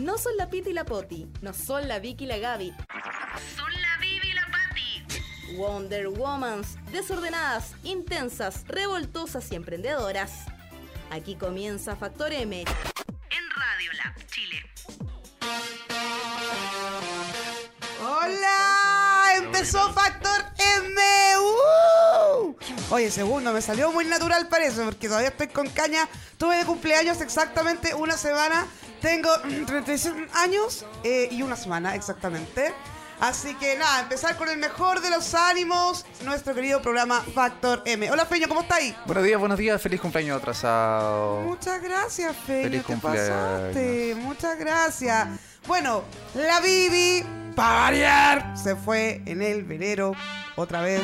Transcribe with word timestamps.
No 0.00 0.16
son 0.16 0.34
la 0.38 0.48
Piti 0.48 0.70
y 0.70 0.72
la 0.72 0.86
Poti, 0.86 1.28
no 1.42 1.52
son 1.52 1.86
la 1.86 1.98
Vicky 1.98 2.24
y 2.24 2.26
la 2.26 2.38
Gaby. 2.38 2.74
Son 3.54 3.70
la 3.82 3.98
Bibi 4.00 4.30
y 4.30 4.32
la 4.32 4.46
Patti. 4.46 5.56
Wonder 5.56 6.08
Womans, 6.08 6.78
desordenadas, 6.90 7.74
intensas, 7.84 8.64
revoltosas 8.66 9.52
y 9.52 9.56
emprendedoras. 9.56 10.46
Aquí 11.10 11.34
comienza 11.34 11.96
Factor 11.96 12.32
M. 12.32 12.60
En 12.60 13.50
Radio 13.54 13.92
Lab, 13.92 14.26
Chile. 14.28 14.62
¡Hola! 18.00 19.34
Empezó 19.36 19.92
Factor 19.92 20.46
M. 20.78 21.00
¡Uh! 21.40 22.56
Oye, 22.90 23.10
segundo, 23.10 23.52
me 23.52 23.60
salió 23.60 23.92
muy 23.92 24.06
natural 24.06 24.48
para 24.48 24.64
eso, 24.64 24.82
porque 24.82 25.08
todavía 25.08 25.28
estoy 25.28 25.48
con 25.48 25.68
caña. 25.68 26.08
Tuve 26.38 26.56
de 26.56 26.64
cumpleaños 26.64 27.20
exactamente 27.20 27.94
una 27.94 28.16
semana. 28.16 28.66
Tengo 29.00 29.30
mm, 29.44 29.64
36 29.64 30.14
años 30.34 30.84
eh, 31.04 31.28
y 31.30 31.42
una 31.42 31.56
semana 31.56 31.94
exactamente. 31.94 32.72
Así 33.20 33.54
que 33.56 33.76
nada, 33.76 34.00
empezar 34.00 34.36
con 34.36 34.48
el 34.48 34.56
mejor 34.56 35.02
de 35.02 35.10
los 35.10 35.34
ánimos, 35.34 36.06
nuestro 36.24 36.54
querido 36.54 36.80
programa 36.80 37.20
Factor 37.34 37.82
M. 37.84 38.10
Hola 38.10 38.24
Feño, 38.24 38.48
¿cómo 38.48 38.62
estáis? 38.62 38.94
Buenos 39.04 39.24
días, 39.24 39.38
buenos 39.38 39.58
días, 39.58 39.80
feliz 39.80 40.00
cumpleaños 40.00 40.38
atrasado. 40.38 41.42
Muchas 41.42 41.82
gracias, 41.82 42.34
Feño. 42.46 42.62
Feliz 42.62 42.80
te 42.80 42.86
cumpleaños. 42.86 43.28
pasaste. 43.28 44.14
Muchas 44.16 44.58
gracias. 44.58 45.28
Bueno, 45.66 46.02
la 46.34 46.60
Bibi, 46.60 47.22
para 47.54 47.80
variar, 47.80 48.54
se 48.56 48.74
fue 48.74 49.20
en 49.26 49.42
el 49.42 49.64
velero 49.64 50.12
otra 50.56 50.80
vez. 50.80 51.02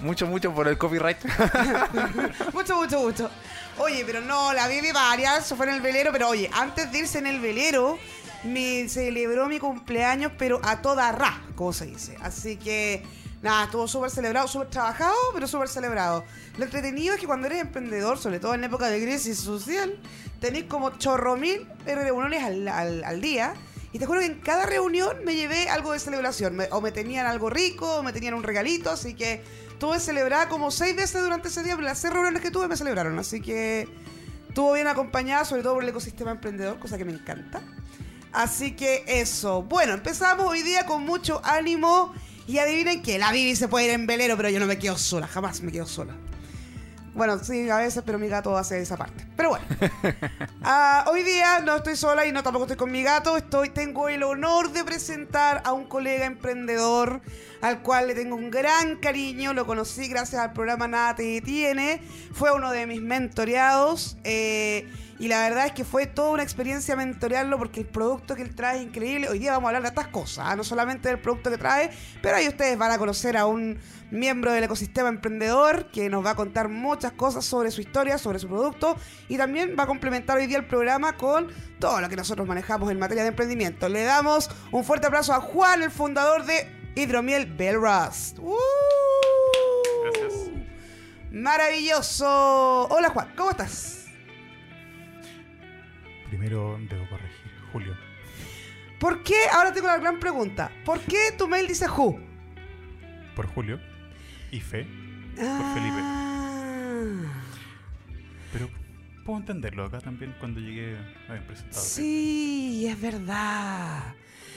Mucho, 0.00 0.26
mucho 0.26 0.52
por 0.54 0.68
el 0.68 0.78
copyright. 0.78 1.18
mucho, 2.52 2.76
mucho, 2.76 3.00
mucho. 3.00 3.30
Oye, 3.78 4.04
pero 4.06 4.20
no, 4.20 4.52
la 4.52 4.68
Bibi 4.68 4.92
varias, 4.92 5.48
fue 5.54 5.66
en 5.66 5.74
el 5.74 5.80
velero, 5.80 6.12
pero 6.12 6.28
oye, 6.28 6.50
antes 6.52 6.90
de 6.90 6.98
irse 6.98 7.18
en 7.18 7.26
el 7.26 7.40
velero, 7.40 7.98
me 8.44 8.88
celebró 8.88 9.48
mi 9.48 9.58
cumpleaños, 9.58 10.32
pero 10.38 10.60
a 10.62 10.80
toda 10.82 11.12
ra, 11.12 11.42
como 11.54 11.72
se 11.72 11.86
dice. 11.86 12.16
Así 12.22 12.56
que, 12.56 13.02
nada, 13.42 13.64
estuvo 13.64 13.86
súper 13.86 14.10
celebrado, 14.10 14.48
súper 14.48 14.68
trabajado, 14.68 15.14
pero 15.34 15.46
súper 15.46 15.68
celebrado. 15.68 16.24
Lo 16.56 16.64
entretenido 16.64 17.14
es 17.14 17.20
que 17.20 17.26
cuando 17.26 17.48
eres 17.48 17.60
emprendedor, 17.60 18.18
sobre 18.18 18.40
todo 18.40 18.54
en 18.54 18.64
época 18.64 18.88
de 18.88 19.02
crisis 19.02 19.38
social, 19.38 19.94
tenés 20.40 20.64
como 20.64 20.90
chorro 20.98 21.36
mil 21.36 21.66
reuniones 21.84 22.42
al, 22.44 22.68
al- 22.68 23.20
día. 23.20 23.54
Y 23.92 23.98
te 23.98 24.04
juro 24.04 24.20
que 24.20 24.26
en 24.26 24.40
cada 24.40 24.66
reunión 24.66 25.16
me 25.24 25.34
llevé 25.34 25.70
algo 25.70 25.92
de 25.92 25.98
celebración. 25.98 26.58
O 26.70 26.80
me 26.82 26.92
tenían 26.92 27.26
algo 27.26 27.48
rico, 27.48 27.96
o 27.96 28.02
me 28.02 28.12
tenían 28.12 28.34
un 28.34 28.42
regalito. 28.42 28.90
Así 28.90 29.14
que 29.14 29.42
tuve 29.78 30.00
celebrada 30.00 30.48
como 30.48 30.70
seis 30.70 30.96
veces 30.96 31.22
durante 31.22 31.48
ese 31.48 31.62
día. 31.62 31.74
Pero 31.74 31.86
las 31.86 31.98
seis 31.98 32.12
reuniones 32.12 32.42
que 32.42 32.50
tuve 32.50 32.68
me 32.68 32.76
celebraron. 32.76 33.18
Así 33.18 33.40
que 33.40 33.88
estuvo 34.48 34.72
bien 34.72 34.86
acompañada, 34.86 35.44
sobre 35.44 35.62
todo 35.62 35.74
por 35.74 35.82
el 35.82 35.88
ecosistema 35.88 36.30
emprendedor, 36.30 36.78
cosa 36.78 36.98
que 36.98 37.04
me 37.04 37.12
encanta. 37.12 37.60
Así 38.32 38.72
que 38.72 39.04
eso. 39.06 39.62
Bueno, 39.62 39.94
empezamos 39.94 40.46
hoy 40.46 40.62
día 40.62 40.86
con 40.86 41.04
mucho 41.04 41.40
ánimo. 41.44 42.12
Y 42.46 42.58
adivinen 42.58 43.02
que 43.02 43.18
la 43.18 43.32
Bibi 43.32 43.56
se 43.56 43.66
puede 43.66 43.86
ir 43.86 43.90
en 43.92 44.06
velero, 44.06 44.36
pero 44.36 44.48
yo 44.50 44.60
no 44.60 44.66
me 44.66 44.78
quedo 44.78 44.96
sola. 44.96 45.26
Jamás 45.26 45.62
me 45.62 45.72
quedo 45.72 45.86
sola. 45.86 46.14
Bueno, 47.16 47.42
sí, 47.42 47.68
a 47.70 47.78
veces, 47.78 48.02
pero 48.04 48.18
mi 48.18 48.28
gato 48.28 48.56
hace 48.58 48.78
esa 48.78 48.96
parte. 48.96 49.26
Pero 49.36 49.50
bueno. 49.50 49.64
Ah, 50.68 51.04
hoy 51.08 51.22
día 51.22 51.60
no 51.60 51.76
estoy 51.76 51.94
sola 51.94 52.26
y 52.26 52.32
no 52.32 52.42
tampoco 52.42 52.64
estoy 52.64 52.76
con 52.76 52.90
mi 52.90 53.04
gato. 53.04 53.36
Estoy, 53.36 53.70
tengo 53.70 54.08
el 54.08 54.24
honor 54.24 54.72
de 54.72 54.82
presentar 54.82 55.62
a 55.64 55.72
un 55.72 55.84
colega 55.84 56.26
emprendedor 56.26 57.20
al 57.60 57.82
cual 57.82 58.08
le 58.08 58.14
tengo 58.14 58.36
un 58.36 58.50
gran 58.50 58.96
cariño. 58.96 59.52
Lo 59.52 59.66
conocí 59.66 60.08
gracias 60.08 60.40
al 60.40 60.52
programa 60.52 60.88
Nada 60.88 61.14
Te 61.16 61.22
Detiene. 61.22 62.00
Fue 62.32 62.52
uno 62.52 62.70
de 62.72 62.86
mis 62.86 63.02
mentoreados. 63.02 64.16
eh, 64.24 64.88
y 65.18 65.28
la 65.28 65.40
verdad 65.40 65.66
es 65.66 65.72
que 65.72 65.84
fue 65.84 66.06
toda 66.06 66.30
una 66.30 66.42
experiencia 66.42 66.94
mentorearlo 66.94 67.56
porque 67.58 67.80
el 67.80 67.86
producto 67.86 68.34
que 68.34 68.42
él 68.42 68.54
trae 68.54 68.78
es 68.78 68.82
increíble. 68.82 69.28
Hoy 69.28 69.38
día 69.38 69.52
vamos 69.52 69.64
a 69.64 69.68
hablar 69.68 69.82
de 69.82 69.88
estas 69.88 70.08
cosas, 70.08 70.46
¿ah? 70.48 70.56
no 70.56 70.64
solamente 70.64 71.08
del 71.08 71.18
producto 71.18 71.50
que 71.50 71.56
trae, 71.56 71.90
pero 72.20 72.36
ahí 72.36 72.46
ustedes 72.46 72.76
van 72.76 72.92
a 72.92 72.98
conocer 72.98 73.36
a 73.36 73.46
un 73.46 73.78
miembro 74.10 74.52
del 74.52 74.64
ecosistema 74.64 75.08
emprendedor 75.08 75.90
que 75.90 76.08
nos 76.10 76.24
va 76.24 76.30
a 76.30 76.34
contar 76.34 76.68
muchas 76.68 77.12
cosas 77.12 77.44
sobre 77.44 77.70
su 77.70 77.80
historia, 77.80 78.18
sobre 78.18 78.38
su 78.38 78.46
producto 78.46 78.96
y 79.28 79.36
también 79.38 79.74
va 79.78 79.84
a 79.84 79.86
complementar 79.86 80.36
hoy 80.36 80.46
día 80.46 80.58
el 80.58 80.66
programa 80.66 81.16
con 81.16 81.48
todo 81.80 82.00
lo 82.00 82.08
que 82.08 82.16
nosotros 82.16 82.46
manejamos 82.46 82.90
en 82.90 82.98
materia 82.98 83.22
de 83.22 83.30
emprendimiento. 83.30 83.88
Le 83.88 84.04
damos 84.04 84.50
un 84.70 84.84
fuerte 84.84 85.06
aplauso 85.06 85.32
a 85.32 85.40
Juan, 85.40 85.82
el 85.82 85.90
fundador 85.90 86.44
de 86.44 86.75
Hidromiel 86.96 87.44
Bellrust. 87.44 88.38
¡Uh! 88.38 88.56
Gracias. 90.04 90.50
Maravilloso. 91.30 92.88
Hola 92.88 93.10
Juan, 93.10 93.34
¿cómo 93.36 93.50
estás? 93.50 94.06
Primero 96.30 96.78
debo 96.88 97.06
corregir. 97.10 97.52
Julio. 97.70 97.94
¿Por 98.98 99.22
qué? 99.22 99.36
Ahora 99.52 99.74
tengo 99.74 99.88
la 99.88 99.98
gran 99.98 100.18
pregunta. 100.18 100.72
¿Por 100.86 101.00
qué 101.00 101.32
tu 101.36 101.46
mail 101.46 101.68
dice 101.68 101.86
Who? 101.86 102.18
Por 103.34 103.46
Julio. 103.48 103.78
Y 104.50 104.60
Fe. 104.60 104.86
Felipe. 105.34 105.98
Ah, 106.00 107.42
Pero 108.54 108.70
puedo 109.26 109.38
entenderlo. 109.40 109.84
Acá 109.84 110.00
también 110.00 110.34
cuando 110.40 110.60
llegué 110.60 110.96
a 111.28 111.46
presentado. 111.46 111.84
Sí, 111.84 112.86
es 112.88 112.98
verdad. 112.98 114.14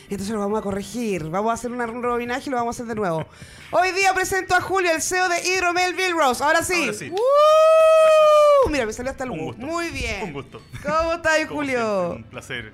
Entonces 0.09 0.29
lo 0.29 0.39
vamos 0.39 0.59
a 0.59 0.63
corregir. 0.63 1.25
Vamos 1.25 1.51
a 1.51 1.53
hacer 1.53 1.71
un 1.71 1.79
rebobinaje 1.79 2.43
y 2.47 2.49
lo 2.49 2.57
vamos 2.57 2.75
a 2.75 2.77
hacer 2.77 2.87
de 2.87 2.95
nuevo. 2.95 3.27
Hoy 3.69 3.91
día 3.91 4.13
presento 4.13 4.55
a 4.55 4.61
Julio, 4.61 4.91
el 4.91 5.01
CEO 5.01 5.29
de 5.29 5.39
Hidromel 5.47 5.95
Rose. 6.17 6.43
Ahora 6.43 6.63
sí. 6.63 6.81
Ahora 6.81 6.93
sí. 6.93 7.11
¡Uh! 7.11 8.69
Mira, 8.69 8.87
me 8.87 8.93
salió 8.93 9.11
hasta 9.11 9.23
el 9.23 9.31
Un 9.31 9.45
gusto. 9.45 9.65
Muy 9.65 9.89
bien. 9.89 10.23
Un 10.23 10.33
gusto. 10.33 10.61
¿Cómo 10.83 11.13
estás, 11.13 11.37
Julio? 11.47 12.07
siempre, 12.07 12.17
un 12.17 12.23
placer 12.23 12.73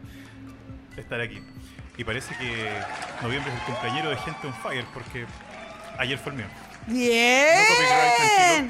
estar 0.95 1.19
aquí. 1.19 1.41
Y 1.97 2.03
parece 2.06 2.35
que 2.38 2.69
noviembre 3.22 3.51
es 3.53 3.59
el 3.59 3.66
cumpleañero 3.66 4.09
de 4.09 4.18
Gente 4.18 4.47
on 4.47 4.53
Fire 4.53 4.85
porque 4.94 5.25
ayer 5.97 6.18
fue 6.18 6.31
el 6.31 6.38
mío. 6.38 6.47
Bien. 6.88 8.69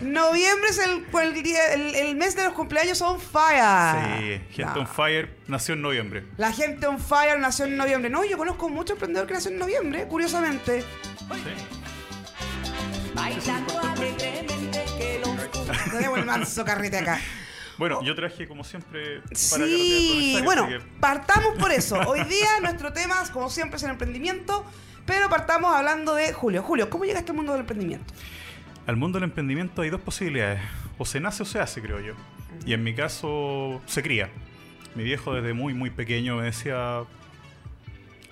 Noviembre 0.00 0.70
es 0.70 0.78
el, 0.78 1.04
el 1.22 1.42
día- 1.42 1.72
el- 1.72 1.94
el 1.94 2.16
mes 2.16 2.34
de 2.36 2.44
los 2.44 2.52
cumpleaños 2.52 3.00
on 3.02 3.20
fire. 3.20 4.18
sí, 4.18 4.40
Gente 4.54 4.72
No. 4.74 4.80
on 4.80 4.86
Fire 4.88 5.30
nació 5.46 5.74
en 5.74 5.82
noviembre. 5.82 6.24
La 6.36 6.52
gente 6.52 6.86
on 6.86 6.98
fire 6.98 7.38
nació 7.38 7.66
en 7.66 7.76
noviembre. 7.76 8.10
No, 8.10 8.24
yo 8.24 8.36
conozco 8.36 8.68
mucho 8.68 8.94
emprendedor 8.94 9.26
que 9.28 9.34
nació 9.34 9.50
en 9.50 9.58
noviembre, 9.58 10.06
curiosamente. 10.08 10.82
Sí. 10.82 11.54
Bailando 13.14 13.78
alegremente 13.80 14.84
que 14.98 15.20
los 15.24 15.90
Tenemos 15.92 16.18
el 16.18 16.24
manso 16.24 16.64
carrete 16.64 16.98
acá. 16.98 17.20
Bueno, 17.78 18.02
yo 18.02 18.14
traje 18.14 18.48
como 18.48 18.64
siempre 18.64 19.20
para 19.20 19.34
Sí, 19.34 20.40
bueno, 20.44 20.66
que- 20.68 20.80
partamos 21.00 21.56
por 21.58 21.70
eso. 21.72 21.98
Hoy 22.08 22.24
día 22.24 22.48
nuestro 22.60 22.92
tema, 22.92 23.16
como 23.32 23.48
siempre, 23.50 23.76
es 23.76 23.82
el 23.84 23.90
emprendimiento, 23.90 24.64
pero 25.06 25.28
partamos 25.28 25.74
hablando 25.74 26.14
de 26.14 26.32
Julio. 26.32 26.62
Julio, 26.62 26.90
¿cómo 26.90 27.04
llegaste 27.04 27.30
al 27.30 27.36
mundo 27.36 27.52
del 27.52 27.60
emprendimiento? 27.60 28.12
Al 28.86 28.96
mundo 28.96 29.18
del 29.20 29.28
emprendimiento 29.28 29.82
hay 29.82 29.90
dos 29.90 30.00
posibilidades. 30.00 30.60
O 30.98 31.04
se 31.04 31.20
nace 31.20 31.42
o 31.44 31.46
se 31.46 31.60
hace, 31.60 31.80
creo 31.80 32.00
yo. 32.00 32.14
Y 32.66 32.72
en 32.72 32.82
mi 32.82 32.94
caso, 32.94 33.80
se 33.86 34.02
cría. 34.02 34.28
Mi 34.94 35.04
viejo 35.04 35.32
desde 35.34 35.52
muy, 35.52 35.74
muy 35.74 35.90
pequeño 35.90 36.36
me 36.36 36.44
decía, 36.44 37.02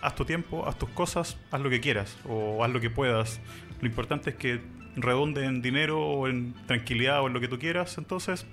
haz 0.00 0.14
tu 0.16 0.24
tiempo, 0.24 0.66
haz 0.66 0.76
tus 0.78 0.88
cosas, 0.90 1.36
haz 1.52 1.60
lo 1.60 1.70
que 1.70 1.80
quieras 1.80 2.16
o 2.28 2.64
haz 2.64 2.70
lo 2.70 2.80
que 2.80 2.90
puedas. 2.90 3.38
Lo 3.80 3.86
importante 3.86 4.30
es 4.30 4.36
que 4.36 4.60
redonde 4.96 5.44
en 5.44 5.62
dinero 5.62 6.00
o 6.00 6.26
en 6.26 6.54
tranquilidad 6.66 7.20
o 7.22 7.26
en 7.28 7.34
lo 7.34 7.40
que 7.40 7.48
tú 7.48 7.58
quieras. 7.58 7.98
Entonces, 7.98 8.46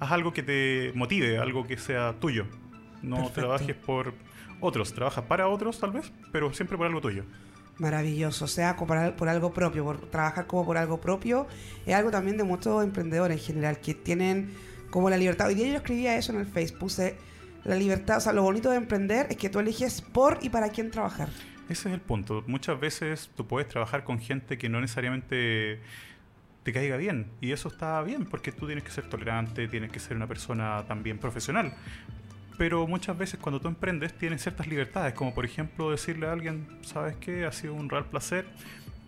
haz 0.00 0.12
algo 0.12 0.32
que 0.32 0.42
te 0.42 0.92
motive, 0.94 1.38
algo 1.38 1.66
que 1.66 1.76
sea 1.76 2.14
tuyo. 2.20 2.46
No 3.02 3.16
Perfecto. 3.16 3.40
trabajes 3.40 3.76
por 3.76 4.14
otros, 4.60 4.92
trabaja 4.92 5.26
para 5.26 5.48
otros 5.48 5.78
tal 5.78 5.92
vez, 5.92 6.12
pero 6.32 6.52
siempre 6.52 6.76
por 6.76 6.86
algo 6.86 7.00
tuyo. 7.00 7.24
Maravilloso, 7.78 8.46
o 8.46 8.48
sea, 8.48 8.74
por 8.74 9.28
algo 9.28 9.52
propio, 9.52 9.84
por 9.84 10.00
trabajar 10.10 10.46
como 10.48 10.66
por 10.66 10.76
algo 10.76 11.00
propio, 11.00 11.46
es 11.86 11.94
algo 11.94 12.10
también 12.10 12.36
de 12.36 12.42
muchos 12.42 12.82
emprendedores 12.82 13.38
en 13.38 13.44
general, 13.44 13.78
que 13.78 13.94
tienen 13.94 14.50
como 14.90 15.10
la 15.10 15.16
libertad. 15.16 15.46
Hoy 15.46 15.54
día 15.54 15.68
yo 15.68 15.76
escribía 15.76 16.16
eso 16.16 16.32
en 16.32 16.40
el 16.40 16.46
Facebook, 16.46 16.80
puse 16.80 17.16
la 17.64 17.76
libertad, 17.76 18.16
o 18.16 18.20
sea, 18.20 18.32
lo 18.32 18.42
bonito 18.42 18.70
de 18.70 18.78
emprender 18.78 19.26
es 19.30 19.36
que 19.36 19.48
tú 19.48 19.60
eliges 19.60 20.02
por 20.02 20.38
y 20.42 20.48
para 20.48 20.70
quién 20.70 20.90
trabajar. 20.90 21.28
Ese 21.68 21.88
es 21.88 21.94
el 21.94 22.00
punto. 22.00 22.42
Muchas 22.46 22.80
veces 22.80 23.30
tú 23.36 23.46
puedes 23.46 23.68
trabajar 23.68 24.02
con 24.02 24.18
gente 24.18 24.58
que 24.58 24.68
no 24.68 24.80
necesariamente 24.80 25.80
te 26.68 26.74
caiga 26.74 26.98
bien. 26.98 27.30
Y 27.40 27.52
eso 27.52 27.68
está 27.68 28.02
bien, 28.02 28.26
porque 28.26 28.52
tú 28.52 28.66
tienes 28.66 28.84
que 28.84 28.90
ser 28.90 29.08
tolerante, 29.08 29.68
tienes 29.68 29.90
que 29.90 29.98
ser 29.98 30.18
una 30.18 30.26
persona 30.26 30.84
también 30.86 31.16
profesional. 31.18 31.72
Pero 32.58 32.86
muchas 32.86 33.16
veces 33.16 33.40
cuando 33.40 33.58
tú 33.58 33.68
emprendes 33.68 34.12
tienes 34.12 34.42
ciertas 34.42 34.66
libertades, 34.66 35.14
como 35.14 35.34
por 35.34 35.46
ejemplo 35.46 35.90
decirle 35.90 36.26
a 36.26 36.32
alguien, 36.32 36.66
sabes 36.82 37.16
qué, 37.16 37.46
ha 37.46 37.52
sido 37.52 37.72
un 37.72 37.88
real 37.88 38.04
placer, 38.04 38.44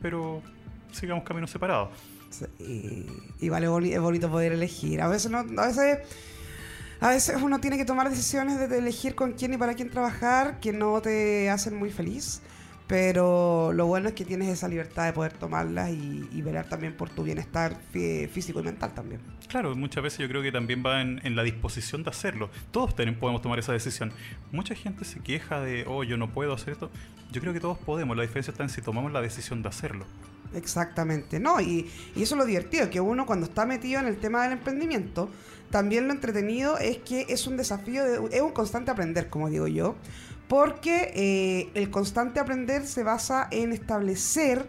pero 0.01 0.43
sigamos 0.91 1.23
caminos 1.23 1.51
separados. 1.51 1.91
Y, 2.59 3.49
vale, 3.51 3.67
es 3.93 4.01
bonito 4.01 4.31
poder 4.31 4.53
elegir. 4.53 5.03
A 5.03 5.09
veces 5.09 5.31
no, 5.31 5.41
a 5.41 5.67
veces 5.67 5.99
A 7.01 7.11
veces 7.11 7.37
uno 7.43 7.61
tiene 7.61 7.77
que 7.77 7.85
tomar 7.85 8.09
decisiones 8.09 8.71
de 8.71 8.79
elegir 8.79 9.15
con 9.15 9.33
quién 9.33 9.53
y 9.53 9.59
para 9.59 9.75
quién 9.75 9.91
trabajar 9.91 10.61
que 10.61 10.73
no 10.73 11.03
te 11.03 11.51
hacen 11.51 11.77
muy 11.77 11.91
feliz. 11.91 12.41
Pero 12.91 13.73
lo 13.73 13.87
bueno 13.87 14.09
es 14.09 14.15
que 14.15 14.25
tienes 14.25 14.49
esa 14.49 14.67
libertad 14.67 15.07
de 15.07 15.13
poder 15.13 15.33
tomarlas 15.33 15.91
y, 15.91 16.29
y 16.33 16.43
velar 16.43 16.69
también 16.69 16.97
por 16.97 17.09
tu 17.09 17.23
bienestar 17.23 17.77
fí- 17.95 18.29
físico 18.29 18.59
y 18.59 18.65
mental 18.65 18.93
también. 18.95 19.21
Claro, 19.47 19.77
muchas 19.77 20.03
veces 20.03 20.19
yo 20.19 20.29
creo 20.29 20.43
que 20.43 20.51
también 20.51 20.83
va 20.85 21.01
en, 21.01 21.21
en 21.23 21.37
la 21.37 21.45
disposición 21.45 22.03
de 22.03 22.11
hacerlo. 22.11 22.51
Todos 22.73 22.93
podemos 22.93 23.43
tomar 23.43 23.61
esa 23.61 23.73
decisión. 23.73 24.11
Mucha 24.51 24.75
gente 24.75 25.05
se 25.05 25.21
queja 25.21 25.61
de, 25.61 25.85
oh, 25.87 26.03
yo 26.03 26.17
no 26.17 26.33
puedo 26.33 26.53
hacer 26.53 26.73
esto. 26.73 26.91
Yo 27.31 27.41
creo 27.41 27.53
que 27.53 27.61
todos 27.61 27.79
podemos. 27.79 28.17
La 28.17 28.23
diferencia 28.25 28.51
está 28.51 28.65
en 28.65 28.71
si 28.71 28.83
tomamos 28.83 29.13
la 29.13 29.21
decisión 29.21 29.63
de 29.63 29.69
hacerlo. 29.69 30.05
Exactamente, 30.53 31.39
¿no? 31.39 31.61
Y, 31.61 31.89
y 32.17 32.23
eso 32.25 32.35
es 32.35 32.39
lo 32.41 32.45
divertido, 32.45 32.91
que 32.91 33.01
uno 33.01 33.25
cuando 33.25 33.47
está 33.47 33.67
metido 33.67 34.01
en 34.01 34.07
el 34.09 34.17
tema 34.17 34.43
del 34.43 34.53
emprendimiento, 34.55 35.31
también 35.71 36.09
lo 36.09 36.13
entretenido 36.13 36.77
es 36.79 36.99
que 36.99 37.27
es 37.29 37.47
un 37.47 37.57
desafío, 37.57 38.05
de- 38.05 38.37
es 38.37 38.43
un 38.43 38.51
constante 38.51 38.91
aprender, 38.91 39.31
como 39.31 39.49
digo 39.49 39.69
yo, 39.69 39.95
porque 40.51 41.13
eh, 41.15 41.71
el 41.75 41.91
constante 41.91 42.41
aprender 42.41 42.85
se 42.85 43.05
basa 43.05 43.47
en 43.53 43.71
establecer 43.71 44.67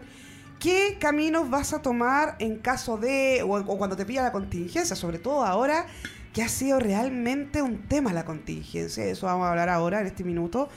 qué 0.60 0.96
caminos 1.00 1.50
vas 1.50 1.72
a 1.72 1.82
tomar 1.82 2.36
en 2.38 2.58
caso 2.58 2.98
de, 2.98 3.42
o, 3.44 3.64
cuando 3.64 3.96
te 3.96 4.06
pilla 4.06 4.22
la 4.22 4.30
contingencia, 4.30 4.94
sobre 4.94 5.18
todo 5.18 5.44
ahora 5.44 5.86
que 6.32 6.44
ha 6.44 6.48
sido 6.48 6.78
realmente 6.78 7.62
un 7.62 7.78
tema 7.88 8.12
la 8.12 8.24
contingencia, 8.24 9.02
de 9.02 9.10
eso 9.10 9.26
vamos 9.26 9.44
a 9.44 9.50
hablar 9.50 9.68
ahora 9.68 10.00
en 10.00 10.06
este 10.06 10.22
minuto. 10.22 10.68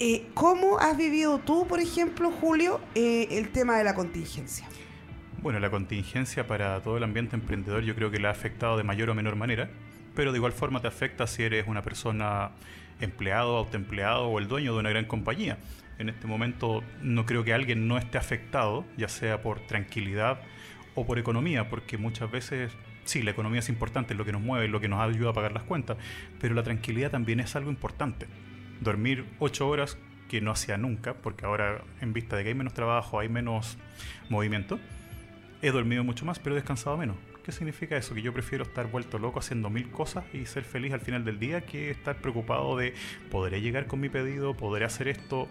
Eh, 0.00 0.26
¿Cómo 0.34 0.80
has 0.80 0.96
vivido 0.96 1.38
tú, 1.38 1.68
por 1.68 1.78
ejemplo, 1.78 2.32
Julio, 2.32 2.80
eh, 2.96 3.28
el 3.30 3.50
tema 3.50 3.78
de 3.78 3.84
la 3.84 3.94
contingencia? 3.94 4.66
Bueno, 5.42 5.60
la 5.60 5.70
contingencia 5.70 6.48
para 6.48 6.80
todo 6.82 6.96
el 6.96 7.04
ambiente 7.04 7.36
emprendedor 7.36 7.84
yo 7.84 7.94
creo 7.94 8.10
que 8.10 8.18
le 8.18 8.26
ha 8.26 8.32
afectado 8.32 8.76
de 8.76 8.82
mayor 8.82 9.10
o 9.10 9.14
menor 9.14 9.36
manera, 9.36 9.70
pero 10.16 10.32
de 10.32 10.38
igual 10.38 10.50
forma 10.50 10.82
te 10.82 10.88
afecta 10.88 11.28
si 11.28 11.44
eres 11.44 11.68
una 11.68 11.82
persona 11.82 12.50
empleado, 13.00 13.56
autoempleado 13.56 14.28
o 14.28 14.38
el 14.38 14.48
dueño 14.48 14.74
de 14.74 14.80
una 14.80 14.90
gran 14.90 15.04
compañía. 15.04 15.58
En 15.98 16.08
este 16.08 16.26
momento 16.26 16.82
no 17.02 17.26
creo 17.26 17.44
que 17.44 17.52
alguien 17.52 17.88
no 17.88 17.98
esté 17.98 18.18
afectado, 18.18 18.84
ya 18.96 19.08
sea 19.08 19.42
por 19.42 19.60
tranquilidad 19.60 20.40
o 20.94 21.06
por 21.06 21.18
economía, 21.18 21.68
porque 21.68 21.98
muchas 21.98 22.30
veces 22.30 22.72
sí, 23.04 23.22
la 23.22 23.32
economía 23.32 23.60
es 23.60 23.68
importante, 23.68 24.14
es 24.14 24.18
lo 24.18 24.24
que 24.24 24.32
nos 24.32 24.40
mueve, 24.40 24.66
es 24.66 24.70
lo 24.70 24.80
que 24.80 24.88
nos 24.88 25.00
ayuda 25.00 25.30
a 25.30 25.34
pagar 25.34 25.52
las 25.52 25.64
cuentas, 25.64 25.96
pero 26.40 26.54
la 26.54 26.62
tranquilidad 26.62 27.10
también 27.10 27.40
es 27.40 27.56
algo 27.56 27.70
importante. 27.70 28.26
Dormir 28.80 29.26
ocho 29.38 29.68
horas, 29.68 29.98
que 30.28 30.40
no 30.40 30.52
hacía 30.52 30.78
nunca, 30.78 31.14
porque 31.14 31.44
ahora 31.44 31.82
en 32.00 32.12
vista 32.12 32.36
de 32.36 32.44
que 32.44 32.50
hay 32.50 32.54
menos 32.54 32.72
trabajo, 32.72 33.18
hay 33.18 33.28
menos 33.28 33.76
movimiento, 34.28 34.78
he 35.60 35.72
dormido 35.72 36.04
mucho 36.04 36.24
más, 36.24 36.38
pero 36.38 36.54
he 36.54 36.58
descansado 36.58 36.96
menos. 36.96 37.16
¿Qué 37.50 37.56
significa 37.56 37.96
eso? 37.96 38.14
Que 38.14 38.22
yo 38.22 38.32
prefiero 38.32 38.62
estar 38.62 38.88
vuelto 38.88 39.18
loco 39.18 39.40
haciendo 39.40 39.70
mil 39.70 39.90
cosas 39.90 40.22
y 40.32 40.46
ser 40.46 40.62
feliz 40.62 40.92
al 40.92 41.00
final 41.00 41.24
del 41.24 41.40
día 41.40 41.62
que 41.62 41.90
estar 41.90 42.14
preocupado 42.14 42.76
de 42.76 42.94
¿podré 43.28 43.60
llegar 43.60 43.88
con 43.88 43.98
mi 43.98 44.08
pedido? 44.08 44.54
¿Podré 44.54 44.84
hacer 44.84 45.08
esto? 45.08 45.48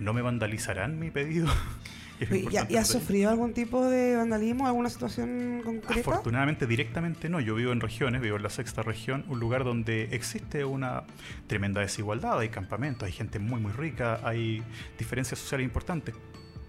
¿No 0.00 0.12
me 0.12 0.22
vandalizarán 0.22 0.98
mi 0.98 1.12
pedido? 1.12 1.46
¿Y, 2.32 2.72
y 2.72 2.76
has 2.76 2.88
sufrido 2.88 3.30
algún 3.30 3.54
tipo 3.54 3.86
de 3.86 4.16
vandalismo, 4.16 4.66
alguna 4.66 4.90
situación 4.90 5.62
concreta? 5.64 6.00
Afortunadamente 6.00 6.66
directamente 6.66 7.28
no, 7.28 7.38
yo 7.38 7.54
vivo 7.54 7.70
en 7.70 7.80
regiones, 7.80 8.20
vivo 8.20 8.34
en 8.36 8.42
la 8.42 8.50
sexta 8.50 8.82
región, 8.82 9.24
un 9.28 9.38
lugar 9.38 9.62
donde 9.62 10.08
existe 10.10 10.64
una 10.64 11.04
tremenda 11.46 11.80
desigualdad, 11.80 12.40
hay 12.40 12.48
campamentos, 12.48 13.06
hay 13.06 13.12
gente 13.12 13.38
muy 13.38 13.60
muy 13.60 13.70
rica, 13.70 14.18
hay 14.24 14.64
diferencias 14.98 15.38
sociales 15.38 15.64
importantes, 15.64 16.12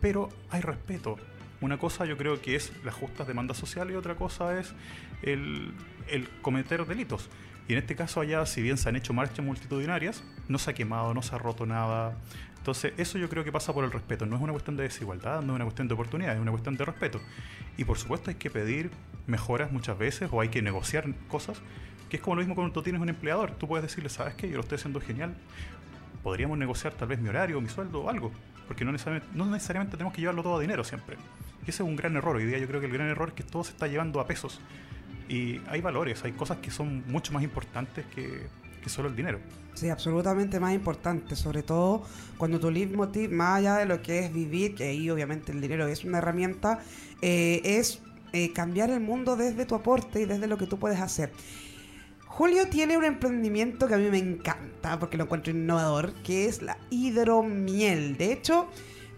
pero 0.02 0.30
hay 0.52 0.62
respeto. 0.62 1.18
Una 1.66 1.80
cosa 1.80 2.06
yo 2.06 2.16
creo 2.16 2.40
que 2.44 2.56
es 2.56 2.72
las 2.84 2.94
justas 2.94 3.26
demandas 3.26 3.58
sociales 3.58 3.96
y 3.96 3.98
otra 3.98 4.14
cosa 4.14 4.60
es 4.60 4.76
el, 5.24 5.74
el 6.08 6.30
cometer 6.44 6.86
delitos. 6.86 7.28
Y 7.68 7.74
en 7.74 7.80
este 7.80 7.96
caso 7.96 8.22
allá, 8.22 8.46
si 8.46 8.62
bien 8.62 8.78
se 8.78 8.88
han 8.88 8.96
hecho 8.96 9.14
marchas 9.14 9.44
multitudinarias, 9.44 10.24
no 10.48 10.60
se 10.60 10.70
ha 10.70 10.74
quemado, 10.76 11.16
no 11.16 11.24
se 11.24 11.34
ha 11.34 11.40
roto 11.40 11.66
nada. 11.66 12.16
Entonces, 12.58 12.94
eso 12.98 13.18
yo 13.18 13.30
creo 13.30 13.44
que 13.44 13.52
pasa 13.52 13.74
por 13.74 13.84
el 13.84 13.92
respeto. 13.92 14.28
No 14.28 14.36
es 14.36 14.44
una 14.44 14.52
cuestión 14.52 14.78
de 14.78 14.84
desigualdad, 14.84 15.42
no 15.42 15.54
es 15.54 15.56
una 15.56 15.66
cuestión 15.66 15.88
de 15.88 15.96
oportunidad, 15.96 16.36
es 16.36 16.40
una 16.40 16.52
cuestión 16.52 16.78
de 16.78 16.86
respeto. 16.86 17.20
Y 17.78 17.84
por 17.84 17.98
supuesto 17.98 18.30
hay 18.30 18.36
que 18.36 18.52
pedir 18.52 18.92
mejoras 19.26 19.72
muchas 19.72 19.98
veces 19.98 20.30
o 20.32 20.42
hay 20.42 20.50
que 20.50 20.62
negociar 20.62 21.12
cosas, 21.28 21.60
que 22.10 22.18
es 22.18 22.22
como 22.22 22.36
lo 22.36 22.42
mismo 22.42 22.54
cuando 22.54 22.74
tú 22.74 22.84
tienes 22.84 23.02
un 23.02 23.10
empleador. 23.10 23.54
Tú 23.54 23.68
puedes 23.68 23.84
decirle, 23.84 24.10
¿sabes 24.10 24.36
qué? 24.36 24.48
Yo 24.48 24.58
lo 24.58 24.62
estoy 24.62 24.76
haciendo 24.76 25.02
genial. 25.02 25.34
Podríamos 26.22 26.60
negociar 26.60 26.94
tal 26.94 27.08
vez 27.08 27.20
mi 27.20 27.30
horario, 27.30 27.60
mi 27.60 27.70
sueldo 27.70 28.02
o 28.02 28.10
algo. 28.12 28.32
Porque 28.68 28.86
no 28.86 28.92
necesariamente, 28.92 29.36
no 29.36 29.48
necesariamente 29.48 29.98
tenemos 29.98 30.14
que 30.14 30.22
llevarlo 30.22 30.44
todo 30.44 30.58
a 30.58 30.62
dinero 30.62 30.84
siempre. 30.84 31.18
Y 31.66 31.70
ese 31.70 31.84
es 31.84 31.90
un 31.90 31.96
gran 31.96 32.16
error. 32.16 32.36
Hoy 32.36 32.46
día 32.46 32.58
yo 32.58 32.68
creo 32.68 32.80
que 32.80 32.88
el 32.88 32.94
gran 32.94 33.08
error 33.08 33.30
es 33.30 33.34
que 33.36 33.44
todo 33.44 33.64
se 33.64 33.72
está 33.72 33.88
llevando 33.88 34.20
a 34.20 34.28
pesos. 34.28 34.60
Y 35.28 35.60
hay 35.68 35.82
valores, 35.82 36.24
hay 36.24 36.34
cosas 36.34 36.58
que 36.58 36.70
son 36.70 37.04
mucho 37.08 37.34
más 37.34 37.44
importantes 37.44 38.06
que, 38.14 38.48
que 38.84 38.90
solo 38.90 39.10
el 39.10 39.16
dinero. 39.16 39.40
Sí, 39.74 39.90
absolutamente 39.90 40.60
más 40.60 40.74
importante, 40.74 41.36
sobre 41.36 41.64
todo 41.64 42.04
cuando 42.38 42.60
tu 42.60 42.70
leitmotiv, 42.72 43.32
más 43.32 43.58
allá 43.58 43.78
de 43.78 43.86
lo 43.86 44.02
que 44.02 44.20
es 44.20 44.34
vivir, 44.34 44.76
que 44.76 44.86
ahí 44.86 45.10
obviamente 45.10 45.52
el 45.52 45.60
dinero 45.60 45.88
es 45.88 46.06
una 46.06 46.20
herramienta, 46.20 46.80
eh, 47.22 47.62
es 47.64 48.00
eh, 48.32 48.54
cambiar 48.54 48.92
el 48.92 49.02
mundo 49.02 49.36
desde 49.36 49.66
tu 49.66 49.76
aporte 49.76 50.22
y 50.22 50.26
desde 50.26 50.48
lo 50.48 50.58
que 50.58 50.68
tú 50.68 50.78
puedes 50.78 51.02
hacer. 51.02 51.32
Julio 52.26 52.68
tiene 52.70 52.98
un 52.98 53.06
emprendimiento 53.06 53.88
que 53.88 53.96
a 53.96 53.98
mí 53.98 54.10
me 54.10 54.18
encanta 54.18 55.00
porque 55.00 55.18
lo 55.18 55.24
encuentro 55.24 55.52
innovador, 55.52 56.14
que 56.16 56.46
es 56.46 56.62
la 56.62 56.78
hidromiel. 56.90 58.18
De 58.18 58.32
hecho, 58.34 58.68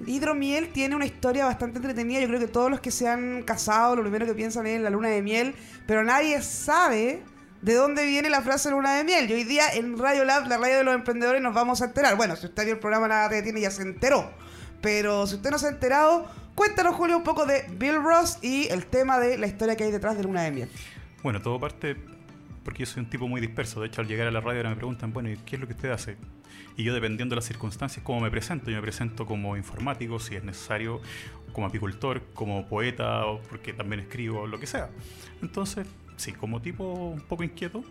hidromiel 0.05 0.69
tiene 0.71 0.95
una 0.95 1.05
historia 1.05 1.45
bastante 1.45 1.77
entretenida. 1.77 2.19
Yo 2.19 2.27
creo 2.27 2.39
que 2.39 2.47
todos 2.47 2.69
los 2.69 2.79
que 2.79 2.91
se 2.91 3.07
han 3.07 3.43
casado, 3.43 3.95
lo 3.95 4.01
primero 4.03 4.25
que 4.25 4.33
piensan 4.33 4.67
es 4.67 4.81
la 4.81 4.89
luna 4.89 5.09
de 5.09 5.21
miel, 5.21 5.55
pero 5.85 6.03
nadie 6.03 6.41
sabe 6.41 7.23
de 7.61 7.73
dónde 7.73 8.05
viene 8.05 8.29
la 8.29 8.41
frase 8.41 8.69
luna 8.69 8.95
de 8.95 9.03
miel. 9.03 9.29
Y 9.29 9.33
hoy 9.33 9.43
día 9.43 9.73
en 9.73 9.97
Radio 9.97 10.25
Lab, 10.25 10.47
la 10.47 10.57
radio 10.57 10.77
de 10.77 10.83
los 10.83 10.95
emprendedores, 10.95 11.41
nos 11.41 11.53
vamos 11.53 11.81
a 11.81 11.85
enterar. 11.85 12.15
Bueno, 12.15 12.35
si 12.35 12.45
usted 12.45 12.65
vio 12.65 12.73
el 12.73 12.79
programa 12.79 13.07
Nada 13.07 13.29
te 13.29 13.41
tiene, 13.41 13.61
ya 13.61 13.71
se 13.71 13.81
enteró. 13.81 14.31
Pero 14.81 15.25
si 15.25 15.35
usted 15.35 15.49
no 15.49 15.57
se 15.57 15.67
ha 15.67 15.69
enterado, 15.69 16.27
cuéntanos, 16.53 16.95
Julio, 16.95 17.17
un 17.17 17.23
poco 17.23 17.45
de 17.45 17.65
Bill 17.77 18.01
Ross 18.03 18.37
y 18.41 18.67
el 18.67 18.85
tema 18.85 19.19
de 19.19 19.37
la 19.37 19.47
historia 19.47 19.75
que 19.75 19.85
hay 19.85 19.91
detrás 19.91 20.17
de 20.17 20.23
luna 20.23 20.43
de 20.43 20.51
miel. 20.51 20.69
Bueno, 21.23 21.41
todo 21.41 21.59
parte 21.59 21.97
porque 22.67 22.83
yo 22.83 22.85
soy 22.85 23.01
un 23.01 23.09
tipo 23.09 23.29
muy 23.29 23.39
disperso. 23.39 23.79
De 23.79 23.87
hecho, 23.87 24.01
al 24.01 24.09
llegar 24.09 24.27
a 24.27 24.31
la 24.31 24.41
radio 24.41 24.59
ahora 24.59 24.71
me 24.71 24.75
preguntan, 24.75 25.13
bueno, 25.13 25.29
¿y 25.29 25.37
qué 25.37 25.55
es 25.55 25.61
lo 25.61 25.67
que 25.67 25.73
usted 25.73 25.89
hace? 25.89 26.17
Y 26.75 26.83
yo, 26.83 26.93
dependiendo 26.93 27.33
de 27.33 27.37
las 27.37 27.45
circunstancias, 27.45 28.03
cómo 28.03 28.19
me 28.19 28.29
presento. 28.29 28.69
Yo 28.69 28.75
me 28.75 28.81
presento 28.81 29.25
como 29.25 29.55
informático, 29.55 30.19
si 30.19 30.35
es 30.35 30.43
necesario, 30.43 30.99
como 31.53 31.65
apicultor, 31.65 32.21
como 32.33 32.67
poeta, 32.67 33.23
porque 33.47 33.71
también 33.71 34.01
escribo, 34.01 34.47
lo 34.47 34.59
que 34.59 34.67
sea. 34.67 34.89
Entonces, 35.41 35.87
sí, 36.17 36.33
como 36.33 36.61
tipo 36.61 36.83
un 36.91 37.21
poco 37.21 37.45
inquieto, 37.45 37.85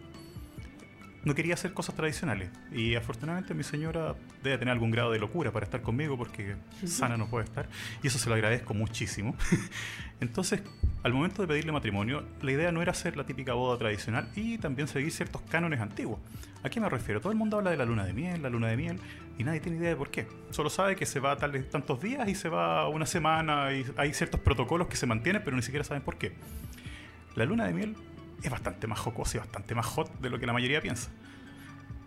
no 1.26 1.34
quería 1.34 1.54
hacer 1.54 1.74
cosas 1.74 1.96
tradicionales. 1.96 2.48
Y 2.72 2.94
afortunadamente 2.94 3.52
mi 3.52 3.64
señora 3.64 4.14
debe 4.44 4.58
tener 4.58 4.72
algún 4.72 4.92
grado 4.92 5.10
de 5.10 5.18
locura 5.18 5.50
para 5.50 5.64
estar 5.64 5.82
conmigo 5.82 6.16
porque 6.16 6.54
sana 6.84 7.16
no 7.16 7.26
puede 7.26 7.44
estar. 7.46 7.68
Y 8.00 8.06
eso 8.06 8.18
se 8.18 8.28
lo 8.28 8.36
agradezco 8.36 8.74
muchísimo. 8.74 9.34
Entonces, 10.20 10.62
al 11.02 11.12
momento 11.12 11.42
de 11.42 11.48
pedirle 11.48 11.72
matrimonio, 11.72 12.24
la 12.42 12.52
idea 12.52 12.70
no 12.70 12.80
era 12.80 12.92
hacer 12.92 13.16
la 13.16 13.26
típica 13.26 13.54
boda 13.54 13.76
tradicional 13.76 14.28
y 14.36 14.58
también 14.58 14.86
seguir 14.86 15.10
ciertos 15.10 15.42
cánones 15.42 15.80
antiguos. 15.80 16.20
¿A 16.62 16.70
qué 16.70 16.80
me 16.80 16.88
refiero? 16.88 17.20
Todo 17.20 17.32
el 17.32 17.38
mundo 17.38 17.58
habla 17.58 17.72
de 17.72 17.76
la 17.76 17.84
luna 17.84 18.04
de 18.04 18.12
miel, 18.12 18.40
la 18.40 18.48
luna 18.48 18.68
de 18.68 18.76
miel, 18.76 19.00
y 19.36 19.42
nadie 19.42 19.58
tiene 19.58 19.78
idea 19.78 19.88
de 19.88 19.96
por 19.96 20.10
qué. 20.10 20.28
Solo 20.50 20.70
sabe 20.70 20.94
que 20.94 21.06
se 21.06 21.18
va 21.18 21.36
tales 21.36 21.68
tantos 21.68 22.00
días 22.00 22.28
y 22.28 22.36
se 22.36 22.48
va 22.48 22.88
una 22.88 23.04
semana 23.04 23.72
y 23.72 23.84
hay 23.96 24.14
ciertos 24.14 24.38
protocolos 24.40 24.86
que 24.86 24.94
se 24.94 25.06
mantienen, 25.06 25.42
pero 25.44 25.56
ni 25.56 25.62
siquiera 25.62 25.82
saben 25.82 26.04
por 26.04 26.18
qué. 26.18 26.34
La 27.34 27.44
luna 27.44 27.66
de 27.66 27.74
miel 27.74 27.96
es 28.42 28.50
bastante 28.50 28.86
más 28.86 28.98
jocosa 28.98 29.38
y 29.38 29.40
bastante 29.40 29.74
más 29.74 29.86
hot 29.86 30.20
de 30.20 30.30
lo 30.30 30.38
que 30.38 30.46
la 30.46 30.52
mayoría 30.52 30.80
piensa. 30.80 31.10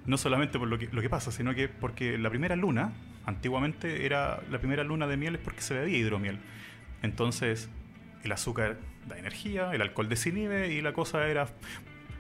No 0.06 0.18
solamente 0.18 0.58
por 0.58 0.68
lo 0.68 0.80
que, 0.80 0.88
lo 0.92 1.02
que 1.02 1.10
pasa, 1.10 1.32
sino 1.32 1.54
que 1.54 1.68
porque 1.68 2.18
la 2.18 2.30
primera 2.30 2.56
luna, 2.56 2.94
antiguamente 3.26 4.06
era 4.06 4.42
la 4.50 4.58
primera 4.60 4.84
luna 4.84 5.08
de 5.08 5.18
miel 5.18 5.36
es 5.36 5.42
porque 5.42 5.62
se 5.62 5.74
bebía 5.74 5.98
hidromiel. 5.98 6.40
Entonces, 7.02 7.70
el 8.24 8.32
azúcar 8.32 8.78
da 9.08 9.18
energía, 9.18 9.72
el 9.74 9.82
alcohol 9.82 10.10
desinhibe 10.10 10.74
y 10.74 10.82
la 10.82 10.94
cosa 10.94 11.28
era 11.28 11.48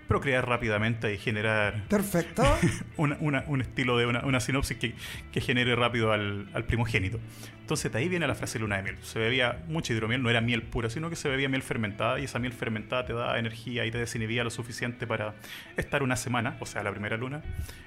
procrear 0.10 0.46
rápidamente 0.46 1.14
y 1.14 1.18
generar 1.18 1.86
Perfecto. 1.88 2.44
una- 2.98 3.16
una- 3.22 3.44
un 3.48 3.62
estilo 3.62 3.98
de 3.98 4.06
una, 4.08 4.26
una 4.26 4.42
sinopsis 4.42 4.76
que, 4.78 4.94
que 5.32 5.40
genere 5.40 5.76
rápido 5.78 6.12
al, 6.12 6.50
al 6.54 6.66
primogénito. 6.66 7.20
Entonces 7.62 7.92
de 7.92 8.00
ahí 8.00 8.10
viene 8.10 8.28
la 8.28 8.36
frase 8.36 8.60
luna 8.60 8.76
de 8.78 8.84
miel. 8.84 8.98
Se 9.04 9.20
bebía 9.20 9.64
mucha 9.68 9.94
hidromiel, 9.94 10.22
no 10.22 10.30
era 10.30 10.42
miel 10.42 10.64
pura, 10.64 10.90
sino 10.90 11.10
que 11.10 11.16
se 11.16 11.30
bebía 11.30 11.48
miel 11.48 11.62
fermentada 11.62 12.20
y 12.20 12.26
esa 12.26 12.40
miel 12.40 12.52
fermentada 12.52 13.06
te 13.06 13.14
da 13.14 13.38
energía 13.40 13.86
y 13.86 13.92
te 13.92 14.00
desinhibía 14.00 14.44
lo 14.44 14.50
suficiente 14.50 15.06
para 15.08 15.36
estar 15.78 16.02
una 16.04 16.16
semana, 16.18 16.58
o 16.60 16.66
sea, 16.66 16.84
la 16.84 16.92
primera 16.92 17.16
luna, 17.16 17.42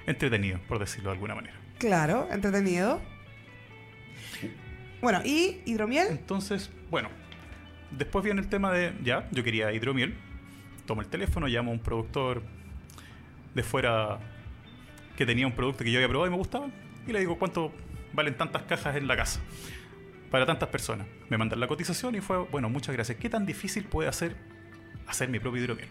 entretenido, 0.07 0.59
por 0.67 0.79
decirlo 0.79 1.09
de 1.09 1.13
alguna 1.15 1.35
manera. 1.35 1.53
claro, 1.77 2.27
entretenido. 2.31 3.01
Bueno, 5.01 5.21
¿y 5.25 5.59
hidromiel? 5.65 6.07
Entonces, 6.11 6.71
bueno, 6.89 7.09
después 7.91 8.23
viene 8.23 8.39
el 8.39 8.47
tema 8.47 8.71
de, 8.71 8.93
ya, 9.03 9.27
yo 9.31 9.43
quería 9.43 9.73
hidromiel, 9.73 10.15
tomo 10.85 11.01
el 11.01 11.07
teléfono, 11.07 11.47
llamo 11.47 11.71
a 11.71 11.73
un 11.73 11.79
productor 11.79 12.41
de 13.53 13.63
fuera 13.63 14.19
que 15.17 15.25
tenía 15.25 15.45
un 15.45 15.53
producto 15.53 15.83
que 15.83 15.91
yo 15.91 15.99
había 15.99 16.09
probado 16.09 16.27
y 16.27 16.31
me 16.31 16.37
gustaba, 16.37 16.67
y 17.07 17.11
le 17.11 17.19
digo 17.19 17.37
cuánto 17.37 17.71
valen 18.13 18.35
tantas 18.35 18.63
cajas 18.63 18.95
en 18.95 19.07
la 19.07 19.15
casa 19.15 19.39
para 20.31 20.45
tantas 20.45 20.69
personas. 20.69 21.05
Me 21.29 21.37
mandan 21.37 21.59
la 21.59 21.67
cotización 21.67 22.15
y 22.15 22.21
fue, 22.21 22.37
bueno, 22.37 22.69
muchas 22.69 22.95
gracias. 22.95 23.17
¿Qué 23.19 23.29
tan 23.29 23.45
difícil 23.45 23.83
puede 23.85 24.09
hacer 24.09 24.35
hacer 25.07 25.29
mi 25.29 25.39
propio 25.39 25.61
hidromiel? 25.61 25.89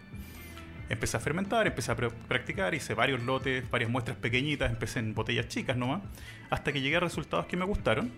Empecé 0.88 1.16
a 1.16 1.20
fermentar, 1.20 1.66
empecé 1.66 1.92
a 1.92 1.96
pr- 1.96 2.12
practicar, 2.28 2.74
hice 2.74 2.94
varios 2.94 3.22
lotes, 3.22 3.70
varias 3.70 3.88
muestras 3.90 4.16
pequeñitas, 4.16 4.70
empecé 4.70 4.98
en 4.98 5.14
botellas 5.14 5.48
chicas 5.48 5.76
nomás, 5.76 6.02
hasta 6.50 6.72
que 6.72 6.80
llegué 6.80 6.96
a 6.96 7.00
resultados 7.00 7.46
que 7.46 7.56
me 7.56 7.64
gustaron. 7.64 8.10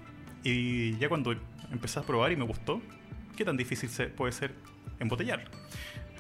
Y 0.42 0.96
ya 0.96 1.08
cuando 1.08 1.34
empecé 1.70 2.00
a 2.00 2.02
probar 2.02 2.32
y 2.32 2.36
me 2.36 2.44
gustó, 2.44 2.80
¿qué 3.36 3.44
tan 3.44 3.56
difícil 3.56 3.90
puede 4.10 4.32
ser 4.32 4.54
embotellarlo? 4.98 5.50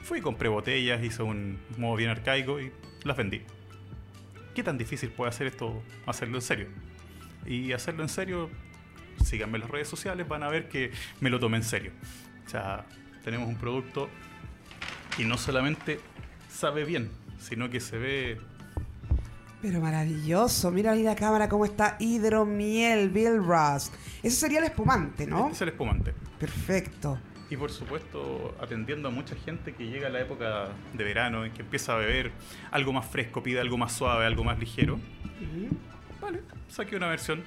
Fui, 0.04 0.20
compré 0.20 0.50
botellas, 0.50 1.02
hice 1.02 1.22
un 1.22 1.58
modo 1.78 1.96
bien 1.96 2.10
arcaico 2.10 2.60
y 2.60 2.70
las 3.04 3.16
vendí. 3.16 3.40
¿Qué 4.54 4.62
tan 4.62 4.76
difícil 4.76 5.08
puede 5.08 5.30
hacer 5.30 5.46
esto, 5.46 5.82
hacerlo 6.04 6.36
en 6.36 6.42
serio? 6.42 6.66
Y 7.46 7.72
hacerlo 7.72 8.02
en 8.02 8.10
serio, 8.10 8.50
síganme 9.24 9.56
en 9.56 9.62
las 9.62 9.70
redes 9.70 9.88
sociales, 9.88 10.28
van 10.28 10.42
a 10.42 10.48
ver 10.48 10.68
que 10.68 10.92
me 11.20 11.30
lo 11.30 11.40
tomé 11.40 11.56
en 11.56 11.62
serio. 11.62 11.92
O 12.46 12.50
sea, 12.50 12.84
tenemos 13.24 13.48
un 13.48 13.56
producto 13.56 14.10
y 15.16 15.24
no 15.24 15.38
solamente 15.38 15.98
sabe 16.50 16.84
bien, 16.84 17.10
sino 17.38 17.70
que 17.70 17.80
se 17.80 17.96
ve 17.96 18.38
Pero 19.62 19.80
maravilloso. 19.80 20.70
Mira 20.70 20.92
ahí 20.92 21.02
la 21.02 21.16
cámara 21.16 21.48
cómo 21.48 21.64
está 21.64 21.96
hidromiel, 21.98 23.08
Bill 23.08 23.38
Rust. 23.38 23.94
Ese 24.22 24.36
sería 24.36 24.58
el 24.58 24.66
espumante, 24.66 25.26
¿no? 25.26 25.44
Este 25.44 25.52
es 25.52 25.62
el 25.62 25.68
espumante. 25.70 26.12
Perfecto. 26.38 27.18
Y 27.54 27.56
por 27.56 27.70
supuesto, 27.70 28.52
atendiendo 28.60 29.06
a 29.06 29.12
mucha 29.12 29.36
gente 29.36 29.74
que 29.74 29.86
llega 29.86 30.08
a 30.08 30.10
la 30.10 30.20
época 30.20 30.70
de 30.92 31.04
verano 31.04 31.44
en 31.44 31.52
que 31.52 31.62
empieza 31.62 31.92
a 31.92 31.98
beber 31.98 32.32
algo 32.72 32.92
más 32.92 33.06
fresco, 33.06 33.44
pide 33.44 33.60
algo 33.60 33.78
más 33.78 33.92
suave, 33.92 34.26
algo 34.26 34.42
más 34.42 34.58
ligero. 34.58 34.98
Vale, 36.20 36.40
saqué 36.68 36.96
una 36.96 37.06
versión 37.06 37.44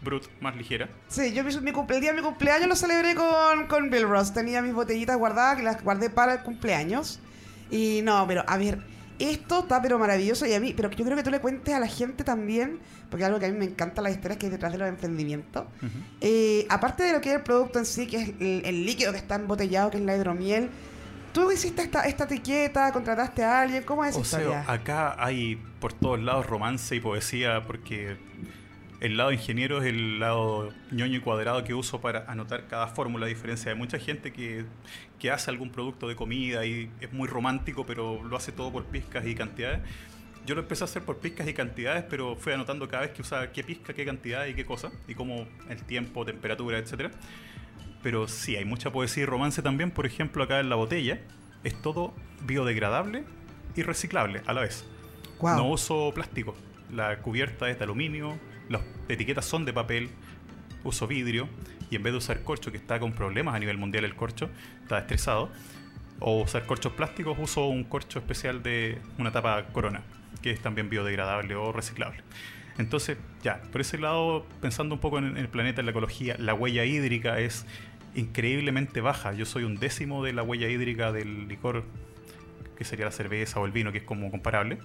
brut 0.00 0.28
más 0.40 0.54
ligera. 0.54 0.88
Sí, 1.08 1.34
yo 1.34 1.42
mi, 1.42 1.50
el 1.50 2.00
día 2.00 2.12
de 2.12 2.18
mi 2.18 2.22
cumpleaños 2.22 2.68
lo 2.68 2.76
celebré 2.76 3.16
con, 3.16 3.66
con 3.66 3.90
Bill 3.90 4.08
Ross. 4.08 4.32
Tenía 4.32 4.62
mis 4.62 4.74
botellitas 4.74 5.16
guardadas 5.16 5.56
que 5.56 5.64
las 5.64 5.82
guardé 5.82 6.08
para 6.08 6.34
el 6.34 6.42
cumpleaños. 6.42 7.18
Y 7.68 8.02
no, 8.04 8.24
pero 8.28 8.44
a 8.46 8.56
ver, 8.56 8.78
esto 9.18 9.60
está 9.60 9.80
pero 9.82 9.98
maravilloso 9.98 10.46
y 10.46 10.54
a 10.54 10.60
mí, 10.60 10.72
pero 10.74 10.90
yo 10.90 11.04
creo 11.04 11.16
que 11.16 11.22
tú 11.22 11.30
le 11.30 11.40
cuentes 11.40 11.74
a 11.74 11.80
la 11.80 11.86
gente 11.86 12.24
también, 12.24 12.78
porque 13.10 13.24
algo 13.24 13.38
que 13.38 13.46
a 13.46 13.50
mí 13.50 13.58
me 13.58 13.64
encanta 13.64 14.02
las 14.02 14.12
historias 14.12 14.38
que 14.38 14.46
hay 14.46 14.52
detrás 14.52 14.72
de 14.72 14.78
los 14.78 14.88
emprendimientos. 14.88 15.64
Eh, 16.20 16.66
aparte 16.68 17.02
de 17.02 17.12
lo 17.12 17.20
que 17.20 17.30
es 17.30 17.36
el 17.36 17.42
producto 17.42 17.78
en 17.78 17.86
sí, 17.86 18.06
que 18.06 18.16
es 18.16 18.28
el, 18.40 18.62
el 18.64 18.86
líquido 18.86 19.12
que 19.12 19.18
está 19.18 19.36
embotellado, 19.36 19.90
que 19.90 19.98
es 19.98 20.04
la 20.04 20.16
hidromiel, 20.16 20.70
tú 21.36 21.52
hiciste 21.52 21.82
esta, 21.82 22.04
esta 22.04 22.24
etiqueta, 22.24 22.90
contrataste 22.92 23.44
a 23.44 23.60
alguien, 23.60 23.82
¿cómo 23.82 24.04
es 24.06 24.16
esa 24.16 24.20
O 24.20 24.24
sea, 24.24 24.64
acá 24.66 25.16
hay 25.18 25.60
por 25.80 25.92
todos 25.92 26.18
lados 26.18 26.46
romance 26.46 26.96
y 26.96 27.00
poesía 27.00 27.62
porque 27.66 28.16
el 29.00 29.16
lado 29.16 29.32
ingeniero 29.32 29.82
es 29.82 29.86
el 29.86 30.18
lado 30.18 30.72
ñoño 30.90 31.18
y 31.18 31.20
cuadrado 31.20 31.62
que 31.64 31.74
uso 31.74 32.00
para 32.00 32.24
anotar 32.30 32.66
cada 32.66 32.86
fórmula, 32.86 33.26
a 33.26 33.28
diferencia 33.28 33.70
de 33.70 33.74
mucha 33.74 33.98
gente 33.98 34.32
que, 34.32 34.64
que 35.18 35.30
hace 35.30 35.50
algún 35.50 35.70
producto 35.70 36.08
de 36.08 36.16
comida 36.16 36.64
y 36.64 36.90
es 37.00 37.12
muy 37.12 37.28
romántico, 37.28 37.84
pero 37.84 38.22
lo 38.22 38.36
hace 38.36 38.52
todo 38.52 38.72
por 38.72 38.84
pizcas 38.86 39.26
y 39.26 39.34
cantidades. 39.34 39.80
Yo 40.46 40.54
lo 40.54 40.62
empecé 40.62 40.84
a 40.84 40.86
hacer 40.86 41.02
por 41.02 41.18
pizcas 41.18 41.48
y 41.48 41.54
cantidades, 41.54 42.04
pero 42.08 42.36
fui 42.36 42.52
anotando 42.52 42.88
cada 42.88 43.02
vez 43.02 43.10
que 43.10 43.20
usaba 43.20 43.50
qué 43.50 43.64
pizca, 43.64 43.92
qué 43.92 44.04
cantidad 44.04 44.46
y 44.46 44.54
qué 44.54 44.64
cosa, 44.64 44.92
y 45.08 45.14
cómo 45.14 45.46
el 45.68 45.82
tiempo, 45.82 46.24
temperatura, 46.24 46.78
etcétera. 46.78 47.10
Pero 48.02 48.28
sí, 48.28 48.54
hay 48.54 48.64
mucha 48.64 48.92
poesía 48.92 49.24
y 49.24 49.26
romance 49.26 49.60
también. 49.60 49.90
Por 49.90 50.06
ejemplo, 50.06 50.44
acá 50.44 50.60
en 50.60 50.68
la 50.68 50.76
botella 50.76 51.20
es 51.64 51.74
todo 51.82 52.14
biodegradable 52.44 53.24
y 53.74 53.82
reciclable 53.82 54.42
a 54.46 54.52
la 54.52 54.60
vez. 54.60 54.86
Guau. 55.40 55.56
No 55.56 55.68
uso 55.68 56.12
plástico. 56.14 56.54
La 56.92 57.18
cubierta 57.18 57.68
es 57.68 57.78
de 57.78 57.84
aluminio, 57.84 58.38
las 58.68 58.82
etiquetas 59.08 59.44
son 59.44 59.64
de 59.64 59.72
papel, 59.72 60.10
uso 60.84 61.06
vidrio 61.06 61.48
y 61.90 61.96
en 61.96 62.02
vez 62.02 62.12
de 62.12 62.18
usar 62.18 62.42
corcho, 62.42 62.70
que 62.70 62.78
está 62.78 62.98
con 62.98 63.12
problemas 63.12 63.54
a 63.54 63.58
nivel 63.58 63.78
mundial 63.78 64.04
el 64.04 64.14
corcho, 64.14 64.50
está 64.82 64.98
estresado, 64.98 65.50
o 66.18 66.42
usar 66.42 66.66
corchos 66.66 66.92
plásticos, 66.92 67.36
uso 67.38 67.66
un 67.66 67.84
corcho 67.84 68.18
especial 68.18 68.62
de 68.62 68.98
una 69.18 69.32
tapa 69.32 69.66
corona, 69.66 70.02
que 70.42 70.50
es 70.50 70.60
también 70.60 70.88
biodegradable 70.88 71.54
o 71.54 71.72
reciclable. 71.72 72.22
Entonces, 72.78 73.16
ya, 73.42 73.62
por 73.72 73.80
ese 73.80 73.98
lado, 73.98 74.46
pensando 74.60 74.94
un 74.94 75.00
poco 75.00 75.18
en 75.18 75.36
el 75.36 75.48
planeta, 75.48 75.80
en 75.80 75.86
la 75.86 75.90
ecología, 75.92 76.36
la 76.38 76.54
huella 76.54 76.84
hídrica 76.84 77.38
es 77.40 77.66
increíblemente 78.14 79.00
baja. 79.00 79.32
Yo 79.32 79.46
soy 79.46 79.64
un 79.64 79.76
décimo 79.76 80.22
de 80.24 80.32
la 80.32 80.42
huella 80.42 80.68
hídrica 80.68 81.12
del 81.12 81.48
licor, 81.48 81.84
que 82.76 82.84
sería 82.84 83.06
la 83.06 83.12
cerveza 83.12 83.60
o 83.60 83.66
el 83.66 83.72
vino, 83.72 83.92
que 83.92 83.98
es 83.98 84.04
como 84.04 84.30
comparable. 84.30 84.78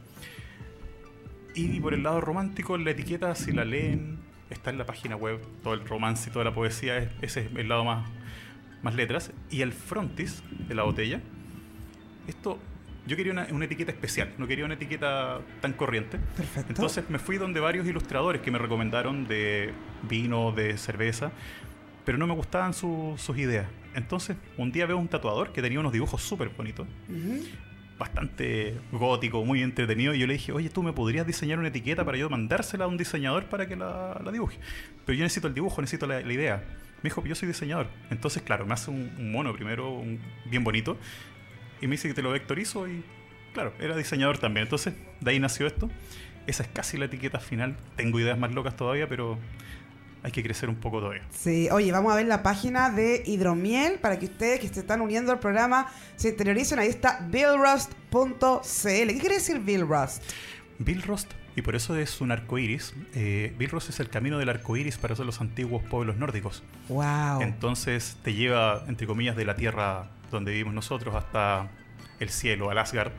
Y 1.56 1.80
por 1.80 1.94
el 1.94 2.04
lado 2.04 2.22
romántico, 2.22 2.78
la 2.78 2.92
etiqueta, 2.92 3.36
si 3.36 3.52
la 3.52 3.66
leen, 3.66 4.18
está 4.50 4.70
en 4.70 4.78
la 4.78 4.86
página 4.86 5.16
web, 5.16 5.40
todo 5.64 5.74
el 5.74 5.86
romance 5.88 6.30
y 6.30 6.34
toda 6.34 6.46
la 6.46 6.54
poesía, 6.54 6.98
es- 6.98 7.10
ese 7.22 7.42
es 7.42 7.56
el 7.56 7.68
lado 7.70 7.84
más, 7.86 8.08
más 8.84 8.96
letras. 8.96 9.32
Y 9.50 9.62
el 9.62 9.74
frontis 9.74 10.44
de 10.68 10.76
la 10.76 10.84
botella, 10.84 11.20
esto, 12.28 12.58
yo 13.08 13.18
quería 13.18 13.32
una, 13.34 13.48
una 13.52 13.66
etiqueta 13.66 13.92
especial, 13.92 14.32
no 14.38 14.48
quería 14.48 14.64
una 14.66 14.76
etiqueta 14.76 15.40
tan 15.60 15.74
corriente. 15.74 16.18
Perfecto. 16.38 16.70
Entonces 16.70 17.10
me 17.10 17.20
fui 17.20 17.38
donde 17.38 17.60
varios 17.60 17.86
ilustradores 17.88 18.42
que 18.42 18.52
me 18.52 18.58
recomendaron 18.60 19.28
de 19.28 19.74
vino, 20.10 20.52
de 20.52 20.78
cerveza, 20.78 21.32
pero 22.06 22.18
no 22.18 22.28
me 22.28 22.34
gustaban 22.34 22.74
su- 22.74 23.16
sus 23.18 23.38
ideas. 23.38 23.68
Entonces 23.96 24.38
un 24.58 24.72
día 24.72 24.86
veo 24.86 24.98
un 24.98 25.08
tatuador 25.08 25.52
que 25.52 25.62
tenía 25.62 25.80
unos 25.80 25.92
dibujos 25.94 26.22
súper 26.22 26.50
bonitos. 26.50 26.88
Bastante 28.02 28.76
gótico, 28.92 29.46
muy 29.46 29.62
entretenido, 29.62 30.14
y 30.14 30.20
yo 30.20 30.28
le 30.28 30.34
dije, 30.34 30.52
oye, 30.52 30.70
¿tú 30.70 30.82
me 30.82 30.92
podrías 30.92 31.26
diseñar 31.28 31.60
una 31.60 31.68
etiqueta 31.68 32.04
para 32.04 32.18
yo 32.18 32.30
mandársela 32.30 32.86
a 32.86 32.88
un 32.88 32.98
diseñador 32.98 33.46
para 33.46 33.68
que 33.68 33.76
la, 33.76 34.20
la 34.24 34.32
dibuje? 34.32 34.58
Pero 35.06 35.18
yo 35.18 35.24
necesito 35.24 35.48
el 35.48 35.54
dibujo, 35.54 35.82
necesito 35.82 36.08
la, 36.08 36.20
idea. 36.22 36.64
Me 37.04 37.10
dijo, 37.10 37.24
yo 37.26 37.36
soy 37.36 37.48
diseñador. 37.48 37.88
Entonces, 38.10 38.42
claro, 38.42 38.66
me 38.66 38.74
hace 38.74 38.90
un, 38.92 39.12
un 39.18 39.32
mono 39.32 39.54
primero, 39.54 39.90
un- 39.92 40.20
bien 40.46 40.64
bonito, 40.64 40.98
y 41.80 41.88
me 41.88 41.92
dice 41.92 42.08
que 42.08 42.14
te 42.16 42.22
lo 42.24 42.32
vectorizo 42.32 42.88
y, 42.88 43.04
claro, 43.54 43.72
era 43.80 43.96
diseñador 43.96 44.40
también. 44.40 44.64
Entonces, 44.64 44.94
de 45.20 45.32
ahí 45.32 45.40
nació 45.40 45.68
esto. 45.68 45.90
Esa 46.48 46.64
es 46.64 46.70
casi 46.70 46.98
la 46.98 47.06
etiqueta 47.06 47.40
final. 47.40 47.78
Tengo 47.96 48.20
ideas 48.20 48.38
más 48.38 48.52
locas 48.52 48.76
todavía, 48.76 49.08
pero 49.08 49.38
hay 50.24 50.32
que 50.32 50.44
crecer 50.44 50.70
un 50.70 50.76
poco 50.76 51.00
todavía. 51.00 51.24
Sí, 51.32 51.70
oye, 51.72 51.92
vamos 51.92 52.14
a 52.14 52.16
ver 52.16 52.28
la 52.28 52.44
página 52.44 52.90
de 52.90 53.24
Hidromiel 53.26 54.00
para 54.00 54.20
que 54.20 54.26
ustedes 54.26 54.60
que 54.60 54.68
se 54.68 54.82
están 54.82 55.02
uniendo 55.02 55.32
al 55.32 55.40
programa 55.40 55.88
se 56.16 56.30
interioricen. 56.30 56.80
Ahí 56.80 56.90
está 56.90 57.26
billrust.cl. 57.30 58.48
¿Qué 59.08 59.18
quiere 59.20 59.36
decir 59.36 59.60
Bill 59.60 59.88
Rust? 59.88 60.24
Bill 60.80 61.02
Rost, 61.04 61.32
y 61.56 61.62
por 61.62 61.76
eso 61.76 61.96
es 61.96 62.22
un 62.22 62.32
arco 62.32 62.58
iris. 62.58 62.94
eh, 63.14 63.54
es 63.60 64.00
el 64.00 64.10
camino 64.10 64.38
del 64.38 64.50
arco 64.50 64.78
iris 64.78 64.98
para 64.98 65.16
los 65.16 65.42
antiguos 65.42 65.84
pueblos 65.84 66.18
nórdicos. 66.18 66.64
Wow. 66.88 67.42
Entonces 67.42 68.18
te 68.24 68.34
lleva, 68.34 68.84
entre 68.88 69.06
comillas, 69.06 69.36
de 69.36 69.46
la 69.46 69.56
tierra 69.56 70.10
donde 70.32 70.52
vivimos 70.52 70.74
nosotros 70.74 71.14
hasta 71.14 71.70
el 72.20 72.30
cielo, 72.30 72.70
al 72.70 72.78
Asgard. 72.78 73.12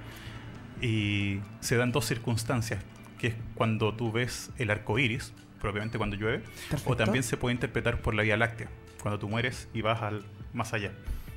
Y 0.80 1.40
se 1.60 1.76
dan 1.76 1.92
dos 1.92 2.06
circunstancias, 2.06 2.82
que 3.18 3.28
es 3.28 3.34
cuando 3.54 3.94
tú 3.94 4.10
ves 4.10 4.50
el 4.58 4.70
arco 4.70 4.98
iris, 4.98 5.32
propiamente 5.62 5.96
cuando 5.96 6.16
llueve, 6.16 6.40
Perfecto. 6.68 6.92
o 6.92 6.96
también 6.96 7.22
se 7.22 7.36
puede 7.38 7.54
interpretar 7.54 8.02
por 8.02 8.14
la 8.14 8.22
Vía 8.22 8.36
Láctea, 8.36 8.68
cuando 9.00 9.18
tú 9.18 9.28
mueres 9.28 9.68
y 9.72 9.80
vas 9.80 10.02
al 10.02 10.24
más 10.52 10.74
allá. 10.74 10.92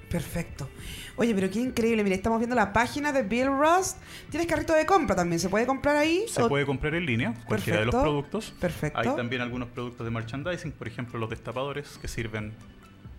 Perfecto. 0.09 0.69
Oye, 1.17 1.33
pero 1.33 1.49
qué 1.49 1.59
increíble. 1.59 2.03
Mira, 2.03 2.15
estamos 2.15 2.39
viendo 2.39 2.55
la 2.55 2.71
página 2.71 3.11
de 3.11 3.23
Bill 3.23 3.47
Rust. 3.47 3.97
Tienes 4.29 4.47
carrito 4.47 4.73
de 4.73 4.85
compra 4.85 5.15
también. 5.15 5.39
¿Se 5.39 5.49
puede 5.49 5.65
comprar 5.65 5.95
ahí? 5.95 6.25
Se 6.29 6.43
O- 6.43 6.47
puede 6.47 6.65
comprar 6.65 6.93
en 6.95 7.05
línea, 7.05 7.33
cualquiera 7.47 7.79
de 7.79 7.85
los 7.87 7.95
productos. 7.95 8.53
Perfecto. 8.59 8.99
Hay 8.99 9.09
también 9.15 9.41
algunos 9.41 9.69
productos 9.69 10.05
de 10.05 10.11
merchandising, 10.11 10.71
por 10.73 10.87
ejemplo 10.87 11.19
los 11.19 11.29
destapadores 11.29 11.97
que 12.01 12.07
sirven 12.07 12.53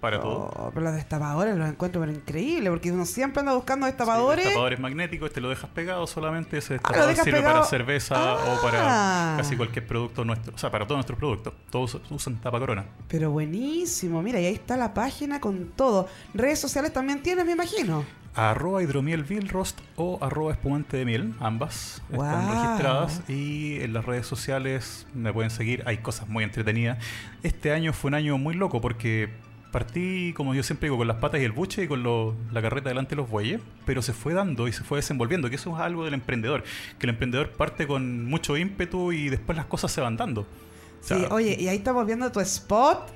para 0.00 0.20
todo. 0.20 0.70
Pero 0.74 0.84
los 0.86 0.94
destapadores 0.94 1.56
los 1.56 1.68
encuentro 1.68 2.00
pero 2.00 2.12
increíble 2.12 2.70
porque 2.70 2.92
uno 2.92 3.04
siempre 3.06 3.40
anda 3.40 3.54
buscando 3.54 3.86
Sí, 3.86 3.92
destapadores. 3.92 4.44
destapadores 4.44 4.78
magnéticos, 4.80 5.32
te 5.32 5.40
lo 5.40 5.48
dejas 5.48 5.70
pegado 5.70 6.06
solamente. 6.06 6.58
Ese 6.58 6.74
Ah, 6.74 6.76
destapador 6.76 7.08
dejas 7.08 7.24
sirve 7.24 7.38
pegado. 7.38 7.54
para 7.56 7.66
cerveza 7.66 8.34
o 8.34 8.38
Ah. 8.38 8.58
para 8.62 9.34
casi 9.38 9.56
cualquier 9.56 9.86
producto 9.86 10.24
nuestro. 10.24 10.54
O 10.54 10.58
sea, 10.58 10.70
para 10.70 10.84
todos 10.86 10.98
nuestros 10.98 11.18
productos. 11.18 11.54
Todos 11.70 12.00
usan 12.10 12.36
tapa 12.36 12.58
corona. 12.58 12.84
Pero 13.08 13.30
buenísimo. 13.30 14.22
Mira, 14.22 14.40
y 14.40 14.46
ahí 14.46 14.54
está 14.54 14.76
la 14.76 14.92
página 14.94 15.40
con 15.40 15.66
todo. 15.76 16.08
Redes 16.34 16.58
sociales 16.60 16.92
también 16.92 17.22
tienes, 17.22 17.44
me 17.46 17.52
imagino. 17.52 18.04
Arroba 18.34 18.82
hidromiel 18.82 19.24
Vilrost 19.24 19.78
o 19.96 20.18
arroba 20.22 20.52
espumante 20.52 20.98
de 20.98 21.06
miel, 21.06 21.32
ambas 21.40 22.02
están 22.10 22.16
Guau. 22.16 22.64
registradas 22.64 23.22
y 23.30 23.80
en 23.80 23.94
las 23.94 24.04
redes 24.04 24.26
sociales 24.26 25.06
me 25.14 25.32
pueden 25.32 25.50
seguir, 25.50 25.82
hay 25.86 25.96
cosas 25.98 26.28
muy 26.28 26.44
entretenidas. 26.44 26.98
Este 27.42 27.72
año 27.72 27.94
fue 27.94 28.08
un 28.08 28.14
año 28.14 28.36
muy 28.36 28.52
loco 28.54 28.82
porque 28.82 29.30
partí, 29.76 30.32
como 30.34 30.54
yo 30.54 30.62
siempre 30.62 30.86
digo, 30.86 30.96
con 30.96 31.06
las 31.06 31.18
patas 31.18 31.38
y 31.40 31.44
el 31.44 31.52
buche 31.52 31.82
y 31.84 31.86
con 31.86 32.02
lo- 32.02 32.34
la 32.50 32.62
carreta 32.62 32.88
delante 32.88 33.10
de 33.10 33.16
los 33.16 33.28
bueyes, 33.28 33.60
pero 33.84 34.00
se 34.00 34.14
fue 34.14 34.32
dando 34.32 34.68
y 34.68 34.72
se 34.72 34.82
fue 34.84 34.96
desenvolviendo, 34.98 35.50
que 35.50 35.56
eso 35.56 35.74
es 35.76 35.82
algo 35.82 36.02
del 36.06 36.14
emprendedor, 36.14 36.64
que 36.98 37.04
el 37.04 37.10
emprendedor 37.10 37.50
parte 37.50 37.86
con 37.86 38.24
mucho 38.24 38.56
ímpetu 38.56 39.12
y 39.12 39.28
después 39.28 39.54
las 39.54 39.66
cosas 39.66 39.92
se 39.92 40.00
van 40.00 40.16
dando. 40.16 40.40
O 40.42 41.06
sea, 41.06 41.18
Sí, 41.18 41.24
oye, 41.30 41.56
y 41.60 41.68
ahí 41.68 41.76
estamos 41.76 42.06
viendo 42.06 42.32
tu 42.32 42.40
spot 42.40 43.12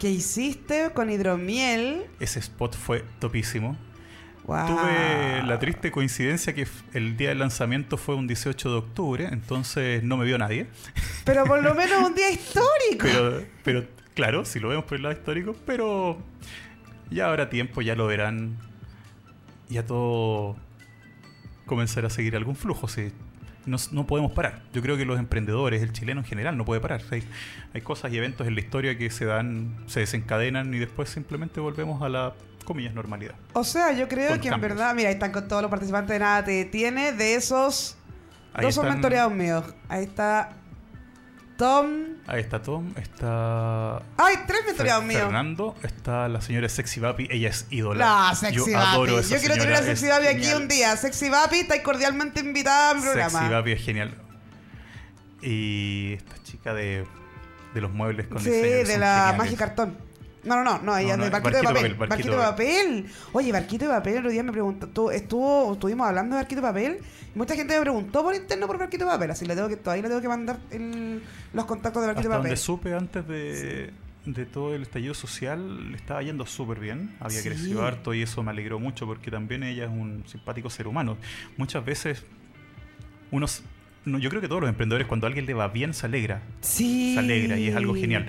que 0.00 0.10
hiciste 0.10 0.90
con 0.94 1.10
hidromiel. 1.10 2.06
Ese 2.18 2.40
spot 2.40 2.74
fue 2.76 3.04
topísimo. 3.20 3.76
Wow. 4.46 4.66
Tuve 4.66 5.42
la 5.46 5.58
triste 5.60 5.92
coincidencia 5.92 6.54
que 6.54 6.66
el 6.92 7.16
día 7.16 7.28
del 7.28 7.38
lanzamiento 7.38 7.96
fue 7.96 8.16
un 8.16 8.26
18 8.26 8.68
de 8.68 8.76
octubre, 8.78 9.28
entonces 9.30 10.02
no 10.02 10.16
me 10.16 10.24
vio 10.24 10.38
nadie. 10.38 10.66
Pero 11.24 11.44
por 11.44 11.62
lo 11.62 11.72
menos 11.80 12.02
un 12.02 12.16
día 12.16 12.30
histórico. 12.32 13.02
Pero, 13.02 13.44
pero 13.62 13.84
claro, 14.20 14.44
si 14.44 14.60
lo 14.60 14.68
vemos 14.68 14.84
por 14.84 14.96
el 14.96 15.02
lado 15.02 15.14
histórico, 15.14 15.56
pero 15.64 16.18
ya 17.10 17.28
habrá 17.28 17.48
tiempo, 17.48 17.80
ya 17.80 17.94
lo 17.94 18.06
verán. 18.06 18.58
Ya 19.70 19.86
todo 19.86 20.56
comenzar 21.64 22.04
a 22.04 22.10
seguir 22.10 22.36
algún 22.36 22.54
flujo. 22.54 22.86
sí. 22.86 23.12
No, 23.64 23.78
no 23.92 24.06
podemos 24.06 24.32
parar. 24.32 24.62
Yo 24.74 24.82
creo 24.82 24.98
que 24.98 25.06
los 25.06 25.18
emprendedores, 25.18 25.80
el 25.80 25.92
chileno 25.92 26.20
en 26.20 26.26
general, 26.26 26.58
no 26.58 26.66
puede 26.66 26.82
parar. 26.82 27.00
Hay, 27.10 27.22
hay 27.72 27.80
cosas 27.80 28.12
y 28.12 28.18
eventos 28.18 28.46
en 28.46 28.56
la 28.56 28.60
historia 28.60 28.98
que 28.98 29.08
se 29.08 29.24
dan, 29.24 29.74
se 29.86 30.00
desencadenan 30.00 30.74
y 30.74 30.78
después 30.78 31.08
simplemente 31.08 31.60
volvemos 31.60 32.02
a 32.02 32.10
la, 32.10 32.34
comillas, 32.66 32.92
normalidad. 32.92 33.36
O 33.54 33.64
sea, 33.64 33.92
yo 33.92 34.06
creo 34.06 34.32
Con 34.32 34.40
que 34.40 34.48
en 34.48 34.60
verdad, 34.60 34.94
mira, 34.94 35.08
ahí 35.08 35.14
están 35.14 35.32
con 35.32 35.48
todos 35.48 35.62
los 35.62 35.70
participantes 35.70 36.12
de 36.12 36.18
Nada 36.18 36.44
Te 36.44 36.50
Detiene, 36.50 37.12
de 37.12 37.36
esos 37.36 37.96
Ahí 38.52 38.66
dos 38.66 38.74
son 38.74 38.86
mentoreados 38.86 39.32
míos. 39.32 39.64
Ahí 39.88 40.04
está 40.04 40.59
Tom. 41.60 41.90
Ahí 42.26 42.40
está 42.40 42.62
Tom, 42.62 42.92
está 42.96 43.96
¡Ay, 44.16 44.34
tres 44.46 44.60
Fer- 44.62 44.66
mentoreados 44.66 45.04
míos! 45.04 45.22
Fernando, 45.22 45.76
está 45.82 46.26
la 46.28 46.40
señora 46.40 46.68
Sexy 46.68 47.00
Vapi, 47.00 47.28
ella 47.30 47.48
es 47.50 47.66
ídola. 47.70 48.28
La 48.28 48.34
Sexy 48.34 48.56
Yo 48.56 48.78
adoro 48.78 49.12
a 49.12 49.14
Yo 49.14 49.20
esa 49.20 49.38
quiero 49.38 49.54
tener 49.56 49.74
a 49.74 49.82
Sexy 49.82 50.06
es 50.06 50.10
Vapi 50.10 50.26
aquí 50.26 50.52
un 50.54 50.68
día. 50.68 50.96
Sexy 50.96 51.28
Vapi, 51.28 51.60
estáis 51.60 51.82
cordialmente 51.82 52.40
invitada 52.40 52.90
a 52.90 52.94
mi 52.94 53.02
programa. 53.02 53.38
Sexy 53.40 53.52
Vapi 53.52 53.72
es 53.72 53.82
genial. 53.84 54.14
Y 55.42 56.14
esta 56.14 56.42
chica 56.42 56.74
de, 56.74 57.06
de 57.74 57.80
los 57.80 57.90
muebles 57.92 58.26
con 58.26 58.40
Sí, 58.40 58.50
diseño 58.50 58.86
de 58.88 58.98
la. 58.98 59.34
Magia 59.36 59.56
Cartón. 59.56 59.96
No, 60.44 60.56
no, 60.56 60.64
no, 60.64 60.82
no, 60.82 60.96
ella 60.96 61.16
No, 61.16 61.24
no, 61.26 61.30
Barquito, 61.30 61.56
de 61.58 61.62
Papel. 61.62 61.94
Barquito, 61.94 62.30
de 62.32 62.36
Papel. 62.38 63.06
Oye, 63.32 63.52
Barquito 63.52 63.84
de 63.84 63.90
Papel, 63.90 64.12
el 64.14 64.18
otro 64.20 64.30
día 64.30 64.42
me 64.42 64.52
preguntó, 64.52 64.88
tú, 64.88 65.10
estuvo, 65.10 65.74
estuvimos 65.74 66.06
hablando 66.08 66.36
de 66.36 66.42
Barquito 66.42 66.60
de 66.62 66.66
Papel. 66.68 66.98
y 67.34 67.38
Mucha 67.38 67.54
gente 67.54 67.74
me 67.74 67.80
preguntó 67.82 68.22
por 68.22 68.34
interno 68.34 68.66
por 68.66 68.78
Barquito 68.78 69.04
de 69.04 69.10
Papel, 69.10 69.30
así 69.32 69.44
le 69.44 69.54
tengo 69.54 69.68
que, 69.68 69.76
todavía 69.76 70.02
le 70.04 70.08
tengo 70.08 70.20
que 70.22 70.28
mandar 70.28 70.58
el- 70.70 71.22
los 71.52 71.64
contactos 71.66 72.00
de 72.02 72.06
Barquito 72.06 72.28
Hasta 72.28 72.36
de 72.36 72.38
Papel. 72.38 72.48
donde 72.50 72.56
supe 72.56 72.94
antes 72.94 73.28
de, 73.28 73.90
de 74.24 74.46
todo 74.46 74.74
el 74.74 74.82
estallido 74.82 75.12
social, 75.14 75.90
le 75.90 75.96
estaba 75.96 76.22
yendo 76.22 76.46
súper 76.46 76.80
bien. 76.80 77.14
Había 77.20 77.40
Sí. 77.40 77.48
crecido 77.48 77.84
harto 77.84 78.14
y 78.14 78.22
eso 78.22 78.42
me 78.42 78.50
alegró 78.50 78.78
mucho 78.80 79.06
porque 79.06 79.30
también 79.30 79.62
ella 79.62 79.84
es 79.84 79.90
un 79.90 80.24
simpático 80.26 80.70
ser 80.70 80.86
humano. 80.86 81.18
Muchas 81.58 81.84
veces, 81.84 82.24
unos. 83.30 83.62
No, 84.06 84.18
yo 84.18 84.30
creo 84.30 84.40
que 84.40 84.48
todos 84.48 84.62
los 84.62 84.70
emprendedores, 84.70 85.06
cuando 85.06 85.26
a 85.26 85.28
alguien 85.28 85.44
le 85.44 85.52
va 85.52 85.68
bien, 85.68 85.92
se 85.92 86.06
alegra. 86.06 86.40
Sí. 86.62 87.12
Se 87.14 87.18
alegra 87.20 87.58
y 87.58 87.68
es 87.68 87.76
algo 87.76 87.94
genial. 87.94 88.28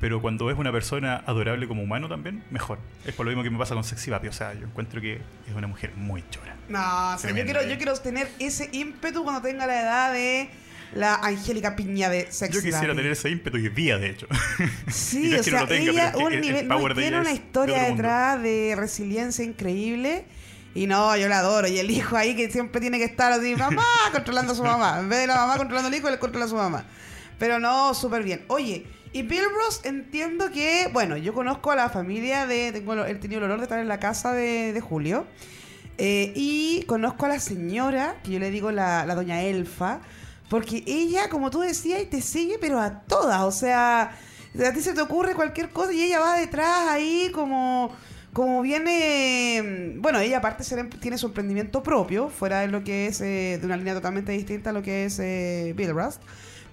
Pero 0.00 0.20
cuando 0.20 0.50
es 0.50 0.58
una 0.58 0.72
persona 0.72 1.22
adorable 1.26 1.66
como 1.68 1.82
humano 1.82 2.08
también, 2.08 2.42
mejor. 2.50 2.78
Es 3.06 3.14
por 3.14 3.24
lo 3.26 3.30
mismo 3.30 3.42
que 3.42 3.50
me 3.50 3.58
pasa 3.58 3.74
con 3.74 3.84
Sexy 3.84 4.10
Vapi. 4.10 4.28
O 4.28 4.32
sea, 4.32 4.52
yo 4.54 4.66
encuentro 4.66 5.00
que 5.00 5.14
es 5.48 5.54
una 5.54 5.66
mujer 5.66 5.92
muy 5.96 6.22
chora. 6.30 6.56
No, 6.68 7.14
o 7.14 7.18
sea, 7.18 7.30
yo 7.30 7.44
quiero, 7.44 7.60
eh. 7.60 7.68
yo 7.70 7.76
quiero 7.76 7.94
tener 7.94 8.28
ese 8.38 8.68
ímpetu 8.72 9.22
cuando 9.22 9.40
tenga 9.42 9.66
la 9.66 9.80
edad 9.80 10.12
de 10.12 10.50
la 10.94 11.14
Angélica 11.16 11.74
Piña 11.76 12.08
de 12.08 12.30
Sexy 12.30 12.54
Yo 12.58 12.62
quisiera 12.62 12.94
tener 12.94 13.12
ese 13.12 13.30
ímpetu 13.30 13.56
hoy 13.56 13.68
día, 13.68 13.98
de 13.98 14.10
hecho. 14.10 14.26
Sí, 14.88 15.26
Y 15.26 15.30
no 15.30 15.36
o 15.36 15.40
es 15.40 15.46
no 15.52 15.58
sea, 15.58 15.66
tenga, 15.66 15.90
ella 15.92 16.08
es 16.10 16.14
un 16.16 16.26
el- 16.28 16.34
el 16.34 16.40
nivel, 16.40 16.68
no, 16.68 16.76
power 16.76 16.94
de 16.94 17.02
tiene 17.02 17.16
ella 17.16 17.20
una 17.20 17.30
es 17.30 17.36
de 17.38 17.44
historia 17.44 17.82
detrás 17.84 18.42
de 18.42 18.74
resiliencia 18.76 19.44
increíble. 19.44 20.24
Y 20.74 20.86
no, 20.88 21.16
yo 21.16 21.28
la 21.28 21.38
adoro. 21.38 21.68
Y 21.68 21.78
el 21.78 21.90
hijo 21.90 22.16
ahí 22.16 22.34
que 22.34 22.50
siempre 22.50 22.80
tiene 22.80 22.98
que 22.98 23.04
estar 23.04 23.32
así, 23.32 23.54
mamá, 23.54 23.84
controlando 24.12 24.52
a 24.52 24.56
su 24.56 24.64
mamá. 24.64 24.98
En 25.00 25.08
vez 25.08 25.20
de 25.20 25.26
la 25.28 25.36
mamá 25.36 25.56
controlando 25.56 25.88
al 25.88 25.94
hijo, 25.94 26.08
él 26.08 26.18
controla 26.18 26.46
a 26.46 26.48
su 26.48 26.56
mamá. 26.56 26.84
Pero 27.38 27.60
no, 27.60 27.94
súper 27.94 28.22
bien. 28.24 28.44
Oye, 28.48 28.84
y 29.14 29.22
Bill 29.22 29.44
Ross 29.44 29.82
entiendo 29.84 30.50
que, 30.50 30.90
bueno, 30.92 31.16
yo 31.16 31.34
conozco 31.34 31.70
a 31.70 31.76
la 31.76 31.88
familia 31.88 32.48
de, 32.48 32.72
tengo, 32.72 33.06
he 33.06 33.14
tenido 33.14 33.38
el 33.38 33.44
honor 33.44 33.58
de 33.58 33.62
estar 33.62 33.78
en 33.78 33.86
la 33.86 34.00
casa 34.00 34.32
de, 34.32 34.80
Julio. 34.80 35.24
Eh, 35.98 36.32
y 36.34 36.82
conozco 36.88 37.24
a 37.26 37.28
la 37.28 37.38
señora, 37.38 38.16
que 38.24 38.32
yo 38.32 38.40
le 38.40 38.50
digo 38.50 38.72
la, 38.72 39.06
doña 39.14 39.40
Elfa, 39.42 40.00
porque 40.50 40.82
ella, 40.88 41.28
como 41.28 41.50
tú 41.50 41.60
decías, 41.60 42.02
te 42.10 42.20
sigue, 42.20 42.58
pero 42.60 42.80
a 42.80 43.02
todas. 43.02 43.42
O 43.42 43.52
sea, 43.52 44.10
a 44.10 44.72
ti 44.72 44.80
se 44.80 44.94
te 44.94 45.00
ocurre 45.00 45.36
cualquier 45.36 45.70
cosa 45.70 45.92
y 45.92 46.02
ella 46.02 46.18
va 46.18 46.36
detrás 46.36 46.88
ahí 46.88 47.30
como... 47.32 47.94
Como 48.32 48.62
viene, 48.62 49.94
bueno, 49.98 50.18
ella 50.18 50.38
aparte 50.38 50.64
tiene 51.00 51.18
su 51.18 51.26
emprendimiento 51.26 51.84
propio, 51.84 52.30
fuera 52.30 52.62
de 52.62 52.66
lo 52.66 52.82
que 52.82 53.06
es, 53.06 53.20
eh, 53.20 53.58
de 53.60 53.64
una 53.64 53.76
línea 53.76 53.94
totalmente 53.94 54.32
distinta 54.32 54.70
a 54.70 54.72
lo 54.72 54.82
que 54.82 55.04
es 55.04 55.20
eh, 55.20 55.72
Bill 55.76 55.90
Rust, 55.90 56.20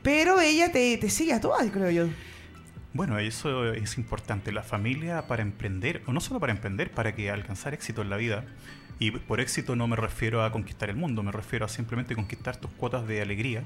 pero 0.02 0.42
ella 0.42 0.72
te, 0.72 0.98
te 0.98 1.08
sigue 1.12 1.34
a 1.34 1.40
todas, 1.40 1.70
creo 1.70 1.92
yo. 1.92 2.08
Bueno, 2.94 3.18
eso 3.20 3.72
es 3.74 3.98
importante. 3.98 4.52
La 4.52 4.64
familia 4.64 5.28
para 5.28 5.42
emprender, 5.42 6.02
o 6.08 6.14
no 6.14 6.20
solo 6.20 6.40
para 6.40 6.52
emprender, 6.52 6.92
para 6.92 7.16
que 7.16 7.32
alcanzar 7.32 7.74
éxito 7.74 8.02
en 8.02 8.10
la 8.10 8.18
vida. 8.18 8.44
Y 9.00 9.12
por 9.12 9.40
éxito 9.40 9.76
no 9.76 9.88
me 9.88 9.96
refiero 9.96 10.44
a 10.44 10.52
conquistar 10.52 10.90
el 10.90 10.96
mundo, 10.96 11.24
me 11.24 11.32
refiero 11.32 11.66
a 11.66 11.70
simplemente 11.70 12.16
conquistar 12.16 12.58
tus 12.58 12.70
cuotas 12.72 13.08
de 13.08 13.22
alegría. 13.22 13.64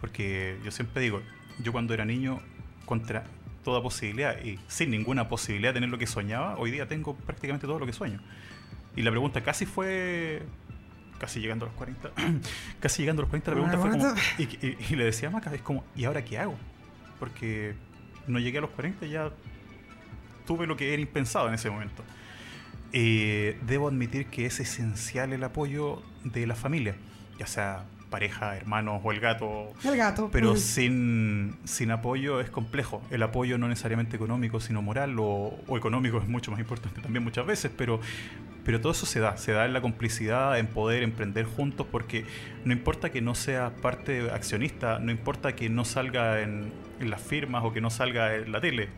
Porque 0.00 0.58
yo 0.64 0.70
siempre 0.70 1.02
digo, 1.02 1.22
yo 1.62 1.70
cuando 1.72 1.94
era 1.94 2.04
niño, 2.04 2.40
contra 2.86 3.24
toda 3.62 3.80
posibilidad 3.80 4.42
y 4.42 4.58
sin 4.66 4.90
ninguna 4.90 5.28
posibilidad 5.28 5.70
de 5.70 5.74
tener 5.74 5.90
lo 5.90 5.98
que 5.98 6.06
soñaba, 6.08 6.56
hoy 6.58 6.72
día 6.72 6.88
tengo 6.88 7.14
prácticamente 7.14 7.66
todo 7.68 7.78
lo 7.78 7.86
que 7.86 7.92
sueño. 7.92 8.20
Y 8.96 9.02
la 9.02 9.10
pregunta 9.12 9.42
casi 9.42 9.66
fue, 9.66 10.42
casi 11.18 11.40
llegando 11.40 11.66
a 11.66 11.68
los 11.68 11.76
40, 11.76 12.10
casi 12.80 13.02
llegando 13.02 13.20
a 13.20 13.24
los 13.24 13.30
40, 13.30 13.50
la 13.52 13.54
pregunta 13.54 13.78
fue 13.78 13.90
como, 13.90 14.14
y, 14.38 14.66
y- 14.66 14.76
y 14.90 14.96
le 14.96 15.04
decía 15.04 15.28
a 15.28 15.30
Maca, 15.30 15.54
es 15.54 15.62
como, 15.62 15.84
¿y 15.94 16.04
ahora 16.04 16.24
qué 16.24 16.38
hago? 16.38 16.56
Porque 17.20 17.74
no 18.26 18.38
llegué 18.38 18.58
a 18.58 18.60
los 18.62 18.70
40, 18.70 19.06
ya 19.06 19.30
tuve 20.46 20.66
lo 20.66 20.76
que 20.76 20.92
era 20.92 21.00
impensado 21.02 21.48
en 21.48 21.54
ese 21.54 21.70
momento. 21.70 22.02
Eh, 22.92 23.58
debo 23.66 23.88
admitir 23.88 24.26
que 24.26 24.44
es 24.46 24.60
esencial 24.60 25.32
el 25.32 25.42
apoyo 25.44 26.02
de 26.24 26.46
la 26.46 26.54
familia, 26.54 26.94
ya 27.38 27.46
sea 27.46 27.84
pareja, 28.10 28.54
hermanos 28.56 29.00
o 29.02 29.10
el 29.12 29.20
gato. 29.20 29.72
El 29.82 29.96
gato. 29.96 30.28
Pero 30.30 30.52
Mm. 30.52 30.56
sin, 30.58 31.56
sin 31.64 31.90
apoyo 31.90 32.40
es 32.42 32.50
complejo. 32.50 33.02
El 33.10 33.22
apoyo 33.22 33.56
no 33.56 33.68
necesariamente 33.68 34.16
económico, 34.16 34.60
sino 34.60 34.82
moral 34.82 35.18
o, 35.18 35.58
o 35.66 35.78
económico 35.78 36.18
es 36.18 36.28
mucho 36.28 36.50
más 36.50 36.60
importante 36.60 37.00
también 37.00 37.24
muchas 37.24 37.46
veces, 37.46 37.72
pero, 37.74 38.00
pero 38.66 38.82
todo 38.82 38.92
eso 38.92 39.06
se 39.06 39.18
da. 39.20 39.38
Se 39.38 39.52
da 39.52 39.64
en 39.64 39.72
la 39.72 39.80
complicidad, 39.80 40.58
en 40.58 40.66
poder 40.66 41.02
emprender 41.02 41.46
juntos, 41.46 41.86
porque 41.90 42.26
no 42.66 42.74
importa 42.74 43.10
que 43.10 43.22
no 43.22 43.34
seas 43.34 43.72
parte 43.80 44.30
accionista, 44.30 44.98
no 44.98 45.10
importa 45.10 45.56
que 45.56 45.70
no 45.70 45.86
salga 45.86 46.42
en, 46.42 46.70
en 47.02 47.10
las 47.10 47.20
firmas 47.20 47.64
o 47.64 47.72
que 47.72 47.80
no 47.80 47.90
salga 47.90 48.34
en 48.34 48.52
la 48.52 48.60
tele. 48.60 48.88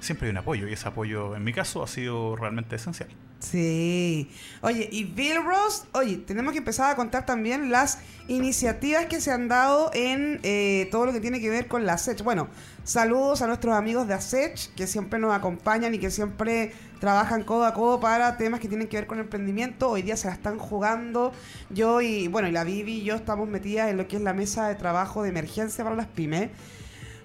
Siempre 0.00 0.26
hay 0.26 0.30
un 0.30 0.38
apoyo 0.38 0.68
y 0.68 0.72
ese 0.72 0.88
apoyo, 0.88 1.34
en 1.34 1.44
mi 1.44 1.52
caso, 1.52 1.82
ha 1.82 1.88
sido 1.88 2.36
realmente 2.36 2.76
esencial. 2.76 3.08
Sí. 3.40 4.30
Oye, 4.62 4.88
y 4.90 5.04
Bill 5.04 5.44
Ross, 5.44 5.84
oye, 5.92 6.16
tenemos 6.18 6.52
que 6.52 6.58
empezar 6.58 6.90
a 6.90 6.96
contar 6.96 7.24
también 7.24 7.70
las 7.70 7.98
iniciativas 8.26 9.06
que 9.06 9.20
se 9.20 9.30
han 9.30 9.46
dado 9.48 9.90
en 9.94 10.40
eh, 10.42 10.88
todo 10.90 11.06
lo 11.06 11.12
que 11.12 11.20
tiene 11.20 11.40
que 11.40 11.48
ver 11.48 11.68
con 11.68 11.86
la 11.86 11.98
SECH. 11.98 12.22
Bueno, 12.22 12.48
saludos 12.82 13.40
a 13.42 13.46
nuestros 13.46 13.74
amigos 13.74 14.08
de 14.08 14.14
ASECH 14.14 14.74
que 14.74 14.88
siempre 14.88 15.20
nos 15.20 15.32
acompañan 15.32 15.94
y 15.94 15.98
que 15.98 16.10
siempre 16.10 16.72
trabajan 16.98 17.44
codo 17.44 17.64
a 17.64 17.74
codo 17.74 18.00
para 18.00 18.36
temas 18.36 18.58
que 18.58 18.68
tienen 18.68 18.88
que 18.88 18.96
ver 18.96 19.06
con 19.06 19.20
emprendimiento. 19.20 19.88
Hoy 19.88 20.02
día 20.02 20.16
se 20.16 20.26
la 20.26 20.34
están 20.34 20.58
jugando. 20.58 21.32
Yo 21.70 22.00
y, 22.00 22.26
bueno, 22.26 22.48
y 22.48 22.52
la 22.52 22.64
Vivi 22.64 22.98
y 22.98 23.04
yo 23.04 23.14
estamos 23.14 23.48
metidas 23.48 23.88
en 23.88 23.98
lo 23.98 24.08
que 24.08 24.16
es 24.16 24.22
la 24.22 24.34
mesa 24.34 24.66
de 24.68 24.74
trabajo 24.74 25.22
de 25.22 25.28
emergencia 25.28 25.84
para 25.84 25.94
las 25.94 26.06
pymes. 26.06 26.50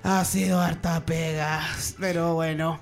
Ha 0.04 0.26
sido 0.26 0.60
harta 0.60 1.06
pega, 1.06 1.62
pero 1.98 2.34
bueno. 2.34 2.78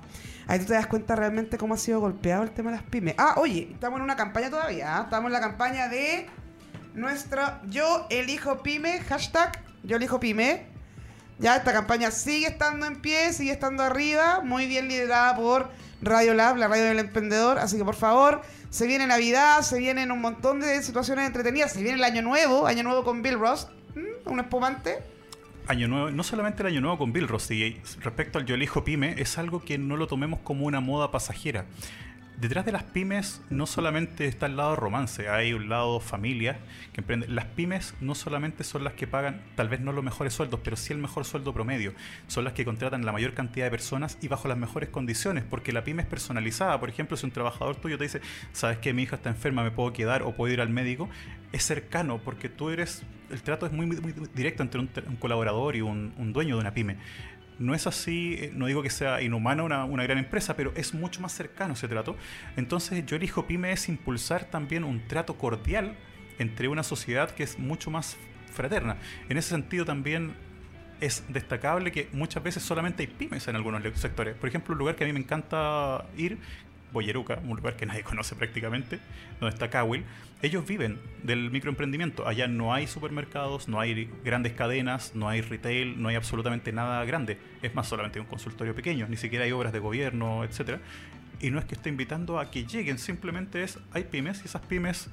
Ahí 0.48 0.58
tú 0.58 0.66
te 0.66 0.72
das 0.72 0.88
cuenta 0.88 1.14
realmente 1.14 1.56
cómo 1.56 1.74
ha 1.74 1.76
sido 1.76 2.00
golpeado 2.00 2.42
el 2.42 2.50
tema 2.50 2.72
de 2.72 2.78
las 2.78 2.84
pymes. 2.84 3.14
Ah, 3.16 3.34
oye, 3.36 3.68
estamos 3.72 3.98
en 3.98 4.02
una 4.02 4.16
campaña 4.16 4.50
todavía. 4.50 4.98
¿ah? 4.98 5.02
Estamos 5.04 5.28
en 5.28 5.32
la 5.32 5.40
campaña 5.40 5.88
de 5.88 6.26
nuestra 6.94 7.62
Yo 7.68 8.06
elijo 8.10 8.62
pyme, 8.64 8.98
hashtag 9.02 9.62
Yo 9.84 9.98
elijo 9.98 10.18
pyme. 10.18 10.66
Ya, 11.38 11.56
esta 11.56 11.72
campaña 11.72 12.10
sigue 12.10 12.48
estando 12.48 12.86
en 12.86 13.00
pie, 13.00 13.32
sigue 13.32 13.52
estando 13.52 13.84
arriba, 13.84 14.40
muy 14.42 14.66
bien 14.66 14.88
liderada 14.88 15.36
por 15.36 15.70
Radio 16.02 16.34
Lab, 16.34 16.56
la 16.56 16.66
radio 16.66 16.84
del 16.86 16.98
emprendedor. 16.98 17.58
Así 17.58 17.76
que 17.78 17.84
por 17.84 17.94
favor, 17.94 18.42
se 18.70 18.88
viene 18.88 19.06
Navidad, 19.06 19.62
se 19.62 19.78
vienen 19.78 20.10
un 20.10 20.20
montón 20.20 20.58
de 20.58 20.82
situaciones 20.82 21.26
entretenidas, 21.26 21.72
se 21.72 21.82
viene 21.82 21.98
el 21.98 22.04
Año 22.04 22.22
Nuevo, 22.22 22.66
Año 22.66 22.82
Nuevo 22.82 23.04
con 23.04 23.22
Bill 23.22 23.38
Ross, 23.38 23.68
¿Mm? 23.94 24.28
un 24.28 24.40
espumante. 24.40 25.11
Año 25.68 25.86
nuevo, 25.86 26.10
no 26.10 26.22
solamente 26.24 26.62
el 26.62 26.68
año 26.68 26.80
nuevo 26.80 26.98
con 26.98 27.12
Bill 27.12 27.28
Rossi, 27.28 27.80
respecto 28.00 28.38
al 28.38 28.46
yo 28.46 28.56
elijo 28.56 28.82
pyme, 28.82 29.14
es 29.18 29.38
algo 29.38 29.64
que 29.64 29.78
no 29.78 29.96
lo 29.96 30.08
tomemos 30.08 30.40
como 30.40 30.66
una 30.66 30.80
moda 30.80 31.10
pasajera. 31.10 31.66
Detrás 32.42 32.66
de 32.66 32.72
las 32.72 32.82
pymes 32.82 33.40
no 33.50 33.66
solamente 33.66 34.26
está 34.26 34.46
el 34.46 34.56
lado 34.56 34.74
romance, 34.74 35.28
hay 35.28 35.52
un 35.52 35.68
lado 35.68 36.00
familia 36.00 36.58
que 36.92 37.00
emprende. 37.00 37.28
Las 37.28 37.44
pymes 37.44 37.94
no 38.00 38.16
solamente 38.16 38.64
son 38.64 38.82
las 38.82 38.94
que 38.94 39.06
pagan, 39.06 39.40
tal 39.54 39.68
vez 39.68 39.78
no 39.78 39.92
los 39.92 40.02
mejores 40.02 40.34
sueldos, 40.34 40.58
pero 40.64 40.74
sí 40.74 40.92
el 40.92 40.98
mejor 40.98 41.24
sueldo 41.24 41.54
promedio. 41.54 41.94
Son 42.26 42.42
las 42.42 42.54
que 42.54 42.64
contratan 42.64 43.06
la 43.06 43.12
mayor 43.12 43.34
cantidad 43.34 43.66
de 43.66 43.70
personas 43.70 44.18
y 44.20 44.26
bajo 44.26 44.48
las 44.48 44.58
mejores 44.58 44.88
condiciones, 44.88 45.44
porque 45.48 45.70
la 45.70 45.84
pyme 45.84 46.02
es 46.02 46.08
personalizada. 46.08 46.80
Por 46.80 46.88
ejemplo, 46.88 47.16
si 47.16 47.26
un 47.26 47.30
trabajador 47.30 47.76
tuyo 47.76 47.96
te 47.96 48.02
dice, 48.02 48.20
sabes 48.52 48.78
que 48.78 48.92
mi 48.92 49.04
hija 49.04 49.14
está 49.14 49.28
enferma, 49.30 49.62
me 49.62 49.70
puedo 49.70 49.92
quedar 49.92 50.24
o 50.24 50.34
puedo 50.34 50.52
ir 50.52 50.60
al 50.60 50.68
médico, 50.68 51.08
es 51.52 51.62
cercano, 51.64 52.18
porque 52.18 52.48
tú 52.48 52.70
eres, 52.70 53.04
el 53.30 53.40
trato 53.44 53.66
es 53.66 53.72
muy, 53.72 53.86
muy- 53.86 54.14
directo 54.34 54.64
entre 54.64 54.80
un, 54.80 54.88
colaborador 55.20 55.76
y 55.76 55.80
un 55.80 56.32
dueño 56.32 56.56
de 56.56 56.60
una 56.60 56.74
pyme. 56.74 56.96
No 57.62 57.74
es 57.74 57.86
así, 57.86 58.34
eh, 58.38 58.52
no 58.54 58.66
digo 58.66 58.82
que 58.82 58.90
sea 58.90 59.22
inhumana 59.22 59.62
una, 59.62 59.84
una 59.84 60.02
gran 60.02 60.18
empresa, 60.18 60.56
pero 60.56 60.72
es 60.74 60.94
mucho 60.94 61.20
más 61.20 61.32
cercano 61.32 61.74
ese 61.74 61.88
trato. 61.88 62.16
Entonces 62.56 63.04
yo 63.06 63.16
elijo 63.16 63.46
pyme 63.46 63.72
es 63.72 63.88
impulsar 63.88 64.44
también 64.44 64.84
un 64.84 65.06
trato 65.06 65.38
cordial 65.38 65.94
entre 66.38 66.68
una 66.68 66.82
sociedad 66.82 67.30
que 67.30 67.42
es 67.42 67.58
mucho 67.58 67.90
más 67.90 68.16
fraterna. 68.52 68.96
En 69.28 69.38
ese 69.38 69.50
sentido 69.50 69.84
también 69.84 70.34
es 71.00 71.24
destacable 71.28 71.90
que 71.90 72.08
muchas 72.12 72.42
veces 72.42 72.62
solamente 72.62 73.02
hay 73.02 73.08
pymes 73.08 73.48
en 73.48 73.56
algunos 73.56 73.82
sectores. 73.98 74.36
Por 74.36 74.48
ejemplo, 74.48 74.72
un 74.72 74.78
lugar 74.78 74.94
que 74.94 75.04
a 75.04 75.06
mí 75.06 75.12
me 75.12 75.20
encanta 75.20 76.04
ir 76.16 76.38
Boyeruca, 76.92 77.40
un 77.44 77.56
lugar 77.56 77.76
que 77.76 77.86
nadie 77.86 78.02
conoce 78.04 78.36
prácticamente, 78.36 79.00
donde 79.40 79.54
está 79.54 79.70
Cowell, 79.70 80.04
ellos 80.42 80.66
viven 80.66 81.00
del 81.22 81.50
microemprendimiento. 81.50 82.26
Allá 82.26 82.48
no 82.48 82.74
hay 82.74 82.86
supermercados, 82.86 83.68
no 83.68 83.80
hay 83.80 84.10
grandes 84.24 84.52
cadenas, 84.52 85.12
no 85.14 85.28
hay 85.28 85.40
retail, 85.40 86.02
no 86.02 86.08
hay 86.08 86.16
absolutamente 86.16 86.72
nada 86.72 87.04
grande. 87.04 87.38
Es 87.62 87.74
más, 87.74 87.86
solamente 87.88 88.18
un 88.20 88.26
consultorio 88.26 88.74
pequeño, 88.74 89.06
ni 89.08 89.16
siquiera 89.16 89.44
hay 89.44 89.52
obras 89.52 89.72
de 89.72 89.78
gobierno, 89.78 90.44
etcétera. 90.44 90.80
Y 91.40 91.50
no 91.50 91.58
es 91.58 91.64
que 91.64 91.74
esté 91.74 91.88
invitando 91.88 92.38
a 92.38 92.50
que 92.50 92.66
lleguen, 92.66 92.98
simplemente 92.98 93.62
es, 93.62 93.78
hay 93.92 94.04
pymes 94.04 94.42
y 94.42 94.46
esas 94.46 94.62
pymes, 94.62 95.08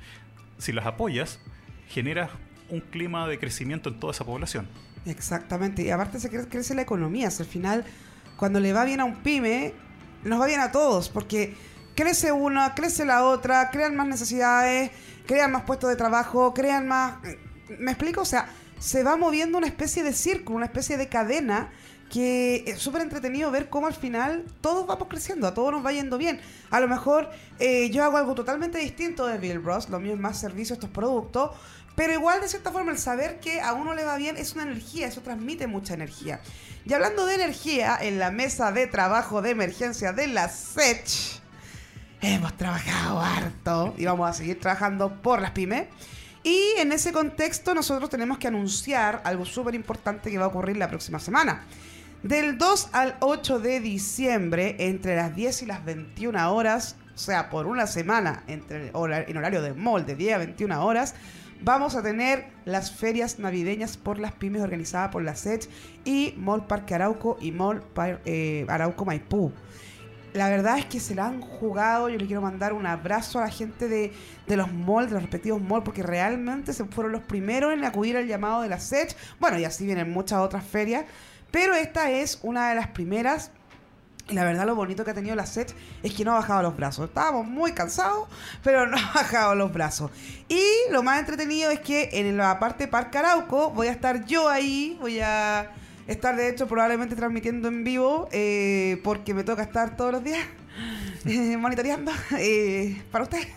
si 0.57 0.71
las 0.73 0.85
apoyas, 0.85 1.39
generas 1.87 2.29
un 2.69 2.81
clima 2.81 3.27
de 3.27 3.39
crecimiento 3.39 3.89
en 3.89 3.99
toda 3.99 4.11
esa 4.11 4.25
población. 4.25 4.67
Exactamente, 5.05 5.83
y 5.83 5.89
aparte 5.89 6.19
se 6.19 6.29
cre- 6.31 6.47
crece 6.49 6.75
la 6.75 6.81
economía. 6.83 7.29
Al 7.29 7.45
final, 7.45 7.85
cuando 8.37 8.59
le 8.59 8.73
va 8.73 8.85
bien 8.85 8.99
a 8.99 9.05
un 9.05 9.23
pyme, 9.23 9.73
nos 10.23 10.39
va 10.39 10.45
bien 10.45 10.59
a 10.59 10.71
todos, 10.71 11.09
porque 11.09 11.55
crece 11.95 12.31
una, 12.31 12.75
crece 12.75 13.05
la 13.05 13.23
otra, 13.23 13.69
crean 13.71 13.95
más 13.95 14.07
necesidades, 14.07 14.91
crean 15.29 15.51
más 15.51 15.61
puestos 15.61 15.91
de 15.91 15.95
trabajo, 15.95 16.55
crean 16.55 16.87
más... 16.87 17.19
¿Me 17.77 17.91
explico? 17.91 18.21
O 18.21 18.25
sea, 18.25 18.49
se 18.79 19.03
va 19.03 19.15
moviendo 19.15 19.59
una 19.59 19.67
especie 19.67 20.01
de 20.01 20.11
círculo, 20.11 20.57
una 20.57 20.65
especie 20.65 20.97
de 20.97 21.07
cadena 21.07 21.69
que 22.11 22.63
es 22.65 22.79
súper 22.79 23.03
entretenido 23.03 23.51
ver 23.51 23.69
cómo 23.69 23.85
al 23.85 23.93
final 23.93 24.43
todos 24.59 24.87
vamos 24.87 25.07
creciendo, 25.07 25.45
a 25.45 25.53
todos 25.53 25.71
nos 25.71 25.85
va 25.85 25.91
yendo 25.91 26.17
bien. 26.17 26.41
A 26.71 26.79
lo 26.79 26.87
mejor 26.87 27.29
eh, 27.59 27.91
yo 27.91 28.03
hago 28.03 28.17
algo 28.17 28.33
totalmente 28.33 28.79
distinto 28.79 29.27
de 29.27 29.37
Bill 29.37 29.59
Bros, 29.59 29.89
lo 29.89 29.99
mío 29.99 30.13
es 30.13 30.19
más 30.19 30.39
servicio 30.39 30.73
estos 30.73 30.89
productos, 30.89 31.51
pero 31.95 32.11
igual 32.11 32.41
de 32.41 32.47
cierta 32.47 32.71
forma 32.71 32.91
el 32.91 32.97
saber 32.97 33.39
que 33.39 33.61
a 33.61 33.73
uno 33.73 33.93
le 33.93 34.05
va 34.05 34.17
bien 34.17 34.35
es 34.35 34.53
una 34.53 34.63
energía, 34.63 35.05
eso 35.05 35.21
transmite 35.21 35.67
mucha 35.67 35.93
energía. 35.93 36.41
Y 36.85 36.93
hablando 36.93 37.27
de 37.27 37.35
energía, 37.35 37.99
en 38.01 38.17
la 38.17 38.31
mesa 38.31 38.71
de 38.71 38.87
trabajo 38.87 39.43
de 39.43 39.51
emergencia 39.51 40.11
de 40.11 40.25
la 40.25 40.49
SECH, 40.49 41.39
hemos 42.21 42.53
trabajado 42.57 43.19
harto 43.19 43.93
y 43.97 44.05
vamos 44.05 44.29
a 44.29 44.33
seguir 44.33 44.59
trabajando 44.59 45.21
por 45.21 45.41
las 45.41 45.51
pymes. 45.51 45.87
Y 46.43 46.57
en 46.77 46.91
ese 46.91 47.11
contexto 47.11 47.73
nosotros 47.73 48.09
tenemos 48.09 48.37
que 48.37 48.47
anunciar 48.47 49.21
algo 49.25 49.45
súper 49.45 49.75
importante 49.75 50.31
que 50.31 50.37
va 50.37 50.45
a 50.45 50.47
ocurrir 50.47 50.77
la 50.77 50.87
próxima 50.87 51.19
semana. 51.19 51.63
Del 52.23 52.57
2 52.57 52.89
al 52.93 53.15
8 53.21 53.59
de 53.59 53.79
diciembre, 53.79 54.75
entre 54.79 55.15
las 55.15 55.35
10 55.35 55.63
y 55.63 55.65
las 55.65 55.83
21 55.85 56.53
horas, 56.53 56.95
o 57.15 57.17
sea, 57.17 57.49
por 57.49 57.65
una 57.65 57.87
semana 57.87 58.43
entre 58.47 58.87
en 58.89 59.37
horario 59.37 59.61
de 59.61 59.73
mall 59.73 60.05
de 60.05 60.15
10 60.15 60.35
a 60.35 60.37
21 60.39 60.85
horas, 60.85 61.15
vamos 61.61 61.95
a 61.95 62.01
tener 62.01 62.47
las 62.65 62.91
ferias 62.91 63.39
navideñas 63.39 63.97
por 63.97 64.19
las 64.19 64.31
pymes 64.33 64.61
organizadas 64.61 65.11
por 65.11 65.23
la 65.23 65.35
SET 65.35 65.69
y 66.05 66.33
Mall 66.37 66.65
Parque 66.67 66.95
Arauco 66.95 67.37
y 67.41 67.51
Mall 67.51 67.81
Par- 67.81 68.21
eh, 68.25 68.65
Arauco 68.69 69.03
Maipú. 69.05 69.51
La 70.33 70.49
verdad 70.49 70.77
es 70.77 70.85
que 70.85 70.99
se 70.99 71.15
la 71.15 71.27
han 71.27 71.41
jugado. 71.41 72.09
Yo 72.09 72.17
le 72.17 72.25
quiero 72.25 72.41
mandar 72.41 72.73
un 72.73 72.85
abrazo 72.85 73.39
a 73.39 73.43
la 73.43 73.49
gente 73.49 73.87
de, 73.87 74.13
de 74.47 74.57
los 74.57 74.71
malls, 74.71 75.09
de 75.09 75.13
los 75.15 75.23
respectivos 75.23 75.61
malls, 75.61 75.83
porque 75.83 76.03
realmente 76.03 76.73
se 76.73 76.85
fueron 76.85 77.11
los 77.11 77.23
primeros 77.23 77.73
en 77.73 77.83
acudir 77.83 78.15
al 78.17 78.27
llamado 78.27 78.61
de 78.61 78.69
la 78.69 78.79
SET. 78.79 79.15
Bueno, 79.39 79.57
y 79.57 79.65
así 79.65 79.85
vienen 79.85 80.11
muchas 80.11 80.39
otras 80.39 80.63
ferias. 80.63 81.05
Pero 81.51 81.73
esta 81.73 82.11
es 82.11 82.39
una 82.43 82.69
de 82.69 82.75
las 82.75 82.87
primeras. 82.87 83.51
Y 84.29 84.35
la 84.35 84.43
verdad, 84.43 84.67
lo 84.67 84.75
bonito 84.75 85.03
que 85.03 85.09
ha 85.11 85.15
tenido 85.15 85.35
la 85.35 85.47
SET 85.47 85.73
es 86.03 86.13
que 86.13 86.23
no 86.23 86.33
ha 86.33 86.35
bajado 86.35 86.61
los 86.61 86.77
brazos. 86.77 87.09
Estábamos 87.09 87.47
muy 87.47 87.71
cansados, 87.71 88.27
pero 88.63 88.85
no 88.85 88.97
ha 89.13 89.13
bajado 89.13 89.55
los 89.55 89.73
brazos. 89.73 90.11
Y 90.47 90.61
lo 90.91 91.01
más 91.01 91.19
entretenido 91.19 91.71
es 91.71 91.79
que 91.79 92.09
en 92.13 92.37
la 92.37 92.59
parte 92.59 92.87
Parque 92.87 93.17
Arauco 93.17 93.71
voy 93.71 93.87
a 93.87 93.91
estar 93.91 94.25
yo 94.25 94.47
ahí. 94.47 94.95
Voy 95.01 95.19
a 95.19 95.71
estar, 96.11 96.35
de 96.35 96.49
hecho, 96.49 96.67
probablemente 96.67 97.15
transmitiendo 97.15 97.67
en 97.67 97.83
vivo, 97.83 98.27
eh, 98.31 98.99
porque 99.03 99.33
me 99.33 99.43
toca 99.43 99.61
estar 99.61 99.95
todos 99.95 100.11
los 100.11 100.23
días 100.23 100.39
eh, 101.25 101.57
monitoreando 101.57 102.11
eh, 102.37 103.01
para 103.11 103.23
usted. 103.23 103.47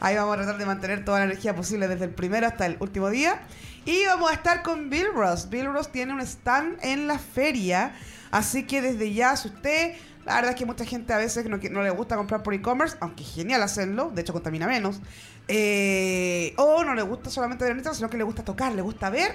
Ahí 0.00 0.16
vamos 0.16 0.34
a 0.34 0.38
tratar 0.38 0.58
de 0.58 0.66
mantener 0.66 1.04
toda 1.04 1.20
la 1.20 1.26
energía 1.26 1.54
posible 1.54 1.86
desde 1.86 2.06
el 2.06 2.10
primero 2.10 2.46
hasta 2.46 2.66
el 2.66 2.76
último 2.80 3.08
día. 3.08 3.40
Y 3.84 4.04
vamos 4.06 4.30
a 4.30 4.34
estar 4.34 4.62
con 4.62 4.90
Bill 4.90 5.08
Ross. 5.14 5.48
Bill 5.48 5.66
Ross 5.66 5.92
tiene 5.92 6.12
un 6.12 6.20
stand 6.20 6.78
en 6.82 7.06
la 7.06 7.18
feria. 7.18 7.94
Así 8.30 8.64
que 8.64 8.82
desde 8.82 9.12
ya, 9.12 9.36
si 9.36 9.48
usted... 9.48 9.94
La 10.24 10.36
verdad 10.36 10.52
es 10.52 10.56
que 10.56 10.66
mucha 10.66 10.84
gente 10.84 11.12
a 11.12 11.18
veces 11.18 11.46
no, 11.46 11.56
no 11.56 11.82
le 11.82 11.90
gusta 11.90 12.14
comprar 12.14 12.44
por 12.44 12.54
e-commerce, 12.54 12.96
aunque 13.00 13.24
es 13.24 13.34
genial 13.34 13.60
hacerlo, 13.60 14.12
de 14.14 14.22
hecho 14.22 14.32
contamina 14.32 14.68
menos. 14.68 15.00
Eh, 15.48 16.54
o 16.56 16.84
no 16.84 16.94
le 16.94 17.02
gusta 17.02 17.28
solamente 17.28 17.64
ver 17.64 17.82
sino 17.92 18.08
que 18.08 18.16
le 18.16 18.22
gusta 18.22 18.44
tocar, 18.44 18.72
le 18.72 18.82
gusta 18.82 19.10
ver. 19.10 19.34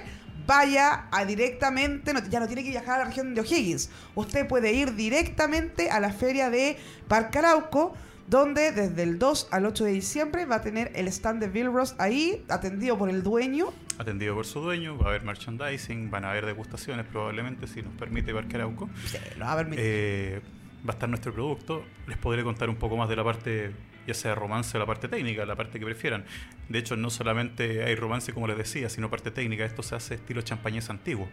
Vaya 0.58 1.08
a 1.12 1.26
directamente, 1.26 2.14
no- 2.14 2.26
ya 2.26 2.40
no 2.40 2.46
tiene 2.46 2.64
que 2.64 2.70
viajar 2.70 2.94
a 2.94 2.98
la 3.00 3.04
región 3.10 3.34
de 3.34 3.42
O'Higgins. 3.42 3.90
Usted 4.14 4.48
puede 4.48 4.72
ir 4.72 4.94
directamente 4.94 5.90
a 5.90 6.00
la 6.00 6.10
feria 6.10 6.48
de 6.48 6.78
Parque 7.06 7.36
Arauco, 7.38 7.94
donde 8.28 8.72
desde 8.72 9.02
el 9.02 9.18
2 9.18 9.48
al 9.50 9.66
8 9.66 9.84
de 9.84 9.90
diciembre 9.92 10.46
va 10.46 10.56
a 10.56 10.62
tener 10.62 10.90
el 10.94 11.06
stand 11.08 11.40
de 11.42 11.48
Bill 11.48 11.66
Ross 11.70 11.94
ahí, 11.98 12.46
atendido 12.48 12.96
por 12.96 13.10
el 13.10 13.22
dueño. 13.22 13.66
Atendido 13.98 14.34
por 14.34 14.46
su 14.46 14.60
dueño, 14.62 14.96
va 14.96 15.04
a 15.04 15.08
haber 15.10 15.22
merchandising, 15.22 16.10
van 16.10 16.24
a 16.24 16.30
haber 16.30 16.46
degustaciones 16.46 17.04
probablemente, 17.04 17.66
si 17.66 17.82
nos 17.82 17.92
permite 17.94 18.32
Parque 18.32 18.56
Arauco. 18.56 18.88
Sí, 19.04 19.18
lo 19.36 19.44
va 19.44 19.52
a 19.52 19.56
permitir. 19.56 19.84
Eh, 19.86 20.40
va 20.88 20.92
a 20.92 20.94
estar 20.94 21.10
nuestro 21.10 21.34
producto. 21.34 21.84
Les 22.06 22.16
podré 22.16 22.42
contar 22.42 22.70
un 22.70 22.76
poco 22.76 22.96
más 22.96 23.10
de 23.10 23.16
la 23.16 23.24
parte, 23.24 23.72
ya 24.08 24.14
sea 24.14 24.34
romance 24.34 24.76
o 24.76 24.80
la 24.80 24.86
parte 24.86 25.06
técnica, 25.06 25.44
la 25.44 25.54
parte 25.54 25.78
que 25.78 25.84
prefieran. 25.84 26.24
De 26.68 26.78
hecho, 26.78 26.96
no 26.96 27.10
solamente 27.10 27.84
hay 27.84 27.94
romance, 27.94 28.32
como 28.32 28.48
les 28.48 28.56
decía, 28.56 28.88
sino 28.88 29.10
parte 29.10 29.30
técnica. 29.30 29.64
Esto 29.64 29.82
se 29.82 29.94
hace 29.94 30.14
estilo 30.14 30.40
champañés 30.42 30.88
antiguo. 30.88 31.28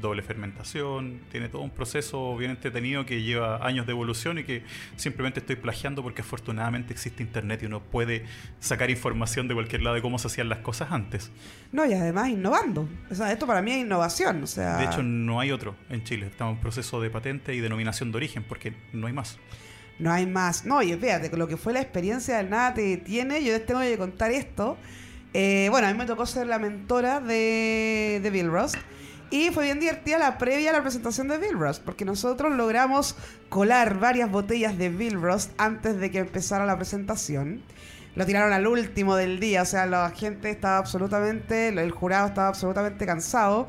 Doble 0.00 0.22
fermentación, 0.22 1.20
tiene 1.30 1.48
todo 1.48 1.62
un 1.62 1.70
proceso 1.70 2.36
bien 2.36 2.50
entretenido 2.50 3.06
que 3.06 3.22
lleva 3.22 3.66
años 3.66 3.86
de 3.86 3.92
evolución 3.92 4.38
y 4.38 4.44
que 4.44 4.62
simplemente 4.96 5.40
estoy 5.40 5.56
plagiando 5.56 6.02
porque 6.02 6.20
afortunadamente 6.20 6.92
existe 6.92 7.22
internet 7.22 7.62
y 7.62 7.66
uno 7.66 7.80
puede 7.80 8.26
sacar 8.60 8.90
información 8.90 9.48
de 9.48 9.54
cualquier 9.54 9.82
lado 9.82 9.96
de 9.96 10.02
cómo 10.02 10.18
se 10.18 10.26
hacían 10.26 10.50
las 10.50 10.58
cosas 10.58 10.92
antes. 10.92 11.30
No, 11.72 11.86
y 11.86 11.94
además 11.94 12.28
innovando. 12.28 12.86
O 13.10 13.14
sea, 13.14 13.32
esto 13.32 13.46
para 13.46 13.62
mí 13.62 13.72
es 13.72 13.78
innovación. 13.78 14.42
O 14.42 14.46
sea, 14.46 14.76
De 14.76 14.84
hecho, 14.84 15.02
no 15.02 15.40
hay 15.40 15.50
otro 15.50 15.74
en 15.88 16.04
Chile. 16.04 16.26
Estamos 16.26 16.56
en 16.56 16.60
proceso 16.60 17.00
de 17.00 17.08
patente 17.08 17.54
y 17.54 17.60
denominación 17.60 18.12
de 18.12 18.16
origen 18.18 18.42
porque 18.42 18.74
no 18.92 19.06
hay 19.06 19.14
más. 19.14 19.38
No 19.98 20.12
hay 20.12 20.26
más. 20.26 20.64
No, 20.64 20.82
y 20.82 20.94
fíjate, 20.94 21.30
con 21.30 21.38
lo 21.38 21.48
que 21.48 21.56
fue 21.56 21.72
la 21.72 21.80
experiencia 21.80 22.36
del 22.36 22.50
Nada 22.50 22.74
Te 22.74 22.82
Detiene, 22.82 23.42
yo 23.42 23.52
les 23.52 23.64
tengo 23.64 23.80
que 23.80 23.96
contar 23.96 24.30
esto. 24.30 24.76
Eh, 25.32 25.68
bueno, 25.70 25.86
a 25.88 25.92
mí 25.92 25.98
me 25.98 26.06
tocó 26.06 26.26
ser 26.26 26.46
la 26.46 26.58
mentora 26.58 27.20
de, 27.20 28.20
de 28.22 28.30
Bill 28.30 28.48
Ross. 28.48 28.72
Y 29.30 29.50
fue 29.50 29.64
bien 29.64 29.80
divertida 29.80 30.18
la 30.18 30.38
previa 30.38 30.70
a 30.70 30.72
la 30.72 30.82
presentación 30.82 31.26
de 31.28 31.38
Bill 31.38 31.58
Ross, 31.58 31.80
porque 31.80 32.04
nosotros 32.04 32.54
logramos 32.54 33.16
colar 33.48 33.98
varias 33.98 34.30
botellas 34.30 34.78
de 34.78 34.88
Bill 34.88 35.20
Ross 35.20 35.50
antes 35.58 35.98
de 35.98 36.10
que 36.12 36.18
empezara 36.18 36.64
la 36.64 36.76
presentación. 36.76 37.62
Lo 38.14 38.24
tiraron 38.24 38.52
al 38.52 38.66
último 38.66 39.16
del 39.16 39.40
día, 39.40 39.62
o 39.62 39.66
sea, 39.66 39.84
la 39.84 40.10
gente 40.10 40.48
estaba 40.48 40.78
absolutamente, 40.78 41.68
el 41.68 41.90
jurado 41.90 42.28
estaba 42.28 42.48
absolutamente 42.48 43.04
cansado. 43.04 43.66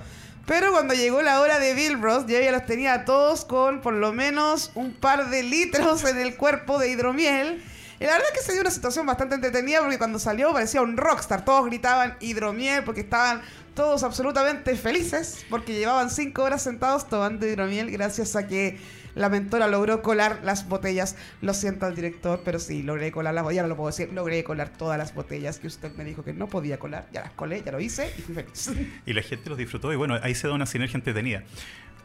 Pero 0.48 0.72
cuando 0.72 0.94
llegó 0.94 1.22
la 1.22 1.42
hora 1.42 1.60
de 1.60 1.74
Bill 1.74 2.02
Ross, 2.02 2.26
yo 2.26 2.40
ya 2.40 2.54
los 2.54 2.66
tenía 2.66 2.94
a 2.94 3.06
todos 3.06 3.44
con 3.44 3.82
por 3.82 3.94
lo 3.94 4.14
menos 4.14 4.72
un 4.76 4.94
par 4.94 5.30
de 5.30 5.44
litros 5.44 6.06
en 6.06 6.18
el 6.18 6.38
cuerpo 6.38 6.80
de 6.80 6.90
hidromiel. 6.90 7.62
Y 8.00 8.06
la 8.06 8.14
verdad 8.14 8.30
es 8.34 8.40
que 8.40 8.46
se 8.46 8.54
dio 8.54 8.62
una 8.62 8.72
situación 8.72 9.06
bastante 9.06 9.36
entretenida 9.36 9.82
porque 9.82 9.98
cuando 9.98 10.20
salió 10.20 10.54
parecía 10.54 10.82
un 10.82 10.96
rockstar. 10.96 11.44
Todos 11.44 11.66
gritaban 11.66 12.16
hidromiel 12.22 12.86
porque 12.86 13.02
estaban 13.02 13.42
todos 13.76 14.04
absolutamente 14.04 14.78
felices 14.78 15.46
porque 15.50 15.74
llevaban 15.74 16.10
cinco 16.10 16.44
horas 16.44 16.62
sentados 16.62 17.10
tomando 17.10 17.46
hidromiel 17.46 17.92
gracias 17.92 18.38
a 18.38 18.48
que 18.48 18.80
la 19.18 19.30
mentora 19.30 19.68
logró 19.68 20.02
colar 20.02 20.40
las 20.44 20.70
botellas. 20.70 21.16
Lo 21.42 21.54
siento 21.54 21.86
al 21.86 21.96
director, 21.96 22.42
pero 22.46 22.60
sí, 22.60 22.84
logré 22.84 23.12
colar 23.12 23.34
las 23.34 23.44
botellas. 23.44 23.58
Ya 23.58 23.62
no 23.64 23.70
lo 23.70 23.76
puedo 23.76 23.88
decir. 23.88 24.14
Logré 24.14 24.44
colar 24.44 24.70
todas 24.70 24.98
las 24.98 25.14
botellas 25.14 25.60
que 25.60 25.68
usted 25.68 25.94
me 25.96 26.06
dijo 26.06 26.24
que 26.24 26.34
no 26.34 26.48
podía 26.48 26.78
colar. 26.78 27.08
Ya 27.12 27.22
las 27.22 27.32
colé, 27.32 27.64
ya 27.64 27.72
lo 27.72 27.80
hice 27.80 28.14
y 28.18 28.22
fui 28.22 28.36
feliz. 28.36 28.72
Y 29.06 29.14
la 29.14 29.22
gente 29.22 29.50
los 29.50 29.58
disfrutó 29.58 29.92
y 29.92 29.96
bueno, 29.96 30.20
ahí 30.22 30.36
se 30.36 30.48
da 30.48 30.54
una 30.54 30.66
sinergia 30.66 30.98
entretenida. 30.98 31.44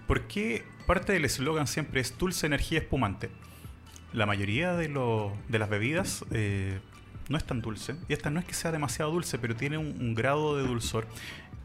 Porque 0.07 0.64
parte 0.87 1.12
del 1.12 1.25
eslogan 1.25 1.66
siempre 1.66 2.01
es 2.01 2.16
dulce 2.16 2.46
energía 2.46 2.79
espumante. 2.79 3.31
La 4.12 4.27
mayoría 4.27 4.75
de, 4.75 4.88
las 4.88 5.68
bebidas 5.68 6.25
eh, 6.33 6.81
no 7.29 7.37
es 7.37 7.44
tan 7.44 7.61
dulce. 7.61 7.94
Y 8.09 8.12
esta 8.12 8.31
no 8.31 8.40
es 8.40 8.46
que 8.46 8.55
sea 8.55 8.72
demasiado 8.72 9.11
dulce, 9.11 9.38
pero 9.38 9.55
tiene 9.55 9.79
un 9.79 10.14
grado 10.14 10.57
de 10.57 10.66
dulzor. 10.66 11.07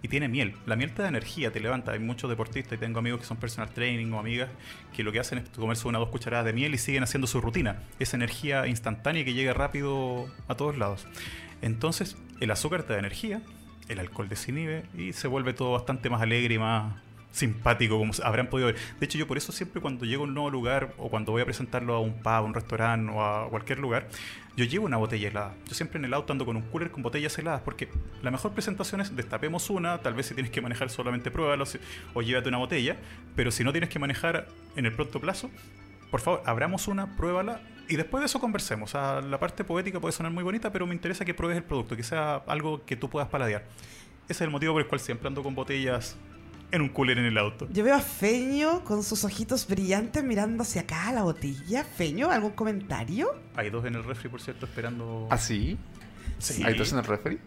Y 0.02 0.08
tiene 0.08 0.28
miel. 0.28 0.56
La 0.66 0.76
miel 0.76 0.94
te 0.94 1.02
da 1.02 1.08
energía, 1.08 1.52
te 1.52 1.60
levanta. 1.60 1.92
Hay 1.92 2.00
muchos 2.00 2.30
deportistas 2.30 2.74
y 2.74 2.78
tengo 2.78 3.00
amigos 3.00 3.22
que 3.22 3.26
son 3.26 3.38
personal 3.38 3.70
training 3.70 4.12
o 4.12 4.20
amigas 4.20 4.50
que 4.96 5.04
lo 5.04 5.12
que 5.12 5.20
hacen 5.20 5.40
es 5.40 5.50
comerse 5.50 5.88
una 5.88 5.98
o 6.00 6.02
dos 6.02 6.10
cucharadas 6.10 6.46
de 6.46 6.54
miel 6.54 6.74
y 6.74 6.78
siguen 6.78 7.04
haciendo 7.04 7.28
su 7.28 7.42
rutina. 7.42 7.82
Esa 8.00 8.16
energía 8.16 8.68
instantánea 8.68 9.26
que 9.26 9.34
llega 9.34 9.54
rápido 9.54 10.28
a 10.48 10.56
todos 10.56 10.78
lados. 10.78 11.08
Entonces, 11.62 12.18
el 12.40 12.52
azúcar 12.52 12.84
te 12.84 12.94
da 12.94 13.00
energía, 13.00 13.42
el 13.90 14.00
alcohol 14.00 14.30
desinhibe 14.30 14.84
y 14.96 15.14
se 15.14 15.28
vuelve 15.28 15.54
todo 15.54 15.72
bastante 15.72 16.10
más 16.10 16.22
alegre 16.22 16.56
y 16.56 16.60
más 16.60 16.96
simpático, 17.38 17.98
como 17.98 18.12
habrán 18.24 18.48
podido 18.48 18.68
ver. 18.68 18.76
De 19.00 19.06
hecho, 19.06 19.18
yo 19.18 19.28
por 19.28 19.38
eso 19.38 19.52
siempre 19.52 19.82
cuando 19.82 20.06
llego 20.06 20.24
a 20.24 20.28
un 20.28 20.34
nuevo 20.34 20.50
lugar 20.50 20.94
o 20.98 21.10
cuando 21.10 21.32
voy 21.32 21.42
a 21.42 21.46
presentarlo 21.46 21.94
a 21.96 22.00
un 22.00 22.14
pub, 22.14 22.28
a 22.28 22.42
un 22.42 22.54
restaurante 22.54 23.12
o 23.12 23.24
a 23.24 23.50
cualquier 23.50 23.80
lugar, 23.80 24.08
yo 24.56 24.66
llevo 24.66 24.86
una 24.88 24.98
botella 24.98 25.28
helada. 25.28 25.56
Yo 25.68 25.76
siempre 25.76 26.00
en 26.00 26.06
el 26.06 26.14
auto 26.14 26.34
ando 26.34 26.46
con 26.46 26.56
un 26.56 26.64
cooler 26.64 26.90
con 26.90 27.04
botellas 27.04 27.38
heladas 27.38 27.62
porque 27.62 27.90
la 28.24 28.32
mejor 28.32 28.54
presentación 28.54 29.02
es 29.02 29.16
destapemos 29.16 29.70
una, 29.70 30.00
tal 30.00 30.16
vez 30.16 30.26
si 30.26 30.34
tienes 30.34 30.52
que 30.52 30.62
manejar 30.62 30.90
solamente 30.90 31.30
pruébalo 31.30 31.66
o 32.14 32.22
llévate 32.22 32.50
una 32.50 32.58
botella, 32.58 32.98
pero 33.36 33.52
si 33.52 33.64
no 33.64 33.72
tienes 33.72 33.90
que 33.90 34.00
manejar 34.00 34.48
en 34.76 34.86
el 34.86 34.94
pronto 34.94 35.22
plazo, 35.22 35.52
por 36.10 36.22
favor, 36.22 36.42
abramos 36.46 36.88
una, 36.88 37.16
pruébala 37.18 37.62
Y 37.90 37.98
después 37.98 38.22
de 38.22 38.26
eso 38.26 38.40
conversemos. 38.40 38.96
O 38.96 39.22
la 39.22 39.40
parte 39.40 39.64
poética 39.64 40.00
puede 40.00 40.12
sonar 40.12 40.32
muy 40.32 40.44
bonita, 40.44 40.72
pero 40.72 40.88
me 40.88 40.96
interesa 40.96 41.24
que 41.24 41.34
pruebes 41.34 41.58
el 41.58 41.64
producto, 41.64 41.96
que 41.96 42.04
sea 42.04 42.42
algo 42.48 42.84
que 42.86 42.96
tú 42.96 43.10
puedas 43.10 43.30
paladear. 43.30 43.64
Ese 44.26 44.34
es 44.34 44.42
el 44.42 44.50
motivo 44.50 44.74
por 44.74 44.82
el 44.82 44.88
cual 44.88 45.00
siempre 45.00 45.28
ando 45.28 45.44
con 45.44 45.56
botellas 45.56 46.18
en 46.72 46.82
un 46.82 46.90
cooler 46.90 47.18
en 47.18 47.26
el 47.26 47.38
auto. 47.38 47.68
Yo 47.72 47.84
veo 47.84 47.96
a 47.96 48.02
Feño 48.02 48.84
con 48.84 49.04
sus 49.04 49.24
ojitos 49.24 49.68
brillantes 49.68 50.24
mirando 50.24 50.64
hacia 50.64 50.82
acá 50.82 51.08
a 51.10 51.14
la 51.14 51.24
botella. 51.24 51.84
Feño, 51.84 52.30
¿algún 52.30 52.52
comentario? 52.52 53.34
Hay 53.56 53.70
dos 53.70 53.86
en 53.86 53.96
el 53.96 54.04
refri, 54.04 54.30
por 54.30 54.42
cierto, 54.42 54.66
esperando. 54.66 55.28
¿Ah, 55.32 55.38
sí? 55.38 55.78
Sí. 56.40 56.62
¿Hay 56.66 56.78
dos 56.78 56.92
en 56.92 57.00
el 57.00 57.06
refri? 57.06 57.40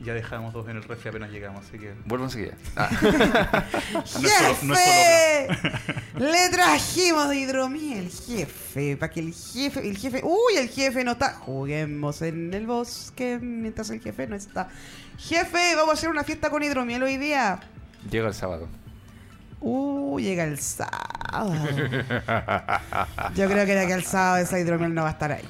Ya 0.00 0.14
dejamos 0.14 0.52
dos 0.54 0.68
en 0.68 0.76
el 0.76 0.84
refri 0.84 1.08
apenas 1.08 1.28
llegamos, 1.32 1.66
así 1.66 1.76
que. 1.76 1.92
Vuelvo 2.04 2.26
enseguida. 2.26 2.54
Ah, 2.76 2.88
No 3.92 4.00
es 4.04 4.10
solo- 4.12 4.56
no 4.62 4.74
es 4.74 4.80
¡Jefe! 4.80 5.72
Le 6.20 6.48
trajimos 6.50 7.28
de 7.30 7.36
hidromiel, 7.40 8.08
jefe, 8.08 8.96
para 8.96 9.10
que 9.12 9.18
el 9.18 9.34
jefe, 9.34 9.88
el 9.88 9.96
jefe, 9.98 10.20
uy, 10.22 10.56
el 10.56 10.68
jefe 10.68 11.02
no 11.02 11.12
está. 11.12 11.34
Juguemos 11.34 12.22
en 12.22 12.54
el 12.54 12.66
bosque 12.68 13.40
mientras 13.42 13.90
el 13.90 14.00
jefe 14.00 14.28
no 14.28 14.36
está. 14.36 14.68
Jefe, 15.18 15.74
vamos 15.74 15.90
a 15.90 15.92
hacer 15.94 16.10
una 16.10 16.22
fiesta 16.22 16.48
con 16.48 16.62
hidromiel 16.62 17.02
hoy 17.02 17.16
día. 17.16 17.58
Llega 18.10 18.28
el 18.28 18.34
sábado. 18.34 18.68
Uh, 19.60 20.18
llega 20.20 20.44
el 20.44 20.58
sábado. 20.58 21.52
Yo 23.34 23.48
creo 23.48 23.66
que 23.66 23.74
de 23.74 23.80
aquí 23.80 23.92
al 23.92 24.04
sábado 24.04 24.36
esa 24.38 24.58
hidromiel 24.58 24.94
no 24.94 25.02
va 25.02 25.08
a 25.08 25.12
estar 25.12 25.32
ahí. 25.32 25.44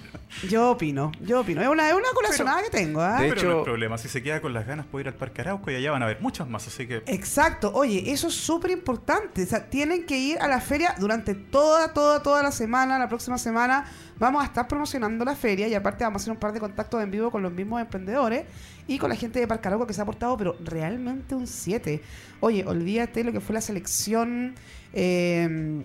Yo 0.48 0.70
opino, 0.70 1.10
yo 1.20 1.40
opino. 1.40 1.62
Es 1.62 1.68
una, 1.68 1.88
es 1.88 1.94
una 2.40 2.62
que 2.62 2.70
tengo, 2.70 3.00
¿ah? 3.00 3.20
De 3.20 3.28
Pero 3.28 3.40
hecho- 3.40 3.50
no 3.50 3.58
hay 3.58 3.64
problema, 3.64 3.98
si 3.98 4.08
se 4.08 4.22
queda 4.22 4.40
con 4.40 4.52
las 4.52 4.66
ganas 4.66 4.86
puede 4.86 5.04
ir 5.04 5.08
al 5.08 5.14
Parque 5.14 5.40
Arauco 5.40 5.70
y 5.70 5.74
allá 5.74 5.90
van 5.90 6.02
a 6.02 6.06
ver 6.06 6.18
muchas 6.20 6.48
más, 6.48 6.66
así 6.66 6.86
que 6.86 7.02
Exacto, 7.06 7.72
oye, 7.74 8.12
eso 8.12 8.28
es 8.28 8.34
súper 8.34 8.70
importante. 8.70 9.42
O 9.42 9.46
sea, 9.46 9.68
tienen 9.70 10.04
que 10.06 10.18
ir 10.18 10.38
a 10.38 10.46
la 10.48 10.60
feria 10.60 10.94
durante 10.98 11.34
toda, 11.34 11.92
toda, 11.94 12.22
toda 12.22 12.42
la 12.42 12.52
semana. 12.52 12.98
La 12.98 13.08
próxima 13.08 13.38
semana 13.38 13.84
vamos 14.18 14.42
a 14.42 14.46
estar 14.46 14.68
promocionando 14.68 15.24
la 15.24 15.34
feria 15.34 15.66
y 15.66 15.74
aparte 15.74 16.04
vamos 16.04 16.20
a 16.20 16.24
hacer 16.24 16.32
un 16.32 16.38
par 16.38 16.52
de 16.52 16.60
contactos 16.60 17.02
en 17.02 17.10
vivo 17.10 17.30
con 17.30 17.42
los 17.42 17.52
mismos 17.52 17.80
emprendedores 17.80 18.44
y 18.86 18.98
con 18.98 19.08
la 19.10 19.16
gente 19.16 19.38
de 19.40 19.46
Parcarauco 19.46 19.86
que 19.86 19.92
se 19.94 20.02
ha 20.02 20.04
portado, 20.04 20.36
pero 20.36 20.56
realmente 20.64 21.34
un 21.34 21.46
7. 21.46 22.00
Oye, 22.40 22.64
olvídate 22.66 23.24
lo 23.24 23.32
que 23.32 23.40
fue 23.40 23.54
la 23.54 23.60
selección. 23.60 24.54
eh, 24.92 25.84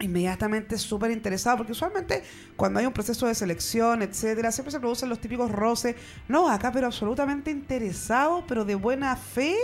inmediatamente 0.00 0.78
súper 0.78 1.10
interesado, 1.10 1.58
porque 1.58 1.72
usualmente 1.72 2.22
cuando 2.56 2.80
hay 2.80 2.86
un 2.86 2.92
proceso 2.92 3.26
de 3.26 3.34
selección, 3.34 4.02
etcétera, 4.02 4.52
siempre 4.52 4.72
se 4.72 4.80
producen 4.80 5.08
los 5.08 5.20
típicos 5.20 5.50
roces. 5.50 5.96
No, 6.28 6.48
acá, 6.48 6.72
pero 6.72 6.86
absolutamente 6.86 7.50
interesado, 7.50 8.44
pero 8.46 8.64
de 8.64 8.74
buena 8.74 9.16
fe 9.16 9.56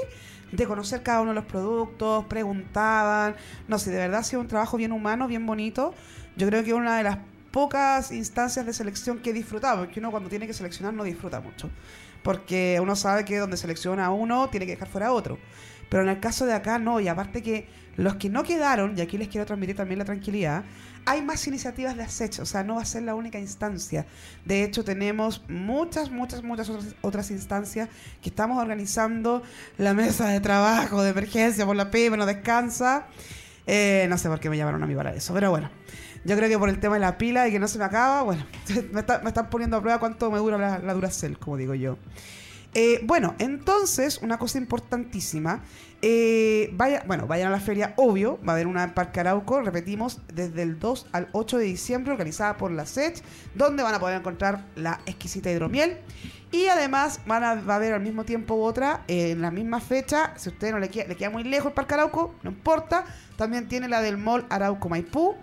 de 0.52 0.66
conocer 0.66 1.02
cada 1.02 1.20
uno 1.20 1.30
de 1.30 1.36
los 1.36 1.44
productos, 1.44 2.24
preguntaban. 2.26 3.36
No 3.68 3.78
sé, 3.78 3.90
de 3.90 3.98
verdad 3.98 4.20
ha 4.20 4.24
sido 4.24 4.40
un 4.40 4.48
trabajo 4.48 4.76
bien 4.76 4.92
humano, 4.92 5.26
bien 5.26 5.46
bonito. 5.46 5.94
Yo 6.36 6.46
creo 6.46 6.62
que 6.64 6.74
una 6.74 6.96
de 6.96 7.02
las 7.04 7.18
pocas 7.50 8.10
instancias 8.12 8.66
de 8.66 8.72
selección 8.72 9.18
que 9.18 9.30
he 9.30 9.32
disfrutado, 9.32 9.84
porque 9.84 10.00
uno 10.00 10.10
cuando 10.10 10.28
tiene 10.28 10.46
que 10.46 10.52
seleccionar 10.52 10.94
no 10.94 11.04
disfruta 11.04 11.40
mucho. 11.40 11.70
Porque 12.22 12.78
uno 12.80 12.96
sabe 12.96 13.24
que 13.24 13.36
donde 13.36 13.56
selecciona 13.56 14.10
uno 14.10 14.48
tiene 14.48 14.66
que 14.66 14.72
dejar 14.72 14.88
fuera 14.88 15.08
a 15.08 15.12
otro. 15.12 15.38
Pero 15.88 16.02
en 16.02 16.08
el 16.08 16.20
caso 16.20 16.46
de 16.46 16.52
acá 16.54 16.78
no, 16.78 17.00
y 17.00 17.08
aparte 17.08 17.42
que 17.42 17.66
los 17.96 18.16
que 18.16 18.28
no 18.28 18.42
quedaron, 18.42 18.98
y 18.98 19.00
aquí 19.00 19.18
les 19.18 19.28
quiero 19.28 19.46
transmitir 19.46 19.76
también 19.76 19.98
la 19.98 20.04
tranquilidad, 20.04 20.64
hay 21.06 21.20
más 21.22 21.46
iniciativas 21.46 21.96
de 21.96 22.02
acecho, 22.02 22.42
o 22.42 22.46
sea, 22.46 22.64
no 22.64 22.76
va 22.76 22.82
a 22.82 22.84
ser 22.86 23.02
la 23.02 23.14
única 23.14 23.38
instancia. 23.38 24.06
De 24.46 24.64
hecho, 24.64 24.84
tenemos 24.84 25.42
muchas, 25.48 26.10
muchas, 26.10 26.42
muchas 26.42 26.70
otras, 26.70 26.94
otras 27.02 27.30
instancias 27.30 27.88
que 28.22 28.30
estamos 28.30 28.58
organizando. 28.60 29.42
La 29.76 29.92
mesa 29.94 30.28
de 30.28 30.40
trabajo 30.40 31.02
de 31.02 31.10
emergencia 31.10 31.66
por 31.66 31.76
la 31.76 31.90
PYME 31.90 32.16
no 32.16 32.24
descansa. 32.26 33.06
Eh, 33.66 34.06
no 34.08 34.16
sé 34.18 34.28
por 34.28 34.40
qué 34.40 34.48
me 34.50 34.56
llamaron 34.56 34.82
a 34.82 34.86
mí 34.86 34.94
para 34.94 35.14
eso, 35.14 35.32
pero 35.34 35.50
bueno. 35.50 35.70
Yo 36.24 36.36
creo 36.36 36.48
que 36.48 36.58
por 36.58 36.70
el 36.70 36.80
tema 36.80 36.94
de 36.94 37.00
la 37.00 37.18
pila 37.18 37.46
y 37.48 37.52
que 37.52 37.58
no 37.58 37.68
se 37.68 37.78
me 37.78 37.84
acaba, 37.84 38.22
bueno, 38.22 38.46
me, 38.92 39.00
está- 39.00 39.20
me 39.20 39.28
están 39.28 39.50
poniendo 39.50 39.76
a 39.76 39.80
prueba 39.82 40.00
cuánto 40.00 40.30
me 40.30 40.38
dura 40.38 40.56
la, 40.56 40.78
la 40.78 40.94
Duracell, 40.94 41.38
como 41.38 41.58
digo 41.58 41.74
yo. 41.74 41.98
Eh, 42.74 43.00
bueno, 43.04 43.34
entonces, 43.38 44.18
una 44.22 44.38
cosa 44.38 44.58
importantísima. 44.58 45.62
eh, 46.02 46.70
vaya, 46.74 47.02
bueno, 47.06 47.26
vayan 47.26 47.48
a 47.48 47.50
la 47.50 47.60
feria, 47.60 47.94
obvio. 47.96 48.38
Va 48.46 48.52
a 48.52 48.56
haber 48.56 48.66
una 48.66 48.84
en 48.84 48.92
Parque 48.92 49.20
Arauco, 49.20 49.62
repetimos, 49.62 50.20
desde 50.34 50.62
el 50.62 50.78
2 50.78 51.06
al 51.12 51.28
8 51.32 51.58
de 51.58 51.64
diciembre, 51.64 52.12
organizada 52.12 52.56
por 52.56 52.70
la 52.72 52.84
SECH, 52.84 53.22
donde 53.54 53.82
van 53.82 53.94
a 53.94 54.00
poder 54.00 54.18
encontrar 54.18 54.64
la 54.74 55.00
exquisita 55.06 55.50
hidromiel. 55.50 55.98
Y 56.50 56.66
además 56.66 57.20
van 57.26 57.42
a, 57.42 57.54
va 57.54 57.74
a 57.74 57.76
haber 57.76 57.94
al 57.94 58.02
mismo 58.02 58.24
tiempo 58.24 58.56
otra, 58.56 59.02
eh, 59.08 59.30
en 59.30 59.40
la 59.40 59.50
misma 59.50 59.80
fecha. 59.80 60.34
Si 60.36 60.50
usted 60.50 60.72
no 60.72 60.78
le 60.78 60.88
queda, 60.88 61.06
le 61.06 61.16
queda 61.16 61.30
muy 61.30 61.42
lejos 61.44 61.68
el 61.68 61.74
Parque 61.74 61.94
Arauco, 61.94 62.34
no 62.42 62.50
importa. 62.50 63.04
También 63.36 63.66
tiene 63.68 63.88
la 63.88 64.00
del 64.02 64.18
Mall 64.18 64.46
Arauco 64.50 64.88
Maipú. 64.88 65.34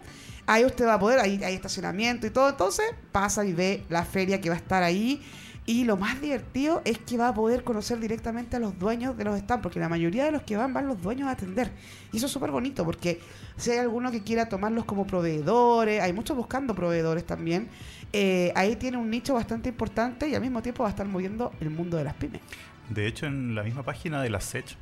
Ahí 0.48 0.64
usted 0.66 0.86
va 0.86 0.96
a 0.96 1.00
poder, 1.00 1.20
ahí 1.20 1.42
hay 1.44 1.56
estacionamiento 1.56 2.28
y 2.28 2.30
todo. 2.30 2.50
Entonces 2.50 2.86
pasa 3.12 3.44
y 3.46 3.54
ve 3.54 3.84
la 3.90 4.06
feria 4.06 4.40
que 4.42 4.50
va 4.50 4.56
a 4.56 4.60
estar 4.60 4.84
ahí. 4.84 5.22
Y 5.66 5.84
lo 5.84 5.96
más 5.96 6.20
divertido 6.20 6.82
es 6.86 6.98
que 6.98 7.18
va 7.18 7.30
a 7.30 7.34
poder 7.34 7.64
conocer 7.64 8.00
directamente 8.00 8.56
a 8.56 8.60
los 8.60 8.78
dueños 8.80 9.16
de 9.16 9.24
los 9.24 9.40
stands, 9.40 9.62
porque 9.62 9.80
la 9.80 9.90
mayoría 9.90 10.26
de 10.26 10.32
los 10.32 10.42
que 10.42 10.58
van 10.58 10.74
van 10.74 10.88
los 10.88 11.02
dueños 11.02 11.28
a 11.28 11.32
atender. 11.32 11.72
Y 12.12 12.18
eso 12.18 12.26
es 12.26 12.32
súper 12.32 12.50
bonito, 12.50 12.84
porque 12.84 13.20
si 13.58 13.72
hay 13.72 13.78
alguno 13.78 14.12
que 14.12 14.24
quiera 14.24 14.50
tomarlos 14.50 14.86
como 14.86 15.06
proveedores, 15.06 16.02
hay 16.02 16.14
muchos 16.14 16.36
buscando 16.36 16.74
proveedores 16.74 17.26
también, 17.26 17.70
eh, 18.12 18.52
ahí 18.56 18.76
tiene 18.76 18.98
un 18.98 19.10
nicho 19.10 19.36
bastante 19.36 19.70
importante 19.70 20.28
y 20.28 20.36
al 20.36 20.42
mismo 20.42 20.62
tiempo 20.62 20.84
va 20.84 20.90
a 20.90 20.92
estar 20.92 21.08
moviendo 21.08 21.54
el 21.62 21.70
mundo 21.70 21.96
de 21.98 22.04
las 22.04 22.16
pymes. 22.16 22.42
De 22.90 23.08
hecho, 23.08 23.26
en 23.26 23.56
la 23.56 23.64
misma 23.64 23.84
página 23.84 24.22
de 24.22 24.30
la 24.30 24.42
SECH, 24.42 24.76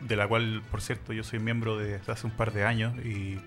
de 0.00 0.16
la 0.16 0.26
cual, 0.26 0.62
por 0.70 0.80
cierto, 0.80 1.12
yo 1.12 1.22
soy 1.22 1.38
miembro 1.38 1.78
desde 1.78 2.10
hace 2.10 2.26
un 2.26 2.32
par 2.32 2.52
de 2.52 2.64
años 2.64 2.94
y 3.04 3.38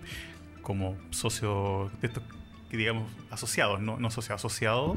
como 0.62 0.96
socio 1.10 1.92
de 2.00 2.08
estos, 2.08 2.24
digamos, 2.72 3.12
asociados, 3.30 3.82
no, 3.82 4.00
no 4.00 4.10
socio, 4.10 4.36
asociado, 4.36 4.96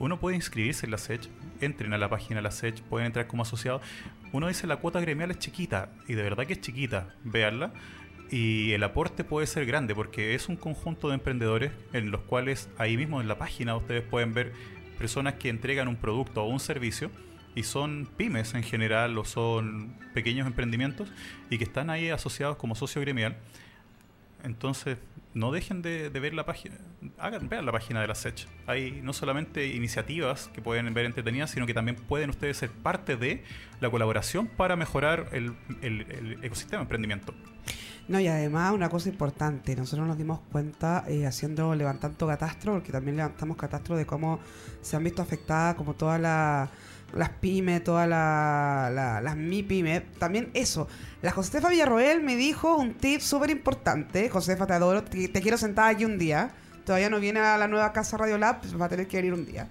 uno 0.00 0.18
puede 0.18 0.34
inscribirse 0.34 0.86
en 0.86 0.92
la 0.92 0.98
SECH, 0.98 1.28
entren 1.60 1.92
a 1.92 1.98
la 1.98 2.08
página 2.08 2.36
de 2.36 2.42
la 2.42 2.50
SECH, 2.50 2.80
pueden 2.82 3.06
entrar 3.06 3.26
como 3.26 3.42
asociado. 3.42 3.82
Uno 4.32 4.48
dice 4.48 4.66
la 4.66 4.76
cuota 4.76 4.98
gremial 4.98 5.30
es 5.30 5.38
chiquita, 5.38 5.90
y 6.08 6.14
de 6.14 6.22
verdad 6.22 6.46
que 6.46 6.54
es 6.54 6.60
chiquita, 6.60 7.14
véanla. 7.22 7.72
Y 8.30 8.72
el 8.72 8.82
aporte 8.82 9.24
puede 9.24 9.46
ser 9.46 9.66
grande 9.66 9.94
porque 9.94 10.34
es 10.34 10.48
un 10.48 10.56
conjunto 10.56 11.08
de 11.08 11.14
emprendedores 11.14 11.72
en 11.92 12.10
los 12.10 12.22
cuales 12.22 12.70
ahí 12.78 12.96
mismo 12.96 13.20
en 13.20 13.28
la 13.28 13.38
página 13.38 13.76
ustedes 13.76 14.02
pueden 14.02 14.32
ver 14.32 14.52
personas 14.98 15.34
que 15.34 15.48
entregan 15.50 15.86
un 15.86 15.96
producto 15.96 16.44
o 16.44 16.48
un 16.48 16.60
servicio 16.60 17.10
y 17.54 17.64
son 17.64 18.08
pymes 18.16 18.54
en 18.54 18.62
general 18.62 19.18
o 19.18 19.24
son 19.24 19.98
pequeños 20.14 20.46
emprendimientos 20.46 21.12
y 21.50 21.58
que 21.58 21.64
están 21.64 21.90
ahí 21.90 22.08
asociados 22.08 22.56
como 22.56 22.74
socio 22.74 23.00
gremial. 23.02 23.36
Entonces, 24.44 24.98
no 25.34 25.52
dejen 25.52 25.80
de, 25.82 26.08
ver 26.10 26.34
la 26.34 26.44
página, 26.44 26.76
hagan, 27.18 27.48
vean 27.48 27.64
la 27.64 27.72
página 27.72 28.00
de 28.00 28.08
la 28.08 28.14
SECH. 28.14 28.46
Hay 28.66 29.00
no 29.02 29.12
solamente 29.12 29.66
iniciativas 29.68 30.48
que 30.52 30.60
pueden 30.60 30.92
ver 30.92 31.04
entretenidas, 31.06 31.50
sino 31.50 31.66
que 31.66 31.74
también 31.74 31.96
pueden 31.96 32.30
ustedes 32.30 32.56
ser 32.56 32.70
parte 32.70 33.16
de 33.16 33.44
la 33.80 33.90
colaboración 33.90 34.48
para 34.48 34.74
mejorar 34.76 35.28
el, 35.32 35.54
el- 35.82 36.38
ecosistema 36.42 36.78
de 36.78 36.82
emprendimiento. 36.82 37.32
No, 38.08 38.18
y 38.18 38.26
además 38.26 38.72
una 38.72 38.88
cosa 38.88 39.08
importante, 39.08 39.76
nosotros 39.76 40.08
nos 40.08 40.18
dimos 40.18 40.40
cuenta 40.50 41.04
eh, 41.06 41.26
haciendo, 41.26 41.76
levantando 41.76 42.26
catastro, 42.26 42.72
porque 42.72 42.90
también 42.90 43.16
levantamos 43.16 43.56
catastro 43.56 43.96
de 43.96 44.04
cómo 44.04 44.40
se 44.82 44.96
han 44.96 45.04
visto 45.04 45.22
afectadas 45.22 45.76
como 45.76 45.94
todas 45.94 46.20
la- 46.20 46.68
las 47.14 47.30
pymes, 47.30 47.82
todas 47.84 48.08
la- 48.08 48.90
la- 48.92 49.20
las 49.20 49.36
mi 49.36 49.62
pymes. 49.62 50.02
También 50.18 50.50
eso, 50.54 50.88
la 51.22 51.30
Josefa 51.32 51.68
Villarroel 51.68 52.22
me 52.22 52.36
dijo 52.36 52.76
un 52.76 52.94
tip 52.94 53.20
súper 53.20 53.50
importante, 53.50 54.28
Josefa 54.28 54.66
te 54.66 54.72
adoro, 54.74 55.02
te, 55.04 55.30
quiero 55.40 55.56
sentada 55.58 55.88
aquí 55.88 56.04
un 56.04 56.18
día, 56.18 56.50
todavía 56.84 57.10
no 57.10 57.20
viene 57.20 57.40
a 57.40 57.58
la 57.58 57.68
nueva 57.68 57.92
casa 57.92 58.16
Radio 58.16 58.38
Lab, 58.38 58.60
pues 58.60 58.80
va 58.80 58.86
a 58.86 58.88
tener 58.88 59.06
que 59.06 59.16
venir 59.18 59.34
un 59.34 59.44
día. 59.46 59.68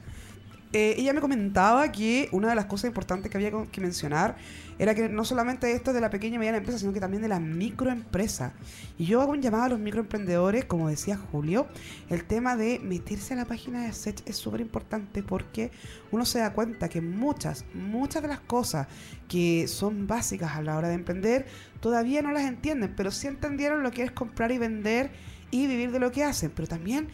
Eh, 0.72 0.96
ella 0.98 1.14
me 1.14 1.22
comentaba 1.22 1.92
que 1.92 2.30
una 2.32 2.50
de 2.50 2.56
las 2.56 2.66
cosas 2.66 2.86
importantes 2.90 3.32
que 3.32 3.38
había 3.38 3.52
que 3.72 3.82
mencionar 3.82 4.36
era 4.80 4.96
que 4.96 5.10
no 5.10 5.26
solamente 5.26 5.74
esto 5.74 5.92
es 5.92 5.96
de 5.96 6.02
la 6.02 6.10
pequeña 6.10 6.38
y 6.38 6.40
mediana 6.40 6.58
empresa, 6.58 6.80
sino 6.80 6.94
que 6.94 7.02
también 7.02 7.22
de 7.22 7.28
la 7.28 7.40
microempresa. 7.40 8.54
Y 8.98 9.06
yo 9.06 9.22
hago 9.22 9.34
un 9.34 9.42
llamado 9.42 9.66
a 9.66 9.70
los 9.70 9.80
microemprendedores, 9.80 10.66
como 10.66 10.90
decía 10.90 11.18
Julio, 11.18 11.68
el 12.10 12.24
tema 12.24 12.56
de 12.56 12.80
meterse 12.80 13.34
a 13.34 13.38
la 13.38 13.46
página 13.46 13.84
de 13.86 13.94
Sech 13.94 14.22
es 14.26 14.38
súper 14.38 14.62
importante 14.62 15.22
porque 15.22 15.70
uno 16.12 16.26
se 16.26 16.40
da 16.40 16.54
cuenta 16.54 16.88
que 16.88 17.02
muchas, 17.02 17.66
muchas 17.74 18.22
de 18.22 18.30
las 18.30 18.40
cosas 18.40 18.88
que 19.28 19.68
son 19.68 20.08
básicas 20.08 20.56
a 20.56 20.62
la 20.62 20.78
hora 20.78 20.88
de 20.88 20.96
emprender 20.96 21.46
todavía 21.82 22.22
no 22.22 22.32
las 22.32 22.44
entienden, 22.44 22.94
pero 22.96 23.12
sí 23.12 23.28
entendieron 23.28 23.84
lo 23.84 23.92
que 23.92 24.04
es 24.04 24.12
comprar 24.12 24.52
y 24.52 24.58
vender 24.58 25.12
y 25.52 25.68
vivir 25.68 25.92
de 25.92 26.00
lo 26.00 26.12
que 26.12 26.24
hacen, 26.24 26.52
pero 26.56 26.68
también 26.68 27.10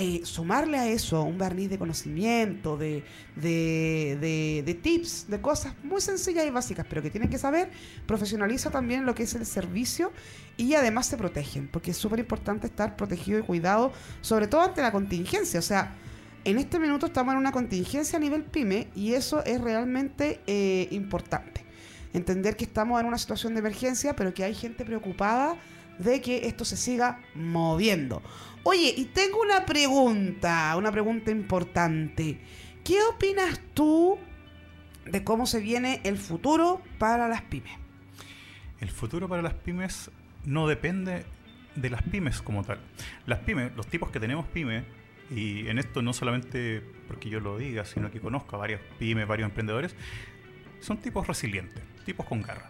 eh, 0.00 0.20
sumarle 0.24 0.78
a 0.78 0.86
eso 0.86 1.22
un 1.24 1.38
barniz 1.38 1.68
de 1.68 1.76
conocimiento, 1.76 2.76
de, 2.76 3.02
de, 3.34 4.16
de- 4.20 4.62
de 4.64 4.74
tips, 4.74 5.26
de 5.28 5.40
cosas 5.40 5.74
muy 5.82 6.00
sencillas 6.00 6.46
y 6.46 6.50
básicas, 6.50 6.86
pero 6.88 7.02
que 7.02 7.10
tienen 7.10 7.28
que 7.28 7.36
saber, 7.36 7.68
profesionaliza 8.06 8.70
también 8.70 9.04
lo 9.04 9.14
que 9.14 9.24
es 9.24 9.34
el 9.34 9.44
servicio 9.44 10.12
y 10.56 10.74
además 10.74 11.06
se 11.06 11.16
protegen, 11.16 11.66
porque 11.68 11.90
es 11.90 11.96
súper 11.96 12.20
importante 12.20 12.68
estar 12.68 12.96
protegido 12.96 13.40
y 13.40 13.42
cuidado, 13.42 13.92
sobre 14.20 14.46
todo 14.46 14.62
ante 14.62 14.82
la 14.82 14.92
contingencia. 14.92 15.58
O 15.58 15.62
sea, 15.64 15.96
en 16.44 16.58
este 16.58 16.78
minuto 16.78 17.06
estamos 17.06 17.32
en 17.32 17.38
una 17.38 17.50
contingencia 17.50 18.18
a 18.18 18.20
nivel 18.20 18.44
pyme 18.44 18.86
y 18.94 19.14
eso 19.14 19.44
es 19.44 19.60
realmente 19.60 20.40
eh, 20.46 20.86
importante. 20.92 21.64
Entender 22.14 22.56
que 22.56 22.64
estamos 22.64 23.00
en 23.00 23.06
una 23.06 23.18
situación 23.18 23.52
de 23.54 23.60
emergencia, 23.60 24.14
pero 24.14 24.32
que 24.32 24.44
hay 24.44 24.54
gente 24.54 24.84
preocupada 24.84 25.56
de 25.98 26.20
que 26.20 26.46
esto 26.46 26.64
se 26.64 26.76
siga 26.76 27.20
moviendo. 27.34 28.22
Oye, 28.70 28.92
y 28.94 29.06
tengo 29.06 29.40
una 29.40 29.64
pregunta, 29.64 30.76
una 30.76 30.92
pregunta 30.92 31.30
importante. 31.30 32.38
¿Qué 32.84 33.00
opinas 33.02 33.58
tú 33.72 34.18
de 35.06 35.24
cómo 35.24 35.46
se 35.46 35.60
viene 35.60 36.02
el 36.04 36.18
futuro 36.18 36.82
para 36.98 37.28
las 37.28 37.40
pymes? 37.40 37.72
El 38.78 38.90
futuro 38.90 39.26
para 39.26 39.40
las 39.40 39.54
pymes 39.54 40.10
no 40.44 40.68
depende 40.68 41.24
de 41.76 41.88
las 41.88 42.02
pymes 42.02 42.42
como 42.42 42.62
tal. 42.62 42.78
Las 43.24 43.38
pymes, 43.38 43.74
los 43.74 43.86
tipos 43.86 44.10
que 44.10 44.20
tenemos 44.20 44.46
pymes, 44.48 44.84
y 45.34 45.66
en 45.68 45.78
esto 45.78 46.02
no 46.02 46.12
solamente 46.12 46.82
porque 47.06 47.30
yo 47.30 47.40
lo 47.40 47.56
diga, 47.56 47.86
sino 47.86 48.10
que 48.10 48.20
conozco 48.20 48.56
a 48.56 48.58
varios 48.58 48.82
pymes, 48.98 49.26
varios 49.26 49.48
emprendedores, 49.48 49.96
son 50.80 50.98
tipos 50.98 51.26
resilientes, 51.26 51.82
tipos 52.04 52.26
con 52.26 52.42
garra. 52.42 52.68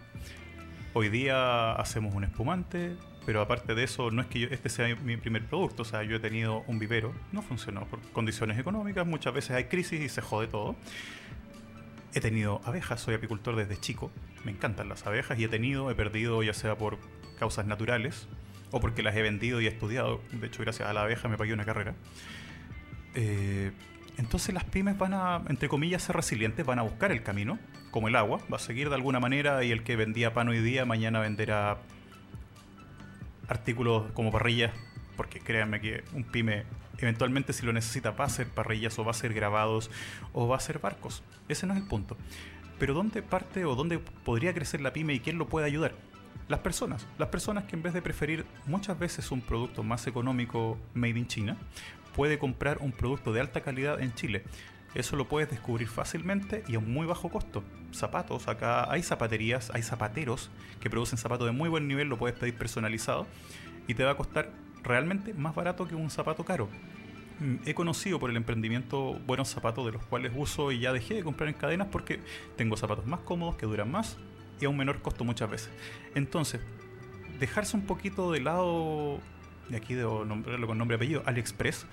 Hoy 0.95 1.09
día 1.09 1.73
hacemos 1.73 2.15
un 2.15 2.23
espumante, 2.23 2.95
pero 3.29 3.43
aparte 3.43 3.75
de 3.75 3.85
eso, 3.85 4.11
no 4.11 4.23
es 4.23 4.29
que 4.29 4.39
yo- 4.41 4.49
este 4.51 4.71
sea 4.71 4.97
mi 5.05 5.19
primer 5.19 5.45
producto, 5.45 5.83
o 5.83 5.85
sea, 5.85 6.03
yo 6.03 6.17
he 6.17 6.19
tenido 6.19 6.65
un 6.67 6.79
vivero, 6.79 7.13
no 7.31 7.43
funcionó 7.43 7.85
por 7.85 8.01
condiciones 8.13 8.59
económicas, 8.59 9.07
muchas 9.07 9.35
veces 9.35 9.51
hay 9.51 9.65
crisis 9.65 10.01
y 10.01 10.09
se 10.09 10.23
jode 10.23 10.47
todo. 10.47 10.77
He 12.15 12.23
tenido 12.23 12.63
abejas, 12.65 13.03
soy 13.03 13.17
apicultor 13.17 13.55
desde 13.55 13.77
chico, 13.77 14.11
me 14.47 14.51
encantan 14.53 14.89
las 14.89 15.07
abejas 15.07 15.39
y 15.39 15.45
he 15.45 15.49
tenido, 15.49 15.91
he 15.91 15.95
perdido 15.95 16.43
ya 16.43 16.55
sea 16.55 16.79
por 16.79 16.97
causas 17.39 17.67
naturales 17.67 18.29
o 18.71 18.81
porque 18.81 19.03
las 19.03 19.15
he 19.15 19.21
vendido 19.21 19.61
y 19.61 19.67
estudiado, 19.67 20.23
de 20.33 20.47
hecho 20.47 20.63
gracias 20.63 20.89
a 20.89 20.95
la 20.95 21.03
abeja 21.03 21.29
me 21.29 21.37
pagué 21.37 21.53
una 21.53 21.67
carrera. 21.67 21.93
Eh, 23.15 23.73
entonces 24.17 24.55
las 24.55 24.65
pymes 24.65 24.97
van 24.97 25.13
a, 25.13 25.43
entre 25.51 25.69
comillas, 25.69 26.03
ser 26.03 26.17
resilientes, 26.17 26.65
van 26.65 26.79
a 26.79 26.83
buscar 26.83 27.13
el 27.13 27.23
camino, 27.23 27.59
como 27.91 28.09
el 28.09 28.17
agua, 28.17 28.41
va 28.51 28.57
a 28.57 28.61
seguir 28.61 28.89
de 28.89 28.95
alguna 28.95 29.21
manera 29.21 29.63
y 29.65 29.71
el 29.71 29.83
que 29.83 29.97
vendía 29.97 30.33
pan 30.33 30.49
hoy 30.49 30.61
día 30.61 30.87
mañana 30.87 31.21
venderá 31.21 31.77
artículos 33.49 34.11
como 34.13 34.31
parrillas, 34.31 34.73
porque 35.17 35.41
créanme 35.41 35.81
que 35.81 36.05
un 36.13 36.25
pyme 36.25 36.65
eventualmente 36.99 37.53
si 37.53 37.65
lo 37.65 37.73
necesita 37.73 38.11
va 38.11 38.25
a 38.25 38.29
ser 38.29 38.49
parrillas 38.49 38.99
o 38.99 39.05
va 39.05 39.13
a 39.13 39.15
ser 39.15 39.33
grabados 39.33 39.91
o 40.33 40.49
va 40.49 40.57
a 40.57 40.61
ser 40.61 40.79
barcos. 40.79 41.23
Ese 41.49 41.67
no 41.67 41.75
es 41.75 41.81
el 41.81 41.87
punto. 41.87 42.17
Pero 42.79 42.95
¿dónde 42.95 43.23
parte 43.23 43.65
o 43.65 43.75
dónde 43.75 43.99
podría 43.99 44.55
crecer 44.55 44.81
la 44.81 44.93
pyme 44.93 45.15
y 45.15 45.21
quién 45.21 45.39
lo 45.39 45.49
puede 45.49 45.67
ayudar? 45.67 45.95
Las 46.49 46.61
personas. 46.61 47.07
Las 47.19 47.29
personas 47.29 47.65
que 47.65 47.77
en 47.77 47.83
vez 47.83 47.93
de 47.93 48.03
preferir 48.03 48.47
muchas 48.67 48.99
veces 48.99 49.31
un 49.31 49.41
producto 49.41 49.83
más 49.83 50.07
económico 50.07 50.79
made 50.95 51.19
in 51.19 51.27
China, 51.27 51.57
puede 52.15 52.39
comprar 52.39 52.79
un 52.81 52.93
producto 52.93 53.33
de 53.33 53.41
alta 53.41 53.63
calidad 53.63 54.01
en 54.01 54.15
Chile. 54.15 54.45
Eso 54.95 55.17
lo 55.17 55.29
puedes 55.29 55.51
descubrir 55.51 55.89
fácilmente 55.89 56.65
y 56.67 56.77
a 56.77 56.79
un 56.79 56.93
muy 56.93 57.07
bajo 57.07 57.29
costo. 57.29 57.63
Zapatos, 57.93 58.49
acá 58.49 58.91
hay 58.91 59.03
zapaterías, 59.03 59.71
hay 59.75 59.83
zapateros 59.83 60.51
que 60.81 60.91
producen 60.91 61.19
zapatos 61.19 61.47
de 61.47 61.53
muy 61.53 61.69
buen 61.69 61.89
nivel, 61.89 62.09
lo 62.09 62.19
puedes 62.19 62.39
pedir 62.39 62.55
personalizado 62.55 63.27
y 63.87 63.95
te 63.95 64.05
va 64.05 64.13
a 64.13 64.17
costar 64.17 64.51
realmente 64.83 65.35
más 65.35 65.55
barato 65.55 65.89
que 65.89 65.95
un 65.95 66.11
zapato 66.11 66.45
caro. 66.45 66.69
Mm, 67.41 67.57
He 67.67 67.75
conocido 67.75 68.19
por 68.19 68.31
el 68.31 68.37
emprendimiento 68.37 69.15
buenos 69.27 69.49
zapatos 69.49 69.87
de 69.87 69.93
los 69.93 70.05
cuales 70.05 70.33
uso 70.35 70.73
y 70.73 70.81
ya 70.81 70.93
dejé 70.93 71.15
de 71.15 71.23
comprar 71.23 71.49
en 71.49 71.55
cadenas 71.55 71.89
porque 71.91 72.21
tengo 72.57 72.77
zapatos 72.77 73.07
más 73.07 73.21
cómodos 73.21 73.57
que 73.57 73.67
duran 73.67 73.91
más 73.91 74.17
y 74.61 74.65
a 74.65 74.69
un 74.69 74.77
menor 74.77 75.01
costo 75.01 75.25
muchas 75.25 75.51
veces. 75.51 75.71
Entonces, 76.15 76.61
dejarse 77.39 77.77
un 77.77 77.87
poquito 77.87 78.33
de 78.33 78.41
lado, 78.41 79.21
de 79.69 79.77
aquí 79.77 79.95
debo 79.95 80.25
nombrarlo 80.25 80.67
con 80.67 80.79
nombre 80.79 80.97
y 80.97 80.99
apellido, 80.99 81.23
AliExpress, 81.27 81.87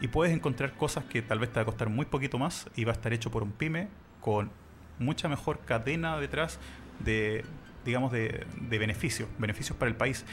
y 0.00 0.08
puedes 0.08 0.32
encontrar 0.32 0.74
cosas 0.74 1.04
que 1.04 1.22
tal 1.22 1.38
vez 1.38 1.50
te 1.50 1.56
va 1.56 1.62
a 1.62 1.64
costar 1.66 1.88
muy 1.88 2.06
poquito 2.06 2.38
más 2.38 2.68
y 2.76 2.84
va 2.84 2.92
a 2.92 2.94
estar 2.94 3.12
hecho 3.12 3.30
por 3.30 3.42
un 3.42 3.52
pyme 3.52 3.88
con 4.20 4.50
mucha 4.98 5.28
mejor 5.28 5.60
cadena 5.60 6.18
detrás 6.18 6.58
de, 7.00 7.44
digamos, 7.84 8.12
de, 8.12 8.46
beneficios, 8.68 9.28
beneficios 9.38 9.76
para 9.76 9.90
el 9.90 9.96
país. 9.96 10.24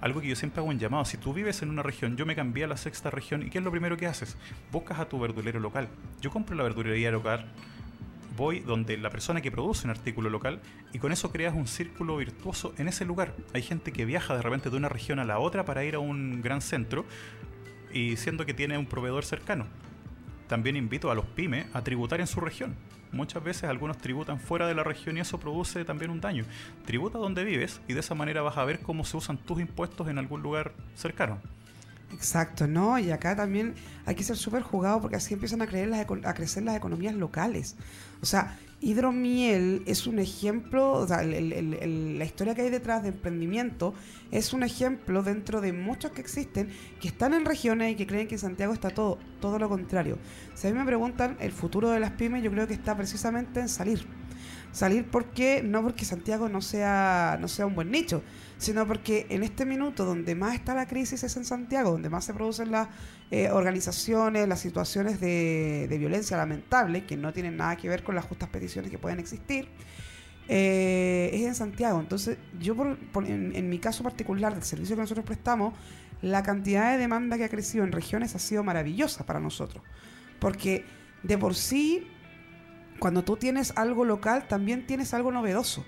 Algo 0.00 0.20
que 0.20 0.28
yo 0.28 0.36
siempre 0.36 0.60
hago 0.60 0.68
un 0.68 0.78
llamado, 0.78 1.04
si 1.04 1.16
tú 1.16 1.32
vives 1.32 1.62
en 1.62 1.70
una 1.70 1.82
región, 1.82 2.16
yo 2.16 2.24
me 2.24 2.36
cambié 2.36 2.64
a 2.64 2.68
la 2.68 2.76
sexta 2.76 3.10
región, 3.10 3.42
¿y 3.42 3.50
qué 3.50 3.58
es 3.58 3.64
lo 3.64 3.70
primero 3.70 3.96
que 3.96 4.06
haces? 4.06 4.36
Buscas 4.70 5.00
a 5.00 5.08
tu 5.08 5.18
verdulero 5.18 5.58
local. 5.58 5.88
Yo 6.20 6.30
compro 6.30 6.54
la 6.54 6.62
verdulería 6.62 7.10
local, 7.10 7.46
voy 8.36 8.60
donde 8.60 8.96
la 8.96 9.10
persona 9.10 9.40
que 9.40 9.50
produce 9.50 9.86
un 9.86 9.90
artículo 9.90 10.30
local 10.30 10.60
y 10.92 11.00
con 11.00 11.10
eso 11.10 11.32
creas 11.32 11.54
un 11.54 11.66
círculo 11.66 12.16
virtuoso 12.16 12.72
en 12.78 12.86
ese 12.86 13.04
lugar. 13.04 13.34
Hay 13.52 13.62
gente 13.62 13.92
que 13.92 14.04
viaja 14.04 14.36
de 14.36 14.42
repente 14.42 14.70
de 14.70 14.76
una 14.76 14.88
región 14.88 15.18
a 15.18 15.24
la 15.24 15.40
otra 15.40 15.64
para 15.64 15.84
ir 15.84 15.96
a 15.96 15.98
un 15.98 16.40
gran 16.40 16.60
centro 16.60 17.04
y 17.92 18.16
siendo 18.16 18.46
que 18.46 18.54
tiene 18.54 18.78
un 18.78 18.86
proveedor 18.86 19.24
cercano. 19.24 19.66
También 20.48 20.76
invito 20.76 21.10
a 21.10 21.14
los 21.14 21.26
pymes 21.26 21.66
a 21.74 21.82
tributar 21.82 22.20
en 22.20 22.26
su 22.26 22.40
región. 22.40 22.74
Muchas 23.12 23.42
veces 23.42 23.64
algunos 23.64 23.98
tributan 23.98 24.40
fuera 24.40 24.66
de 24.66 24.74
la 24.74 24.82
región 24.82 25.16
y 25.16 25.20
eso 25.20 25.38
produce 25.38 25.84
también 25.84 26.10
un 26.10 26.20
daño. 26.20 26.44
Tributa 26.84 27.18
donde 27.18 27.44
vives 27.44 27.80
y 27.86 27.92
de 27.92 28.00
esa 28.00 28.14
manera 28.14 28.42
vas 28.42 28.56
a 28.56 28.64
ver 28.64 28.80
cómo 28.80 29.04
se 29.04 29.16
usan 29.16 29.38
tus 29.38 29.60
impuestos 29.60 30.08
en 30.08 30.18
algún 30.18 30.42
lugar 30.42 30.72
cercano. 30.94 31.38
Exacto, 32.12 32.66
¿no? 32.66 32.98
Y 32.98 33.10
acá 33.10 33.36
también 33.36 33.74
hay 34.06 34.14
que 34.14 34.24
ser 34.24 34.36
súper 34.36 34.62
jugado 34.62 35.00
porque 35.00 35.16
así 35.16 35.34
empiezan 35.34 35.60
a, 35.62 35.66
creer 35.66 35.88
las 35.88 36.06
a 36.24 36.34
crecer 36.34 36.62
las 36.62 36.76
economías 36.76 37.14
locales. 37.14 37.76
O 38.22 38.26
sea, 38.26 38.58
Hidromiel 38.80 39.82
es 39.86 40.06
un 40.06 40.18
ejemplo, 40.18 40.92
o 40.92 41.06
sea, 41.06 41.22
el- 41.22 42.18
la 42.18 42.24
historia 42.24 42.54
que 42.54 42.62
hay 42.62 42.70
detrás 42.70 43.02
de 43.02 43.08
emprendimiento 43.08 43.92
es 44.30 44.52
un 44.52 44.62
ejemplo 44.62 45.22
dentro 45.22 45.60
de 45.60 45.72
muchos 45.72 46.12
que 46.12 46.20
existen 46.20 46.68
que 47.00 47.08
están 47.08 47.34
en 47.34 47.44
regiones 47.44 47.92
y 47.92 47.96
que 47.96 48.06
creen 48.06 48.28
que 48.28 48.36
en 48.36 48.40
Santiago 48.40 48.72
está 48.72 48.90
todo, 48.90 49.18
todo 49.40 49.58
lo 49.58 49.68
contrario. 49.68 50.18
Si 50.54 50.68
a 50.68 50.70
mí 50.72 50.78
me 50.78 50.84
preguntan 50.84 51.36
el 51.40 51.50
futuro 51.52 51.90
de 51.90 52.00
las 52.00 52.12
pymes, 52.12 52.42
yo 52.42 52.50
creo 52.52 52.66
que 52.68 52.74
está 52.74 52.96
precisamente 52.96 53.60
en 53.60 53.68
salir. 53.68 54.06
Salir 54.70 55.06
porque, 55.10 55.62
no 55.62 55.82
porque 55.82 56.04
Santiago 56.04 56.48
no 56.48 56.60
sea, 56.60 57.38
no 57.40 57.48
sea 57.48 57.66
un 57.66 57.74
buen 57.74 57.90
nicho, 57.90 58.22
sino 58.58 58.86
porque 58.86 59.26
en 59.30 59.42
este 59.42 59.64
minuto 59.64 60.04
donde 60.04 60.34
más 60.34 60.54
está 60.54 60.74
la 60.74 60.86
crisis 60.86 61.24
es 61.24 61.36
en 61.36 61.44
Santiago, 61.46 61.90
donde 61.92 62.10
más 62.10 62.24
se 62.26 62.34
producen 62.34 62.70
las 62.70 62.88
eh, 63.30 63.50
organizaciones, 63.50 64.48
las 64.48 64.60
situaciones 64.60 65.20
de, 65.20 65.86
violencia 65.98 66.36
lamentable, 66.36 67.04
que 67.04 67.16
no 67.16 67.32
tienen 67.32 67.56
nada 67.56 67.76
que 67.76 67.88
ver 67.88 68.02
con 68.02 68.14
las 68.14 68.24
justas 68.24 68.48
peticiones 68.48 68.90
que 68.90 68.98
pueden 68.98 69.18
existir, 69.20 69.68
eh, 70.48 71.30
es 71.32 71.42
en 71.42 71.54
Santiago. 71.54 72.00
Entonces, 72.00 72.38
yo 72.58 72.74
por- 72.74 73.26
en, 73.26 73.68
mi 73.68 73.78
caso 73.78 74.02
particular 74.02 74.54
del 74.54 74.62
servicio 74.62 74.96
que 74.96 75.02
nosotros 75.02 75.26
prestamos, 75.26 75.74
la 76.22 76.42
cantidad 76.42 76.92
de 76.92 76.98
demanda 76.98 77.36
que 77.36 77.44
ha 77.44 77.48
crecido 77.48 77.84
en 77.84 77.92
regiones 77.92 78.34
ha 78.34 78.38
sido 78.38 78.64
maravillosa 78.64 79.24
para 79.26 79.40
nosotros. 79.40 79.84
Porque 80.40 80.84
de 81.22 81.36
por 81.38 81.54
sí 81.54 82.06
cuando 82.98 83.22
tú 83.22 83.36
tienes 83.36 83.72
algo 83.76 84.04
local, 84.04 84.48
también 84.48 84.86
tienes 84.86 85.14
algo 85.14 85.30
novedoso. 85.30 85.84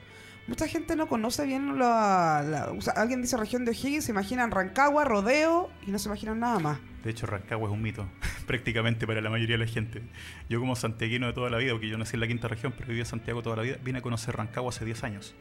Mucha 0.47 0.67
gente 0.69 0.95
no 0.97 1.09
conoce 1.09 1.45
bien 1.45 1.79
la, 1.79 2.45
la- 2.47 2.93
alguien 2.97 3.23
dice 3.23 3.37
región 3.37 3.65
de 3.65 3.73
O'Higgins, 3.73 4.05
se 4.05 4.13
imaginan 4.13 4.51
Rancagua, 4.51 5.05
Rodeo 5.05 5.71
y 5.87 5.91
no 5.91 5.99
se 5.99 6.09
imaginan 6.09 6.39
nada 6.41 6.59
más. 6.59 6.79
De 7.03 7.11
hecho, 7.11 7.27
Rancagua 7.27 7.69
es 7.69 7.73
un 7.73 7.81
mito, 7.81 8.09
prácticamente 8.47 9.07
para 9.07 9.21
la 9.21 9.31
mayoría 9.31 9.57
de 9.57 9.65
la 9.65 9.71
gente. 9.71 10.03
Yo 10.49 10.61
como 10.61 10.77
santiaguino 10.77 11.27
de 11.27 11.33
toda 11.33 11.51
la 11.51 11.59
vida, 11.59 11.73
porque 11.73 11.89
yo 11.89 11.97
nací 11.97 12.17
en 12.17 12.21
la 12.21 12.29
quinta 12.29 12.49
región, 12.49 12.73
pero 12.77 12.89
viví 12.89 13.01
en 13.01 13.07
Santiago 13.07 13.43
toda 13.43 13.57
la 13.57 13.63
vida, 13.63 13.79
vine 13.83 13.99
a 13.99 14.03
conocer 14.03 14.37
Rancagua 14.37 14.71
hace 14.71 14.85
10 14.85 15.05
años. 15.05 15.35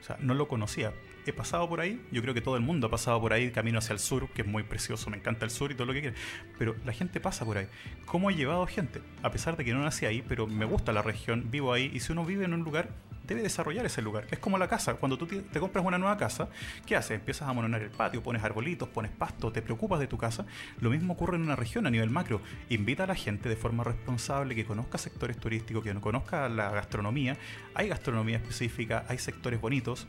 O 0.00 0.04
sea, 0.04 0.16
no 0.20 0.34
lo 0.34 0.48
conocía. 0.48 0.92
He 1.26 1.32
pasado 1.32 1.68
por 1.68 1.80
ahí, 1.80 2.04
yo 2.10 2.22
creo 2.22 2.34
que 2.34 2.40
todo 2.40 2.56
el 2.56 2.62
mundo 2.62 2.88
ha 2.88 2.90
pasado 2.90 3.20
por 3.20 3.32
ahí, 3.32 3.52
camino 3.52 3.78
hacia 3.78 3.92
el 3.92 4.00
sur, 4.00 4.28
que 4.30 4.42
es 4.42 4.48
muy 4.48 4.64
precioso, 4.64 5.10
me 5.10 5.16
encanta 5.16 5.44
el 5.44 5.52
sur 5.52 5.70
y 5.70 5.74
todo 5.74 5.86
lo 5.86 5.92
que 5.92 6.00
quiera. 6.00 6.16
Pero 6.58 6.74
la 6.84 6.92
gente 6.92 7.20
pasa 7.20 7.44
por 7.44 7.58
ahí. 7.58 7.68
¿Cómo 8.04 8.28
he 8.28 8.34
llevado 8.34 8.66
gente? 8.66 9.00
A 9.22 9.30
pesar 9.30 9.56
de 9.56 9.64
que 9.64 9.72
no 9.72 9.80
nací 9.80 10.04
ahí, 10.04 10.24
pero 10.26 10.48
me 10.48 10.64
gusta 10.64 10.92
la 10.92 11.02
región, 11.02 11.52
vivo 11.52 11.72
ahí, 11.72 11.88
y 11.94 12.00
si 12.00 12.10
uno 12.10 12.24
vive 12.24 12.44
en 12.44 12.54
un 12.54 12.64
lugar, 12.64 12.88
debe 13.26 13.42
desarrollar 13.42 13.86
ese 13.86 14.02
lugar. 14.02 14.26
Es 14.30 14.38
como 14.38 14.58
la 14.58 14.68
casa. 14.68 14.94
Cuando 14.94 15.16
tú 15.16 15.26
te 15.26 15.60
compras 15.60 15.84
una 15.84 15.98
nueva 15.98 16.16
casa, 16.16 16.48
¿qué 16.86 16.96
haces? 16.96 17.12
Empiezas 17.12 17.48
a 17.48 17.50
amononar 17.50 17.82
el 17.82 17.90
patio, 17.90 18.22
pones 18.22 18.42
arbolitos, 18.42 18.88
pones 18.88 19.10
pasto, 19.10 19.52
te 19.52 19.62
preocupas 19.62 20.00
de 20.00 20.06
tu 20.06 20.18
casa. 20.18 20.46
Lo 20.80 20.90
mismo 20.90 21.14
ocurre 21.14 21.36
en 21.36 21.42
una 21.42 21.56
región 21.56 21.86
a 21.86 21.90
nivel 21.90 22.10
macro. 22.10 22.40
Invita 22.68 23.04
a 23.04 23.06
la 23.06 23.14
gente 23.14 23.48
de 23.48 23.56
forma 23.56 23.84
responsable 23.84 24.54
que 24.54 24.64
conozca 24.64 24.98
sectores 24.98 25.38
turísticos, 25.38 25.82
que 25.84 25.94
no 25.94 26.00
conozca 26.00 26.48
la 26.48 26.70
gastronomía. 26.70 27.36
Hay 27.74 27.88
gastronomía 27.88 28.36
específica, 28.36 29.04
hay 29.08 29.18
sectores 29.18 29.60
bonitos. 29.60 30.06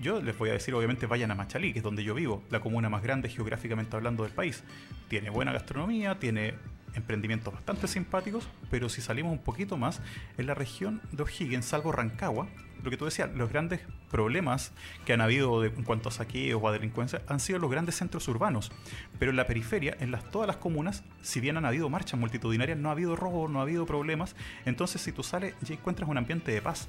Yo 0.00 0.20
les 0.20 0.36
voy 0.36 0.50
a 0.50 0.52
decir, 0.52 0.74
obviamente, 0.74 1.06
vayan 1.06 1.30
a 1.30 1.34
Machalí, 1.34 1.72
que 1.72 1.78
es 1.78 1.82
donde 1.82 2.04
yo 2.04 2.14
vivo, 2.14 2.44
la 2.50 2.60
comuna 2.60 2.90
más 2.90 3.02
grande 3.02 3.30
geográficamente 3.30 3.96
hablando 3.96 4.24
del 4.24 4.32
país. 4.32 4.62
Tiene 5.08 5.30
buena 5.30 5.52
gastronomía, 5.52 6.18
tiene 6.18 6.54
emprendimientos 6.96 7.54
bastante 7.54 7.86
simpáticos, 7.86 8.48
pero 8.70 8.88
si 8.88 9.00
salimos 9.00 9.32
un 9.32 9.38
poquito 9.38 9.76
más, 9.76 10.00
en 10.38 10.46
la 10.46 10.54
región 10.54 11.00
de 11.12 11.22
O'Higgins, 11.22 11.64
salvo 11.64 11.92
Rancagua, 11.92 12.48
lo 12.82 12.90
que 12.90 12.96
tú 12.96 13.04
decías, 13.04 13.30
los 13.34 13.50
grandes 13.50 13.80
problemas 14.10 14.72
que 15.04 15.12
han 15.12 15.20
habido 15.20 15.64
en 15.64 15.82
cuanto 15.82 16.08
a 16.08 16.12
saqueos 16.12 16.60
o 16.62 16.68
a 16.68 16.72
delincuencia 16.72 17.22
han 17.26 17.40
sido 17.40 17.58
los 17.58 17.70
grandes 17.70 17.96
centros 17.96 18.28
urbanos. 18.28 18.70
Pero 19.18 19.30
en 19.30 19.36
la 19.36 19.46
periferia, 19.46 19.96
en 19.98 20.10
las, 20.10 20.30
todas 20.30 20.46
las 20.46 20.56
comunas, 20.56 21.02
si 21.22 21.40
bien 21.40 21.56
han 21.56 21.64
habido 21.64 21.88
marchas 21.88 22.20
multitudinarias, 22.20 22.78
no 22.78 22.88
ha 22.88 22.92
habido 22.92 23.16
robo, 23.16 23.48
no 23.48 23.60
ha 23.60 23.62
habido 23.62 23.86
problemas. 23.86 24.36
Entonces, 24.66 25.00
si 25.02 25.10
tú 25.10 25.22
sales, 25.22 25.54
ya 25.62 25.74
encuentras 25.74 26.08
un 26.08 26.18
ambiente 26.18 26.52
de 26.52 26.62
paz 26.62 26.88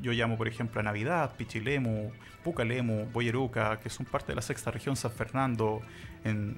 yo 0.00 0.12
llamo 0.12 0.36
por 0.36 0.48
ejemplo 0.48 0.80
a 0.80 0.84
Navidad, 0.84 1.34
Pichilemu, 1.36 2.10
Pucalemu, 2.44 3.06
Boyeruca, 3.12 3.80
que 3.80 3.90
son 3.90 4.06
parte 4.06 4.32
de 4.32 4.36
la 4.36 4.42
sexta 4.42 4.70
región 4.70 4.96
San 4.96 5.10
Fernando, 5.10 5.82
en, 6.24 6.56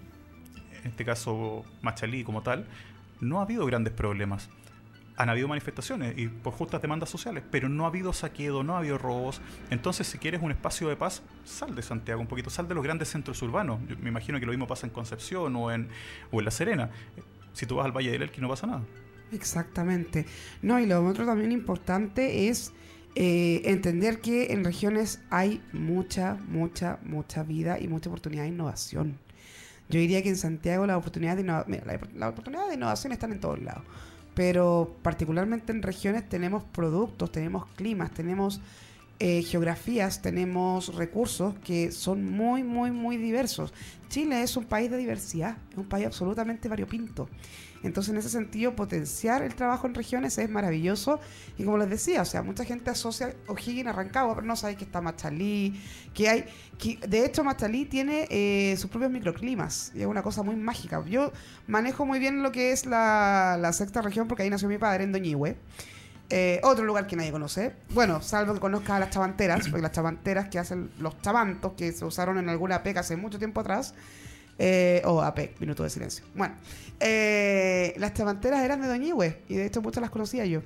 en 0.85 0.91
este 0.91 1.05
caso 1.05 1.64
Machalí 1.83 2.24
como 2.24 2.43
tal, 2.43 2.66
no 3.20 3.41
ha 3.41 3.43
habido 3.43 3.66
grandes 3.66 3.93
problemas. 3.93 4.49
han 5.16 5.28
habido 5.28 5.49
manifestaciones 5.49 6.16
y 6.16 6.28
por 6.28 6.55
justas 6.55 6.81
demandas 6.81 7.11
sociales, 7.11 7.45
pero 7.51 7.68
no 7.68 7.85
ha 7.85 7.89
habido 7.89 8.14
saqueo, 8.14 8.62
no 8.62 8.74
ha 8.74 8.78
habido 8.78 8.97
robos. 8.97 9.43
Entonces, 9.68 10.07
si 10.07 10.16
quieres 10.16 10.41
un 10.41 10.51
espacio 10.51 10.89
de 10.89 10.97
paz, 10.97 11.22
sal 11.45 11.74
de 11.74 11.83
Santiago 11.83 12.22
un 12.22 12.26
poquito, 12.26 12.49
sal 12.49 12.66
de 12.68 12.74
los 12.74 12.83
grandes 12.83 13.09
centros 13.09 13.43
urbanos. 13.43 13.81
Yo 13.87 13.97
me 13.99 14.09
imagino 14.09 14.41
que 14.41 14.47
lo 14.47 14.53
mismo 14.53 14.66
pasa 14.66 14.87
en 14.87 14.93
Concepción 14.93 15.55
o 15.57 15.70
en, 15.70 15.89
o 16.31 16.39
en 16.39 16.45
La 16.47 16.51
Serena. 16.51 16.89
Si 17.53 17.66
tú 17.66 17.76
vas 17.76 17.85
al 17.85 17.93
Valle 17.93 18.12
del 18.12 18.22
Elqui 18.22 18.41
no 18.41 18.49
pasa 18.49 18.66
nada. 18.66 18.83
Exactamente. 19.31 20.24
No, 20.62 20.81
y 20.81 20.87
lo 20.87 21.05
otro 21.07 21.26
también 21.26 21.53
importante 21.53 22.49
es 22.49 22.72
eh, 23.14 23.62
entender 23.64 24.20
que 24.20 24.53
en 24.53 24.64
regiones 24.64 25.20
hay 25.31 25.61
mucha, 25.72 26.39
mucha, 26.49 26.99
mucha 27.03 27.43
vida 27.43 27.78
y 27.78 27.89
mucha 27.89 28.09
oportunidad 28.09 28.45
de 28.45 28.49
innovación. 28.49 29.18
Yo 29.91 30.01
diría 30.01 30.22
que 30.22 30.28
en 30.30 30.36
Santiago 30.36 30.86
las 30.86 30.97
oportunidades 30.97 31.45
de, 31.45 31.53
mira, 31.66 31.84
la- 31.84 32.01
las 32.16 32.30
oportunidades 32.30 32.70
de 32.70 32.76
innovación 32.76 33.12
están 33.12 33.32
en 33.32 33.41
todos 33.41 33.61
lados. 33.61 33.82
Pero 34.34 34.97
particularmente 35.03 35.72
en 35.72 35.82
regiones 35.82 36.28
tenemos 36.28 36.62
productos, 36.64 37.30
tenemos 37.32 37.66
climas, 37.76 38.12
tenemos 38.12 38.61
eh, 39.18 39.43
geografías, 39.43 40.22
tenemos 40.22 40.95
recursos 40.95 41.55
que 41.62 41.93
son 41.93 42.24
muy, 42.24 42.62
muy, 42.62 42.91
muy 42.91 43.16
diversos. 43.18 43.74
Chile 44.09 44.43
es 44.43 44.57
un 44.57 44.64
país 44.64 44.91
de 44.91 44.97
diversidad, 44.97 45.59
es 45.72 45.76
un 45.76 45.84
país 45.86 46.07
absolutamente 46.07 46.68
variopinto. 46.68 47.28
Entonces, 47.83 48.12
en 48.12 48.18
ese 48.18 48.28
sentido, 48.28 48.76
potenciar 48.76 49.43
el 49.43 49.55
trabajo 49.55 49.87
en 49.87 49.95
regiones 49.95 50.37
es 50.39 50.51
maravilloso. 50.51 51.20
Y 51.57 51.64
como 51.64 51.78
les 51.78 51.89
decía, 51.89 52.22
o 52.22 52.24
sea, 52.24 52.43
mucha 52.43 52.64
gente 52.64 52.91
asocia 52.91 53.35
O'Higgins 53.47 53.89
a 53.89 53.93
Rancagua, 53.93 54.35
pero 54.35 54.47
no 54.47 54.57
sabe 54.57 54.76
que 54.76 54.85
está 54.85 55.01
Machalí, 55.01 55.81
que 56.14 56.28
hay... 56.28 56.45
Que, 56.78 56.99
de 57.07 57.24
hecho, 57.24 57.45
Machalí 57.45 57.87
tiene 57.87 58.26
eh, 58.31 58.74
sus 58.76 58.91
propios 58.91 59.11
microclimas, 59.11 59.93
y 59.95 60.03
es 60.03 60.07
una 60.07 60.22
cosa 60.22 60.43
muy 60.43 60.57
mágica. 60.57 61.05
Yo 61.07 61.33
manejo 61.66 62.05
muy 62.05 62.18
bien 62.18 62.43
lo 62.43 62.53
que 62.53 62.72
es 62.72 62.87
la, 62.87 63.57
la 63.61 63.72
sexta 63.72 64.03
región, 64.03 64.28
porque 64.28 64.43
ahí 64.43 64.51
nació 64.51 64.68
mi 64.68 64.78
padre, 64.78 65.05
en 65.05 65.12
Doñihue. 65.12 65.57
Eh, 66.33 66.61
otro 66.62 66.85
lugar 66.85 67.09
que 67.09 67.16
nadie 67.16 67.33
conoce. 67.33 67.72
Bueno, 67.93 68.22
salvo 68.22 68.55
que 68.55 68.61
conozca 68.61 68.95
a 68.97 69.01
las 69.01 69.11
chavanteras, 69.11 69.68
porque 69.68 69.83
las 69.83 69.91
chavanteras 69.91 70.49
que 70.49 70.61
hacen 70.61 70.91
los 71.01 71.20
chavantos 71.22 71.72
que 71.72 71.91
se 71.93 72.05
usaron 72.05 72.39
en 72.39 72.49
alguna 72.49 72.85
peca 72.85 73.01
hace 73.01 73.16
mucho 73.16 73.39
tiempo 73.39 73.61
atrás. 73.61 73.95
Eh, 74.63 75.01
o 75.07 75.23
AP, 75.23 75.59
minuto 75.59 75.83
de 75.83 75.89
silencio. 75.89 76.23
Bueno, 76.35 76.55
eh, 77.01 77.95
las 77.97 78.13
chavanteras 78.13 78.63
eran 78.63 78.83
de 78.83 78.89
Doñihue 78.89 79.41
y 79.49 79.55
de 79.55 79.65
hecho 79.65 79.81
muchas 79.81 80.03
las 80.03 80.11
conocía 80.11 80.45
yo. 80.45 80.61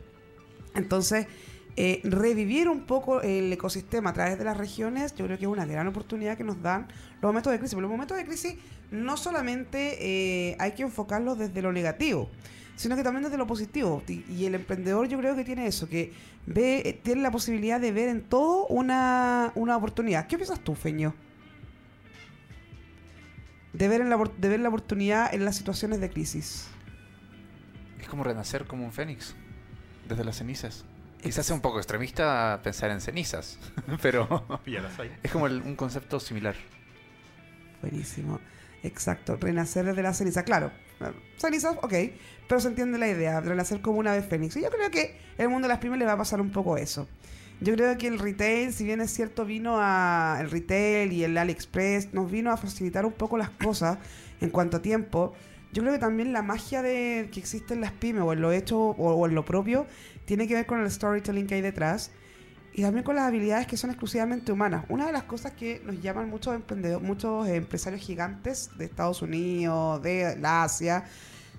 Entonces, 0.74 1.28
eh, 1.76 2.01
revivir 2.05 2.68
un 2.68 2.86
poco 2.86 3.20
el 3.20 3.53
ecosistema 3.53 4.11
a 4.11 4.12
través 4.12 4.38
de 4.38 4.45
las 4.45 4.57
regiones, 4.57 5.14
yo 5.14 5.24
creo 5.24 5.38
que 5.38 5.45
es 5.45 5.51
una 5.51 5.66
gran 5.66 5.88
oportunidad 5.88 6.36
que 6.36 6.45
nos 6.45 6.62
dan 6.62 6.86
los 7.20 7.28
momentos 7.30 7.53
de 7.53 7.59
crisis. 7.59 7.74
Pero 7.74 7.82
los 7.82 7.90
momentos 7.90 8.16
de 8.16 8.24
crisis 8.24 8.55
no 8.92 9.16
solamente 9.16 9.99
eh, 10.01 10.57
hay 10.61 10.72
que 10.72 10.82
enfocarlos 10.82 11.36
desde 11.36 11.62
lo 11.62 11.72
negativo, 11.72 12.28
sino 12.76 12.95
que 12.95 13.03
también 13.03 13.24
desde 13.24 13.38
lo 13.38 13.47
positivo. 13.47 14.03
Y, 14.07 14.45
el 14.45 14.55
emprendedor 14.55 15.09
yo 15.09 15.18
creo 15.18 15.34
que 15.34 15.45
tiene 15.45 15.66
eso, 15.66 15.88
que 15.88 16.12
ve, 16.47 17.01
tiene 17.03 17.22
la 17.22 17.32
posibilidad 17.32 17.80
de 17.80 17.90
ver 17.90 18.09
en 18.09 18.22
todo 18.22 18.66
una, 18.66 19.51
una 19.57 19.76
oportunidad. 19.76 20.28
¿Qué 20.28 20.36
piensas 20.36 20.61
tú, 20.61 20.76
Feño? 20.76 21.14
De 23.74 23.88
ver, 23.88 24.00
en 24.00 24.08
la, 24.08 24.16
de 24.38 24.48
ver 24.48 24.60
la 24.60 24.68
oportunidad 24.68 25.34
en 25.34 25.44
las 25.44 25.56
situaciones 25.56 26.00
de 26.00 26.08
crisis. 26.08 26.68
Es 28.00 28.08
como 28.08 28.24
renacer 28.24 28.64
como 28.66 28.84
un 28.84 28.92
fénix, 28.92 29.34
desde 30.08 30.24
las 30.24 30.36
cenizas. 30.36 30.84
Quizás 31.22 31.46
sea 31.46 31.54
un 31.56 31.62
poco 31.62 31.78
extremista 31.78 32.60
pensar 32.62 32.90
en 32.90 33.00
cenizas, 33.00 33.58
pero 34.02 34.60
Ya 34.66 34.80
las 34.82 34.98
hay. 35.00 35.10
es 35.22 35.30
como 35.30 35.46
el- 35.46 35.60
un 35.62 35.74
concepto 35.74 36.20
similar. 36.20 36.54
Buenísimo. 37.80 38.40
Exacto. 38.82 39.36
Renacer 39.36 39.84
desde 39.86 40.02
la 40.02 40.12
ceniza. 40.14 40.42
Claro. 40.44 40.70
Cenizas, 41.38 41.76
ok. 41.82 41.92
Pero 42.48 42.60
se 42.60 42.68
entiende 42.68 42.98
la 42.98 43.08
idea. 43.08 43.40
Renacer 43.40 43.80
como 43.80 43.98
una 43.98 44.12
vez 44.12 44.26
fénix. 44.26 44.56
Y 44.56 44.62
yo 44.62 44.70
creo 44.70 44.90
que 44.90 45.18
el 45.38 45.48
mundo 45.48 45.66
de 45.68 45.74
las 45.74 45.78
pymes 45.80 45.98
le 45.98 46.04
va 46.04 46.12
a 46.12 46.16
pasar 46.18 46.40
un 46.40 46.50
poco 46.50 46.76
eso. 46.76 47.08
Yo 47.61 47.74
creo 47.74 47.96
que 47.96 48.09
el 48.09 48.18
retail, 48.18 48.72
si 48.72 48.84
bien 48.84 49.00
es 49.00 49.11
cierto, 49.11 49.44
vino 49.44 49.76
a. 49.78 50.38
El 50.40 50.50
retail 50.50 51.12
y 51.12 51.24
el 51.24 51.36
AliExpress 51.38 52.12
nos 52.12 52.30
vino 52.30 52.50
a 52.50 52.57
facilitar 52.57 53.07
un 53.07 53.12
poco 53.12 53.38
las 53.38 53.50
cosas 53.50 53.98
en 54.40 54.50
cuanto 54.50 54.78
a 54.78 54.82
tiempo. 54.82 55.34
Yo 55.72 55.82
creo 55.82 55.94
que 55.94 56.00
también 56.00 56.32
la 56.32 56.42
magia 56.42 56.82
de 56.82 57.30
que 57.32 57.40
existe 57.40 57.74
en 57.74 57.80
las 57.80 57.92
pymes 57.92 58.22
o 58.22 58.32
en 58.32 58.40
lo 58.40 58.52
hecho 58.52 58.78
o, 58.78 59.14
o 59.14 59.26
en 59.26 59.34
lo 59.34 59.44
propio 59.44 59.86
tiene 60.24 60.46
que 60.46 60.55
ver 60.55 60.66
con 60.66 60.80
el 60.80 60.90
storytelling 60.90 61.46
que 61.46 61.57
hay 61.57 61.61
detrás 61.62 62.12
y 62.74 62.82
también 62.82 63.05
con 63.05 63.14
las 63.14 63.26
habilidades 63.26 63.66
que 63.66 63.76
son 63.76 63.90
exclusivamente 63.90 64.50
humanas. 64.50 64.84
Una 64.88 65.07
de 65.07 65.12
las 65.12 65.24
cosas 65.24 65.52
que 65.52 65.80
nos 65.84 66.02
llaman 66.02 66.28
muchos 66.28 66.55
emprendedores, 66.55 67.07
muchos 67.07 67.46
empresarios 67.48 68.02
gigantes 68.02 68.70
de 68.76 68.84
Estados 68.84 69.22
Unidos, 69.22 70.02
de 70.02 70.36
la 70.40 70.64
Asia, 70.64 71.05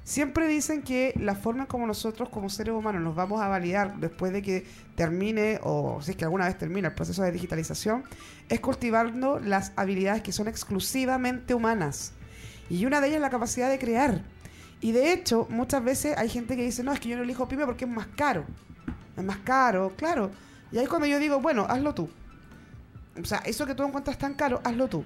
siempre 0.06 0.48
dicen 0.48 0.84
que 0.84 1.14
la 1.20 1.36
forma 1.36 1.66
como 1.66 1.86
nosotros 1.86 2.30
como 2.30 2.48
seres 2.50 2.74
humanos 2.74 3.02
nos 3.02 3.16
vamos 3.16 3.42
a 3.42 3.48
validar 3.50 3.98
después 4.00 4.32
de 4.32 4.42
que 4.42 4.66
termine 4.96 5.60
o 5.64 6.00
si 6.02 6.12
es 6.12 6.18
que 6.18 6.24
alguna 6.24 6.46
vez 6.46 6.58
termina 6.58 6.88
el 6.90 6.94
proceso 6.94 7.24
de 7.24 7.32
digitalización 7.34 8.04
es 8.48 8.60
cultivando 8.62 9.40
las 9.40 9.74
habilidades 9.76 10.22
que 10.22 10.32
son 10.32 10.48
exclusivamente 10.48 11.54
humanas. 11.54 12.14
Y 12.70 12.86
una 12.86 13.02
de 13.02 13.08
ellas 13.08 13.18
es 13.18 13.22
la 13.22 13.30
capacidad 13.30 13.70
de 13.70 13.78
crear. 13.80 14.24
Y 14.80 14.92
de 14.92 15.12
hecho, 15.12 15.48
muchas 15.50 15.84
veces 15.84 16.16
hay 16.18 16.30
gente 16.30 16.56
que 16.56 16.64
dice, 16.64 16.84
no, 16.84 16.94
es 16.94 17.00
que 17.00 17.10
yo 17.10 17.18
no 17.18 17.24
elijo 17.24 17.48
pyme 17.48 17.66
porque 17.66 17.86
es 17.86 17.92
más 17.92 18.08
caro. 18.16 18.46
Es 19.18 19.24
más 19.24 19.38
caro, 19.40 19.94
claro. 19.98 20.32
Y 20.72 20.78
ahí 20.78 20.84
es 20.84 20.90
cuando 20.90 21.08
yo 21.08 21.18
digo, 21.20 21.40
bueno, 21.42 21.66
hazlo 21.68 21.94
tú. 21.96 22.10
O 23.20 23.26
sea, 23.26 23.40
eso 23.40 23.66
que 23.66 23.74
tú 23.74 23.84
encuentras 23.84 24.18
tan 24.18 24.34
caro, 24.36 24.62
hazlo 24.64 24.88
tú. 24.88 25.04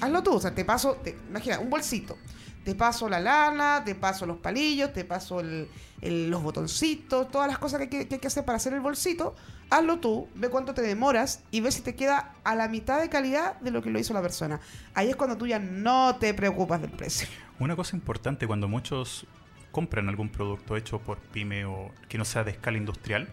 Hazlo 0.00 0.22
tú. 0.22 0.34
O 0.34 0.40
sea, 0.40 0.54
te 0.54 0.64
paso, 0.64 0.94
te- 1.04 1.16
imagina, 1.28 1.58
un 1.58 1.68
bolsito. 1.68 2.16
Te 2.64 2.74
paso 2.74 3.08
la 3.08 3.18
lana, 3.20 3.82
te 3.84 3.94
paso 3.94 4.24
los 4.26 4.38
palillos, 4.38 4.92
te 4.92 5.04
paso 5.04 5.40
el- 5.40 5.68
los 6.00 6.42
botoncitos, 6.42 7.30
todas 7.30 7.46
las 7.48 7.58
cosas 7.58 7.80
que, 7.80 7.88
que 8.08 8.14
hay 8.14 8.20
que 8.20 8.26
hacer 8.26 8.44
para 8.44 8.56
hacer 8.56 8.72
el 8.72 8.80
bolsito. 8.80 9.34
Hazlo 9.70 9.98
tú, 10.00 10.28
ve 10.34 10.48
cuánto 10.48 10.74
te 10.74 10.82
demoras 10.82 11.42
y 11.50 11.60
ve 11.60 11.70
si 11.72 11.80
te 11.80 11.94
queda 11.94 12.34
a 12.44 12.54
la 12.54 12.68
mitad 12.68 13.00
de 13.00 13.08
calidad 13.08 13.58
de 13.60 13.70
lo 13.70 13.82
que 13.82 13.90
lo 13.90 13.98
hizo 13.98 14.12
la 14.12 14.20
persona. 14.22 14.60
Ahí 14.94 15.08
es 15.10 15.16
cuando 15.16 15.36
tú 15.36 15.46
ya 15.46 15.58
no 15.58 16.16
te 16.16 16.34
preocupas 16.34 16.80
del 16.80 16.90
precio. 16.90 17.26
Una 17.58 17.76
cosa 17.76 17.96
importante 17.96 18.46
cuando 18.46 18.66
muchos 18.68 19.26
compran 19.70 20.08
algún 20.08 20.28
producto 20.28 20.76
hecho 20.76 20.98
por 20.98 21.18
pyme 21.18 21.64
o 21.64 21.90
que 22.08 22.18
no 22.18 22.24
sea 22.24 22.44
de 22.44 22.50
escala 22.50 22.76
industrial, 22.76 23.28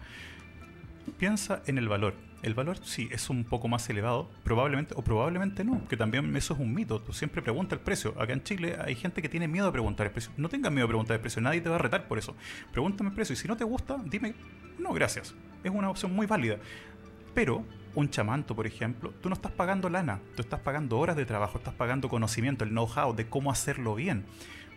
piensa 1.10 1.62
en 1.66 1.78
el 1.78 1.88
valor. 1.88 2.14
El 2.42 2.54
valor 2.54 2.78
sí 2.82 3.08
es 3.12 3.28
un 3.28 3.44
poco 3.44 3.68
más 3.68 3.88
elevado, 3.90 4.30
probablemente 4.44 4.94
o 4.96 5.02
probablemente 5.02 5.62
no, 5.62 5.86
que 5.88 5.96
también 5.96 6.34
eso 6.36 6.54
es 6.54 6.60
un 6.60 6.72
mito. 6.72 7.00
Tú 7.02 7.12
siempre 7.12 7.42
pregunta 7.42 7.74
el 7.74 7.82
precio. 7.82 8.14
Acá 8.18 8.32
en 8.32 8.42
Chile 8.42 8.76
hay 8.82 8.94
gente 8.94 9.20
que 9.20 9.28
tiene 9.28 9.46
miedo 9.46 9.66
de 9.66 9.72
preguntar 9.72 10.06
el 10.06 10.12
precio. 10.12 10.32
No 10.38 10.48
tengas 10.48 10.72
miedo 10.72 10.86
de 10.86 10.90
preguntar 10.90 11.16
el 11.16 11.20
precio, 11.20 11.42
nadie 11.42 11.60
te 11.60 11.68
va 11.68 11.76
a 11.76 11.78
retar 11.78 12.08
por 12.08 12.18
eso. 12.18 12.34
Pregúntame 12.72 13.10
el 13.10 13.14
precio 13.14 13.34
y 13.34 13.36
si 13.36 13.46
no 13.46 13.56
te 13.56 13.64
gusta, 13.64 13.98
dime, 14.06 14.34
no, 14.78 14.92
gracias. 14.94 15.34
Es 15.62 15.70
una 15.70 15.90
opción 15.90 16.14
muy 16.14 16.26
válida. 16.26 16.56
Pero 17.34 17.64
un 17.94 18.08
chamanto, 18.08 18.56
por 18.56 18.66
ejemplo, 18.66 19.12
tú 19.20 19.28
no 19.28 19.34
estás 19.34 19.52
pagando 19.52 19.90
lana, 19.90 20.20
tú 20.34 20.42
estás 20.42 20.60
pagando 20.60 20.98
horas 20.98 21.16
de 21.16 21.26
trabajo, 21.26 21.58
estás 21.58 21.74
pagando 21.74 22.08
conocimiento, 22.08 22.64
el 22.64 22.70
know-how 22.70 23.14
de 23.14 23.28
cómo 23.28 23.50
hacerlo 23.50 23.94
bien. 23.94 24.24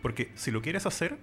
Porque 0.02 0.30
si 0.34 0.50
lo 0.50 0.60
quieres 0.60 0.84
hacer, 0.84 1.18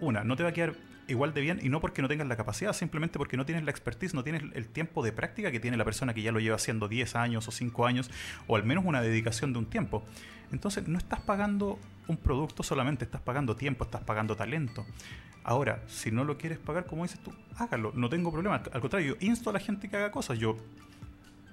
una, 0.00 0.24
no 0.24 0.36
te 0.36 0.42
va 0.42 0.48
a 0.50 0.52
quedar 0.52 0.74
igual 1.08 1.34
de 1.34 1.40
bien 1.40 1.58
y 1.62 1.68
no 1.68 1.80
porque 1.80 2.02
no 2.02 2.08
tengas 2.08 2.26
la 2.28 2.36
capacidad, 2.36 2.72
simplemente 2.72 3.18
porque 3.18 3.36
no 3.36 3.44
tienes 3.44 3.64
la 3.64 3.70
expertise, 3.70 4.14
no 4.14 4.22
tienes 4.22 4.42
el 4.54 4.68
tiempo 4.68 5.02
de 5.02 5.12
práctica 5.12 5.50
que 5.50 5.60
tiene 5.60 5.76
la 5.76 5.84
persona 5.84 6.14
que 6.14 6.22
ya 6.22 6.32
lo 6.32 6.40
lleva 6.40 6.56
haciendo 6.56 6.88
10 6.88 7.16
años 7.16 7.48
o 7.48 7.50
5 7.50 7.86
años 7.86 8.10
o 8.46 8.56
al 8.56 8.64
menos 8.64 8.84
una 8.84 9.00
dedicación 9.00 9.52
de 9.52 9.58
un 9.58 9.66
tiempo. 9.66 10.04
Entonces 10.52 10.86
no 10.88 10.98
estás 10.98 11.20
pagando 11.20 11.78
un 12.06 12.16
producto 12.16 12.62
solamente, 12.62 13.04
estás 13.04 13.20
pagando 13.20 13.56
tiempo, 13.56 13.84
estás 13.84 14.02
pagando 14.02 14.36
talento. 14.36 14.86
Ahora, 15.44 15.82
si 15.86 16.10
no 16.10 16.24
lo 16.24 16.36
quieres 16.36 16.58
pagar, 16.58 16.86
como 16.86 17.04
dices 17.04 17.20
tú, 17.20 17.32
hágalo, 17.56 17.92
no 17.94 18.08
tengo 18.08 18.30
problema. 18.30 18.62
Al 18.72 18.80
contrario, 18.80 19.14
yo 19.14 19.26
insto 19.26 19.50
a 19.50 19.52
la 19.52 19.60
gente 19.60 19.88
que 19.88 19.96
haga 19.96 20.10
cosas. 20.10 20.38
Yo 20.38 20.56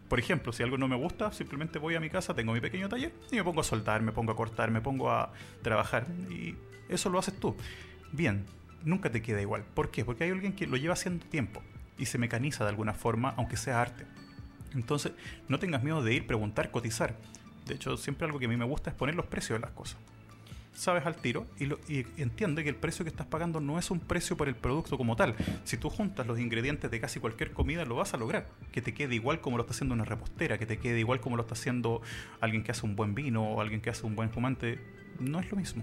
por 0.08 0.20
ejemplo, 0.20 0.53
si 0.53 0.62
algo 0.62 0.78
no 0.78 0.88
me 0.88 0.95
gusta, 0.95 1.32
simplemente 1.32 1.80
voy 1.80 1.95
a 1.95 1.99
mi 1.99 2.10
casa, 2.10 2.34
tengo 2.34 2.53
mi 2.53 2.62
pequeño 2.62 2.88
taller 2.88 3.12
y 3.32 3.36
me 3.38 3.43
pongo 3.43 3.62
a 3.62 3.64
soltar, 3.64 4.01
me 4.03 4.12
pongo 4.12 4.32
a 4.32 4.36
cortar, 4.36 4.70
me 4.70 4.82
pongo 4.82 5.12
a 5.12 5.32
trabajar. 5.64 6.06
Y 6.30 6.56
eso 6.89 7.10
lo 7.10 7.18
haces 7.18 7.39
tú. 7.39 7.56
Bien, 8.12 8.45
nunca 8.86 9.11
te 9.11 9.21
queda 9.21 9.41
igual. 9.41 9.63
¿Por 9.73 9.91
qué? 9.91 10.05
Porque 10.05 10.23
hay 10.23 10.31
alguien 10.31 10.53
que 10.53 10.67
lo 10.67 10.77
lleva 10.77 10.93
haciendo 10.93 11.25
tiempo 11.25 11.61
y 11.97 12.05
se 12.05 12.17
mecaniza 12.17 12.63
de 12.63 12.69
alguna 12.69 12.93
forma, 12.93 13.33
aunque 13.38 13.57
sea 13.57 13.81
arte. 13.81 14.05
Entonces, 14.73 15.11
no 15.47 15.59
tengas 15.59 15.83
miedo 15.83 16.01
de 16.03 16.13
ir, 16.13 16.27
preguntar, 16.27 16.71
cotizar. 16.71 17.15
De 17.65 17.75
hecho, 17.75 17.97
siempre 17.97 18.25
algo 18.25 18.39
que 18.39 18.45
a 18.45 18.49
mí 18.49 18.57
me 18.57 18.65
gusta 18.65 18.89
es 18.91 18.95
poner 18.95 19.15
los 19.15 19.25
precios 19.25 19.57
de 19.59 19.65
las 19.65 19.71
cosas. 19.71 19.97
Sabes 20.73 21.05
al 21.05 21.15
tiro 21.15 21.47
y, 21.57 21.67
lo- 21.67 21.79
y 21.88 22.05
entiende 22.17 22.61
que 22.63 22.69
el 22.69 22.75
precio 22.75 23.05
que 23.05 23.09
estás 23.09 23.25
pagando 23.25 23.61
no 23.61 23.79
es 23.79 23.89
un 23.91 24.01
precio 24.01 24.36
por 24.36 24.49
el 24.49 24.55
producto 24.55 24.97
como 24.97 25.15
tal. 25.15 25.33
Si 25.63 25.77
tú 25.77 25.89
juntas 25.89 26.27
los 26.27 26.38
ingredientes 26.38 26.91
de 26.91 26.99
casi 26.99 27.21
cualquier 27.21 27.51
comida, 27.53 27.86
lo 27.86 27.95
vas 27.95 28.13
a 28.13 28.17
lograr. 28.17 28.47
Que 28.73 28.81
te 28.81 28.93
quede 28.93 29.15
igual 29.15 29.39
como 29.39 29.55
lo 29.55 29.63
está 29.63 29.73
haciendo 29.73 29.95
una 29.95 30.03
repostera, 30.03 30.57
que 30.57 30.65
te 30.65 30.77
quede 30.77 30.99
igual 30.99 31.21
como 31.21 31.38
lo 31.38 31.43
está 31.43 31.53
haciendo 31.53 32.01
alguien 32.41 32.61
que 32.61 32.71
hace 32.71 32.86
un 32.86 32.97
buen 32.97 33.15
vino 33.15 33.41
o 33.53 33.61
alguien 33.61 33.79
que 33.79 33.89
hace 33.89 34.05
un 34.05 34.17
buen 34.17 34.29
fumante. 34.31 34.77
No 35.21 35.39
es 35.39 35.49
lo 35.49 35.55
mismo. 35.55 35.81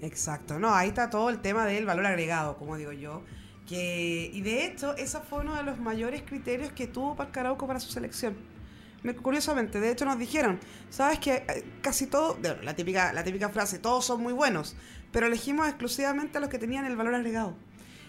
Exacto, 0.00 0.58
no, 0.58 0.74
ahí 0.74 0.88
está 0.88 1.10
todo 1.10 1.28
el 1.30 1.40
tema 1.40 1.66
del 1.66 1.84
valor 1.84 2.06
agregado, 2.06 2.56
como 2.56 2.76
digo 2.76 2.92
yo. 2.92 3.22
Que, 3.66 4.30
y 4.32 4.40
de 4.42 4.64
hecho, 4.64 4.96
ese 4.96 5.18
fue 5.20 5.40
uno 5.40 5.54
de 5.56 5.62
los 5.62 5.78
mayores 5.78 6.22
criterios 6.22 6.72
que 6.72 6.86
tuvo 6.86 7.16
Parcarauco 7.16 7.66
para 7.66 7.80
su 7.80 7.90
selección. 7.90 8.36
Me- 9.02 9.14
Curiosamente, 9.14 9.80
de 9.80 9.90
hecho 9.90 10.04
nos 10.04 10.18
dijeron, 10.18 10.58
sabes 10.88 11.18
que 11.18 11.44
eh, 11.48 11.64
casi 11.82 12.06
todo, 12.06 12.38
la 12.62 12.74
típica, 12.76 13.12
la 13.12 13.24
típica 13.24 13.48
frase, 13.50 13.78
todos 13.78 14.04
son 14.04 14.22
muy 14.22 14.32
buenos, 14.32 14.76
pero 15.12 15.26
elegimos 15.26 15.68
exclusivamente 15.68 16.38
a 16.38 16.40
los 16.40 16.48
que 16.50 16.58
tenían 16.58 16.84
el 16.86 16.96
valor 16.96 17.14
agregado. 17.14 17.56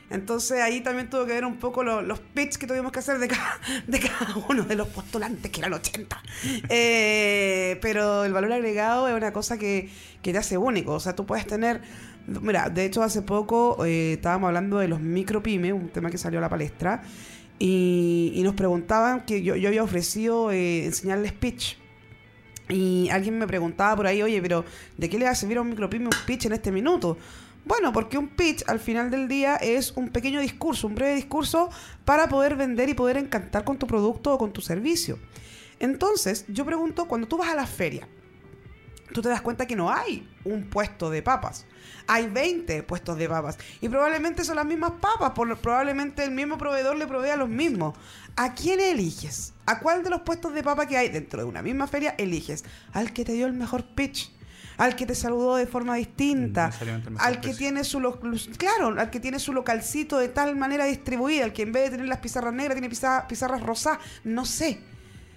Entonces 0.09 0.59
ahí 0.61 0.81
también 0.81 1.09
tuvo 1.09 1.25
que 1.25 1.33
ver 1.33 1.45
un 1.45 1.57
poco 1.57 1.83
lo- 1.83 2.01
los 2.01 2.19
pitch 2.19 2.57
que 2.57 2.65
tuvimos 2.65 2.91
que 2.91 2.99
hacer 2.99 3.19
de 3.19 3.27
cada, 3.27 3.59
de 3.87 3.99
cada 3.99 4.35
uno 4.49 4.63
de 4.63 4.75
los 4.75 4.87
postulantes, 4.87 5.51
que 5.51 5.59
eran 5.59 5.73
80. 5.73 6.21
Eh, 6.69 7.77
pero 7.81 8.23
el 8.25 8.33
valor 8.33 8.53
agregado 8.53 9.07
es 9.07 9.15
una 9.15 9.31
cosa 9.33 9.57
que, 9.57 9.89
que 10.21 10.31
te 10.31 10.37
hace 10.37 10.57
único. 10.57 10.93
O 10.93 10.99
sea, 10.99 11.15
tú 11.15 11.25
puedes 11.25 11.45
tener... 11.45 11.81
Mira, 12.27 12.69
de 12.69 12.85
hecho 12.85 13.01
hace 13.01 13.21
poco 13.23 13.83
eh, 13.85 14.13
estábamos 14.13 14.47
hablando 14.49 14.77
de 14.77 14.87
los 14.87 14.99
micropymes, 15.01 15.73
un 15.73 15.89
tema 15.89 16.11
que 16.11 16.17
salió 16.19 16.37
a 16.37 16.41
la 16.43 16.49
palestra, 16.49 17.01
y, 17.57 18.31
y 18.35 18.43
nos 18.43 18.53
preguntaban 18.53 19.25
que 19.25 19.41
yo, 19.41 19.55
yo 19.55 19.67
había 19.69 19.83
ofrecido 19.83 20.51
eh, 20.51 20.85
enseñarles 20.85 21.33
pitch. 21.33 21.77
Y 22.69 23.09
alguien 23.09 23.39
me 23.39 23.47
preguntaba 23.47 23.95
por 23.95 24.05
ahí, 24.05 24.21
oye, 24.21 24.39
pero 24.43 24.63
¿de 24.95 25.09
qué 25.09 25.17
le 25.17 25.25
va 25.25 25.31
a 25.31 25.35
servir 25.35 25.57
a 25.57 25.61
un 25.61 25.69
micropyme 25.69 26.05
un 26.05 26.11
pitch 26.27 26.45
en 26.45 26.53
este 26.53 26.71
minuto? 26.71 27.17
Bueno, 27.69 27.93
porque 27.93 28.17
un 28.17 28.29
pitch 28.29 28.63
al 28.67 28.79
final 28.79 29.11
del 29.11 29.27
día 29.27 29.55
es 29.57 29.91
un 29.91 30.09
pequeño 30.09 30.41
discurso, 30.41 30.87
un 30.87 30.95
breve 30.95 31.13
discurso 31.13 31.69
para 32.03 32.27
poder 32.27 32.55
vender 32.55 32.89
y 32.89 32.95
poder 32.95 33.15
encantar 33.17 33.63
con 33.63 33.77
tu 33.77 33.85
producto 33.85 34.33
o 34.33 34.39
con 34.39 34.51
tu 34.51 34.59
servicio. 34.59 35.19
Entonces, 35.77 36.45
yo 36.47 36.65
pregunto, 36.65 37.07
cuando 37.07 37.27
tú 37.27 37.37
vas 37.37 37.49
a 37.49 37.55
la 37.55 37.67
feria, 37.67 38.07
tú 39.13 39.21
te 39.21 39.29
das 39.29 39.41
cuenta 39.41 39.67
que 39.67 39.75
no 39.75 39.91
hay 39.91 40.27
un 40.45 40.67
puesto 40.67 41.11
de 41.11 41.21
papas. 41.21 41.67
Hay 42.07 42.25
20 42.25 42.81
puestos 42.81 43.19
de 43.19 43.29
papas. 43.29 43.59
Y 43.81 43.87
probablemente 43.87 44.43
son 44.43 44.55
las 44.55 44.65
mismas 44.65 44.93
papas. 44.99 45.33
Por, 45.33 45.55
probablemente 45.59 46.23
el 46.23 46.31
mismo 46.31 46.57
proveedor 46.57 46.97
le 46.97 47.05
provee 47.05 47.29
a 47.29 47.37
los 47.37 47.49
mismos. 47.49 47.95
¿A 48.35 48.55
quién 48.55 48.79
eliges? 48.79 49.53
¿A 49.67 49.79
cuál 49.79 50.03
de 50.03 50.09
los 50.09 50.21
puestos 50.21 50.55
de 50.55 50.63
papa 50.63 50.87
que 50.87 50.97
hay 50.97 51.09
dentro 51.09 51.43
de 51.43 51.47
una 51.47 51.61
misma 51.61 51.85
feria 51.85 52.15
eliges? 52.17 52.65
Al 52.93 53.13
que 53.13 53.25
te 53.25 53.33
dio 53.33 53.45
el 53.45 53.53
mejor 53.53 53.85
pitch. 53.85 54.38
Al 54.79 54.95
que 54.95 55.05
te 55.05 55.13
saludó 55.13 55.55
de 55.57 55.67
forma 55.67 55.95
distinta. 55.95 56.71
Al 57.19 57.39
que 57.41 57.53
tiene 57.53 57.83
su 57.83 57.99
lo- 57.99 58.19
claro, 58.57 58.99
al 58.99 59.09
que 59.11 59.19
tiene 59.19 59.37
su 59.39 59.53
localcito 59.53 60.17
de 60.17 60.29
tal 60.29 60.55
manera 60.55 60.85
distribuida, 60.85 61.43
al 61.45 61.53
que 61.53 61.61
en 61.61 61.71
vez 61.71 61.83
de 61.83 61.89
tener 61.91 62.07
las 62.07 62.19
pizarras 62.19 62.53
negras 62.53 62.75
tiene 62.75 62.89
pizarra- 62.89 63.27
pizarras 63.27 63.61
rosadas, 63.61 63.99
no 64.23 64.45
sé. 64.45 64.79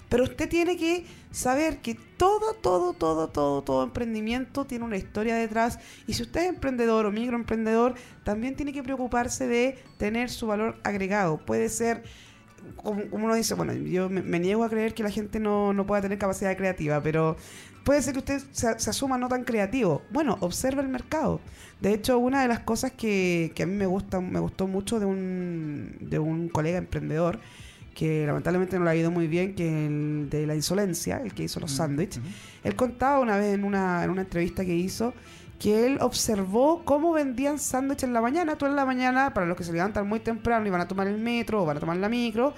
Pero 0.09 0.25
usted 0.25 0.47
tiene 0.49 0.77
que 0.77 1.07
saber 1.31 1.79
que 1.81 1.95
todo, 1.95 2.53
todo, 2.55 2.93
todo, 2.93 3.29
todo, 3.31 3.63
todo 3.63 3.83
emprendimiento 3.83 4.67
tiene 4.67 4.85
una 4.85 4.99
historia 4.99 5.35
detrás. 5.37 5.79
Y 6.07 6.13
si 6.13 6.23
usted 6.23 6.43
es 6.43 6.49
emprendedor 6.51 7.07
o 7.07 7.11
microemprendedor, 7.11 7.95
también 8.23 8.55
tiene 8.55 8.73
que 8.75 8.83
preocuparse 8.83 9.47
de 9.49 9.83
tener 9.97 10.29
su 10.29 10.47
valor 10.47 10.77
agregado. 10.85 11.39
Puede 11.39 11.71
ser, 11.71 12.03
como, 12.77 13.09
como 13.09 13.25
uno 13.25 13.35
dice, 13.35 13.55
bueno, 13.55 13.73
yo 13.73 14.11
me, 14.11 14.21
me 14.21 14.39
niego 14.39 14.65
a 14.65 14.69
creer 14.69 14.93
que 14.93 15.03
la 15.03 15.11
gente 15.11 15.41
no, 15.41 15.73
no 15.73 15.87
pueda 15.87 16.03
tener 16.03 16.19
capacidad 16.19 16.55
creativa, 16.59 17.03
pero 17.03 17.37
puede 17.85 18.03
ser 18.03 18.13
que 18.15 18.21
usted 18.21 18.43
se, 18.53 18.79
se 18.79 18.91
asuma 18.91 19.19
no 19.19 19.29
tan 19.29 19.45
creativo. 19.45 20.03
Bueno, 20.11 20.37
observa 20.41 20.83
el 20.83 20.89
mercado. 20.89 21.41
De 21.81 21.93
hecho, 21.93 22.19
una 22.19 22.43
de 22.43 22.49
las 22.49 22.61
cosas 22.61 22.93
que, 22.93 23.53
que 23.55 23.65
a 23.65 23.67
mí 23.67 23.75
me 23.75 23.87
gusta, 23.87 24.21
me 24.21 24.39
gustó 24.39 24.69
mucho 24.69 25.01
de 25.01 25.07
un, 25.07 25.97
de 26.01 26.19
un 26.19 26.49
colega 26.49 26.79
emprendedor, 26.79 27.41
que 27.95 28.25
lamentablemente 28.27 28.79
no 28.79 28.85
le 28.85 28.91
ha 28.91 28.97
ido 28.97 29.11
muy 29.11 29.27
bien, 29.27 29.55
que 29.55 29.87
el 29.87 30.29
de 30.31 30.47
la 30.47 30.55
insolencia, 30.55 31.21
el 31.25 31.35
que 31.35 31.43
hizo 31.43 31.59
los 31.59 31.73
sándwiches. 31.73 32.23
Él 32.63 32.77
contaba 32.77 33.19
una 33.19 33.37
vez 33.37 33.55
en 33.55 33.65
una, 33.65 34.05
en 34.05 34.11
una 34.11 34.23
entrevista 34.23 34.65
que 34.65 34.75
hizo 34.75 35.13
que 35.59 35.87
él 35.87 35.99
observó 36.01 36.83
cómo 36.85 37.13
vendían 37.13 37.61
sándwiches 37.61 38.05
en 38.05 38.13
la 38.13 38.21
mañana. 38.21 38.57
Tú 38.57 38.67
en 38.67 38.75
la 38.75 38.85
mañana, 38.85 39.33
para 39.33 39.47
los 39.47 39.57
que 39.57 39.63
se 39.63 39.73
levantan 39.73 40.09
muy 40.09 40.19
temprano 40.19 40.67
y 40.67 40.71
van 40.71 40.81
a 40.81 40.89
tomar 40.89 41.07
el 41.07 41.19
metro 41.19 41.63
o 41.63 41.67
van 41.67 41.77
a 41.77 41.81
tomar 41.81 41.97
la 41.99 42.09
micro, 42.09 42.53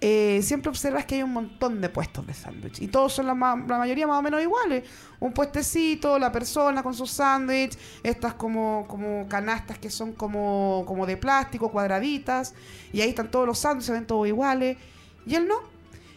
eh, 0.00 0.40
siempre 0.42 0.68
observas 0.68 1.06
que 1.06 1.14
hay 1.14 1.22
un 1.22 1.32
montón 1.32 1.80
de 1.80 1.88
puestos 1.88 2.26
de 2.26 2.34
sándwich. 2.34 2.82
Y 2.82 2.88
todos 2.88 3.14
son 3.14 3.26
la, 3.26 3.34
la 3.34 3.78
mayoría 3.78 4.06
más 4.06 4.18
o 4.18 4.22
menos 4.22 4.42
iguales. 4.42 4.84
Un 5.20 5.32
puestecito, 5.32 6.18
la 6.18 6.30
persona 6.30 6.82
con 6.82 6.94
su 6.94 7.06
sándwich, 7.06 7.78
estas 8.02 8.34
como, 8.34 8.84
como 8.88 9.26
canastas 9.28 9.78
que 9.78 9.88
son 9.88 10.12
como, 10.12 10.84
como 10.86 11.06
de 11.06 11.16
plástico, 11.16 11.70
cuadraditas. 11.70 12.54
Y 12.92 13.00
ahí 13.00 13.10
están 13.10 13.30
todos 13.30 13.46
los 13.46 13.58
sándwiches, 13.58 13.86
se 13.86 13.92
ven 13.92 14.06
todos 14.06 14.28
iguales. 14.28 14.76
Y 15.24 15.34
él 15.34 15.48
no. 15.48 15.56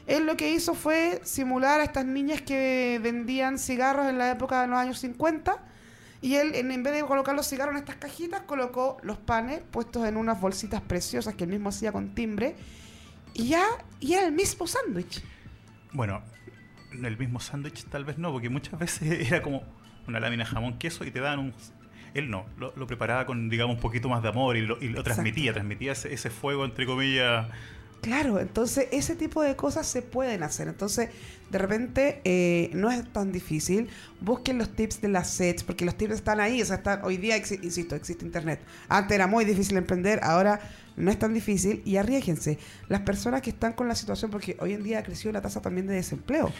Él 0.07 0.25
lo 0.25 0.35
que 0.35 0.51
hizo 0.51 0.73
fue 0.73 1.21
simular 1.23 1.79
a 1.79 1.83
estas 1.83 2.03
niñas 2.03 2.41
que 2.41 2.99
vendían 3.01 3.59
cigarros 3.59 4.07
en 4.07 4.17
la 4.17 4.31
época 4.31 4.61
de 4.61 4.67
los 4.67 4.77
años 4.77 4.99
50. 4.99 5.57
Y 6.21 6.35
él, 6.35 6.53
en, 6.55 6.71
en 6.71 6.83
vez 6.83 6.93
de 6.93 7.03
colocar 7.03 7.33
los 7.33 7.47
cigarros 7.47 7.75
en 7.75 7.79
estas 7.79 7.95
cajitas, 7.95 8.41
colocó 8.41 8.97
los 9.03 9.17
panes 9.17 9.61
puestos 9.71 10.05
en 10.05 10.17
unas 10.17 10.41
bolsitas 10.41 10.81
preciosas 10.81 11.35
que 11.35 11.45
él 11.45 11.51
mismo 11.51 11.69
hacía 11.69 11.93
con 11.93 12.13
timbre. 12.13 12.57
Y 13.33 13.49
ya, 13.49 13.65
y 13.99 14.13
era 14.13 14.27
el 14.27 14.33
mismo 14.33 14.67
sándwich. 14.67 15.21
Bueno, 15.91 16.21
el 16.91 17.17
mismo 17.17 17.39
sándwich 17.39 17.85
tal 17.85 18.05
vez 18.05 18.17
no, 18.17 18.31
porque 18.31 18.49
muchas 18.49 18.79
veces 18.79 19.27
era 19.31 19.41
como 19.41 19.63
una 20.07 20.19
lámina 20.19 20.43
de 20.43 20.49
jamón 20.49 20.77
queso 20.77 21.05
y 21.05 21.11
te 21.11 21.19
daban 21.19 21.39
un... 21.39 21.53
Él 22.15 22.29
no, 22.31 22.47
lo, 22.57 22.73
lo 22.75 22.87
preparaba 22.87 23.25
con, 23.27 23.49
digamos, 23.49 23.75
un 23.75 23.81
poquito 23.81 24.09
más 24.09 24.23
de 24.23 24.29
amor 24.29 24.57
y 24.57 24.61
lo, 24.61 24.77
y 24.77 24.85
lo 24.85 24.99
Exacto. 24.99 25.03
transmitía, 25.03 25.53
transmitía 25.53 25.91
ese, 25.91 26.11
ese 26.11 26.31
fuego, 26.31 26.65
entre 26.65 26.87
comillas. 26.87 27.47
Claro, 28.01 28.39
entonces 28.39 28.87
ese 28.91 29.15
tipo 29.15 29.41
de 29.43 29.57
cosas 29.57 29.85
se 29.85 30.01
pueden 30.01 30.41
hacer. 30.43 30.69
Entonces, 30.69 31.09
de 31.49 31.57
repente, 31.57 32.21
eh, 32.23 32.69
no 32.73 32.89
es 32.89 33.11
tan 33.11 33.33
difícil. 33.33 33.89
Busquen 34.21 34.57
los 34.57 34.69
tips 34.73 35.01
de 35.01 35.09
las 35.09 35.29
sets, 35.29 35.63
porque 35.63 35.83
los 35.83 35.97
tips 35.97 36.13
están 36.13 36.39
ahí. 36.39 36.61
O 36.61 36.65
sea, 36.65 36.77
están, 36.77 37.01
hoy 37.03 37.17
día, 37.17 37.35
exi- 37.37 37.61
insisto, 37.61 37.95
existe 37.95 38.23
internet. 38.25 38.61
Antes 38.87 39.15
era 39.15 39.27
muy 39.27 39.43
difícil 39.43 39.75
emprender, 39.75 40.21
ahora 40.23 40.61
no 40.95 41.11
es 41.11 41.19
tan 41.19 41.33
difícil. 41.33 41.81
Y 41.83 41.97
arriesguense. 41.97 42.57
Las 42.87 43.01
personas 43.01 43.41
que 43.41 43.49
están 43.49 43.73
con 43.73 43.89
la 43.89 43.95
situación, 43.95 44.31
porque 44.31 44.55
hoy 44.61 44.71
en 44.73 44.83
día 44.83 44.99
ha 44.99 45.03
crecido 45.03 45.33
la 45.33 45.41
tasa 45.41 45.61
también 45.61 45.85
de 45.85 45.95
desempleo. 45.95 46.53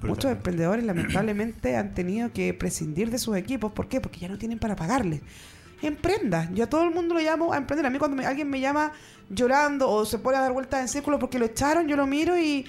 Muchos 0.00 0.30
emprendedores, 0.32 0.82
lamentablemente, 0.84 1.76
han 1.76 1.92
tenido 1.92 2.32
que 2.32 2.54
prescindir 2.54 3.10
de 3.10 3.18
sus 3.18 3.36
equipos. 3.36 3.72
¿Por 3.72 3.88
qué? 3.88 4.00
Porque 4.00 4.20
ya 4.20 4.28
no 4.28 4.38
tienen 4.38 4.58
para 4.58 4.76
pagarles. 4.76 5.20
Emprenda. 5.82 6.48
Yo 6.52 6.64
a 6.64 6.66
todo 6.68 6.84
el 6.84 6.90
mundo 6.90 7.14
lo 7.14 7.20
llamo 7.20 7.52
a 7.52 7.56
emprender. 7.56 7.86
A 7.86 7.90
mí 7.90 7.98
cuando 7.98 8.16
me- 8.16 8.26
alguien 8.26 8.48
me 8.48 8.60
llama 8.60 8.92
llorando 9.28 9.90
o 9.90 10.04
se 10.04 10.18
pone 10.18 10.36
a 10.38 10.40
dar 10.40 10.52
vueltas 10.52 10.80
en 10.80 10.88
círculo 10.88 11.18
porque 11.18 11.38
lo 11.38 11.46
echaron, 11.46 11.88
yo 11.88 11.96
lo 11.96 12.06
miro 12.06 12.38
y, 12.38 12.64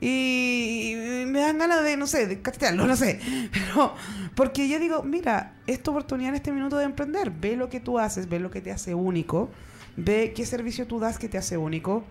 y, 0.00 0.94
me 1.26 1.40
dan 1.40 1.58
ganas 1.58 1.82
de, 1.84 1.96
no 1.96 2.06
sé, 2.06 2.26
de 2.26 2.40
cachetearlo, 2.42 2.86
no 2.86 2.96
sé. 2.96 3.20
Pero 3.52 3.94
porque 4.34 4.68
yo 4.68 4.78
digo, 4.78 5.02
mira, 5.02 5.54
es 5.66 5.82
tu 5.82 5.90
oportunidad 5.90 6.30
en 6.30 6.34
este 6.36 6.52
minuto 6.52 6.76
de 6.78 6.84
emprender. 6.84 7.30
Ve 7.30 7.56
lo 7.56 7.68
que 7.68 7.80
tú 7.80 7.98
haces, 7.98 8.28
ve 8.28 8.40
lo 8.40 8.50
que 8.50 8.60
te 8.60 8.70
hace 8.72 8.94
único, 8.94 9.50
ve 9.96 10.32
qué 10.34 10.44
servicio 10.46 10.86
tú 10.86 10.98
das 10.98 11.18
que 11.18 11.28
te 11.28 11.38
hace 11.38 11.56
único 11.56 12.04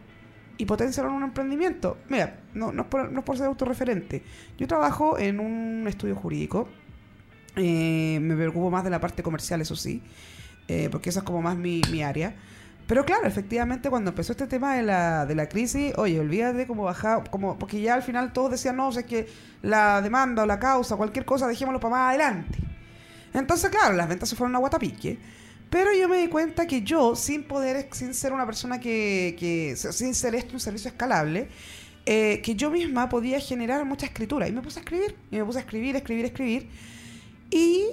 y 0.58 0.66
potenciarlo 0.66 1.12
en 1.12 1.18
un 1.18 1.24
emprendimiento. 1.24 1.98
Mira, 2.10 2.40
no, 2.54 2.72
no, 2.72 2.82
es 2.84 2.88
por, 2.90 3.12
no 3.12 3.20
es 3.20 3.26
por 3.26 3.38
ser 3.38 3.48
autorreferente. 3.48 4.24
Yo 4.58 4.68
trabajo 4.68 5.18
en 5.18 5.40
un 5.40 5.86
estudio 5.88 6.16
jurídico. 6.16 6.68
Eh, 7.56 8.20
me 8.22 8.36
preocupo 8.36 8.70
más 8.70 8.84
de 8.84 8.90
la 8.90 9.00
parte 9.02 9.24
comercial, 9.24 9.60
eso 9.62 9.76
sí, 9.76 10.02
eh, 10.70 10.88
porque 10.92 11.10
esa 11.10 11.20
es 11.20 11.26
como 11.26 11.42
más 11.42 11.58
mi, 11.58 11.82
mi 11.92 12.04
área. 12.04 12.36
Pero 12.88 13.06
claro, 13.06 13.28
efectivamente, 13.28 13.90
cuando 13.90 14.10
empezó 14.10 14.32
este 14.32 14.48
tema 14.48 14.76
de 14.76 14.84
la, 14.84 15.26
de 15.26 15.36
la 15.36 15.48
crisis, 15.48 15.94
oye, 15.98 16.20
olvídate 16.20 16.66
cómo 16.66 16.84
bajar, 16.84 17.30
como, 17.30 17.60
porque 17.60 17.82
ya 17.82 17.94
al 17.94 18.04
final 18.04 18.34
todos 18.34 18.52
decían, 18.52 18.78
no, 18.78 18.88
o 18.88 18.92
sea, 18.92 19.02
es 19.02 19.08
que 19.08 19.28
la 19.62 20.02
demanda 20.02 20.44
o 20.44 20.46
la 20.46 20.60
causa, 20.60 20.96
cualquier 20.96 21.26
cosa, 21.26 21.48
dejémoslo 21.48 21.80
para 21.80 21.96
más 21.96 22.10
adelante. 22.10 22.58
Entonces, 23.34 23.70
claro, 23.70 23.96
las 23.96 24.08
ventas 24.08 24.30
se 24.30 24.36
fueron 24.36 24.56
a 24.56 24.60
guatapique. 24.60 25.20
Pero 25.70 25.94
yo 25.94 26.10
me 26.10 26.18
di 26.18 26.30
cuenta 26.30 26.66
que 26.66 26.82
yo, 26.82 27.16
sin 27.16 27.44
poder, 27.44 27.90
sin 27.92 28.16
ser 28.16 28.34
una 28.34 28.46
persona 28.46 28.80
que, 28.80 29.36
que 29.38 29.76
sin 29.76 30.16
ser 30.16 30.34
esto 30.34 30.54
un 30.54 30.60
servicio 30.60 30.90
escalable, 30.90 31.48
eh, 32.08 32.42
que 32.44 32.56
yo 32.56 32.72
misma 32.72 33.08
podía 33.08 33.40
generar 33.40 33.86
mucha 33.86 34.08
escritura. 34.08 34.48
Y 34.48 34.52
me 34.52 34.64
puse 34.64 34.80
a 34.80 34.82
escribir, 34.82 35.16
y 35.30 35.36
me 35.38 35.46
puse 35.46 35.60
a 35.60 35.62
escribir, 35.62 35.96
escribir, 35.96 36.26
escribir. 36.26 36.70
Y 37.52 37.86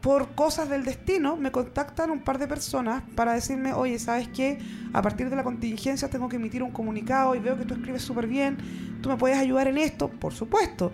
por 0.00 0.34
cosas 0.34 0.68
del 0.68 0.84
destino 0.84 1.36
me 1.36 1.52
contactan 1.52 2.10
un 2.10 2.20
par 2.20 2.38
de 2.38 2.46
personas 2.46 3.02
para 3.14 3.34
decirme, 3.34 3.72
oye, 3.72 3.98
¿sabes 3.98 4.28
qué? 4.28 4.58
A 4.92 5.02
partir 5.02 5.28
de 5.28 5.36
la 5.36 5.44
contingencia 5.44 6.08
tengo 6.08 6.28
que 6.28 6.36
emitir 6.36 6.62
un 6.62 6.70
comunicado 6.70 7.34
y 7.34 7.38
veo 7.38 7.58
que 7.58 7.64
tú 7.64 7.74
escribes 7.74 8.02
súper 8.02 8.26
bien, 8.26 8.56
¿tú 9.02 9.10
me 9.10 9.16
puedes 9.16 9.38
ayudar 9.38 9.68
en 9.68 9.78
esto? 9.78 10.08
Por 10.08 10.32
supuesto. 10.32 10.92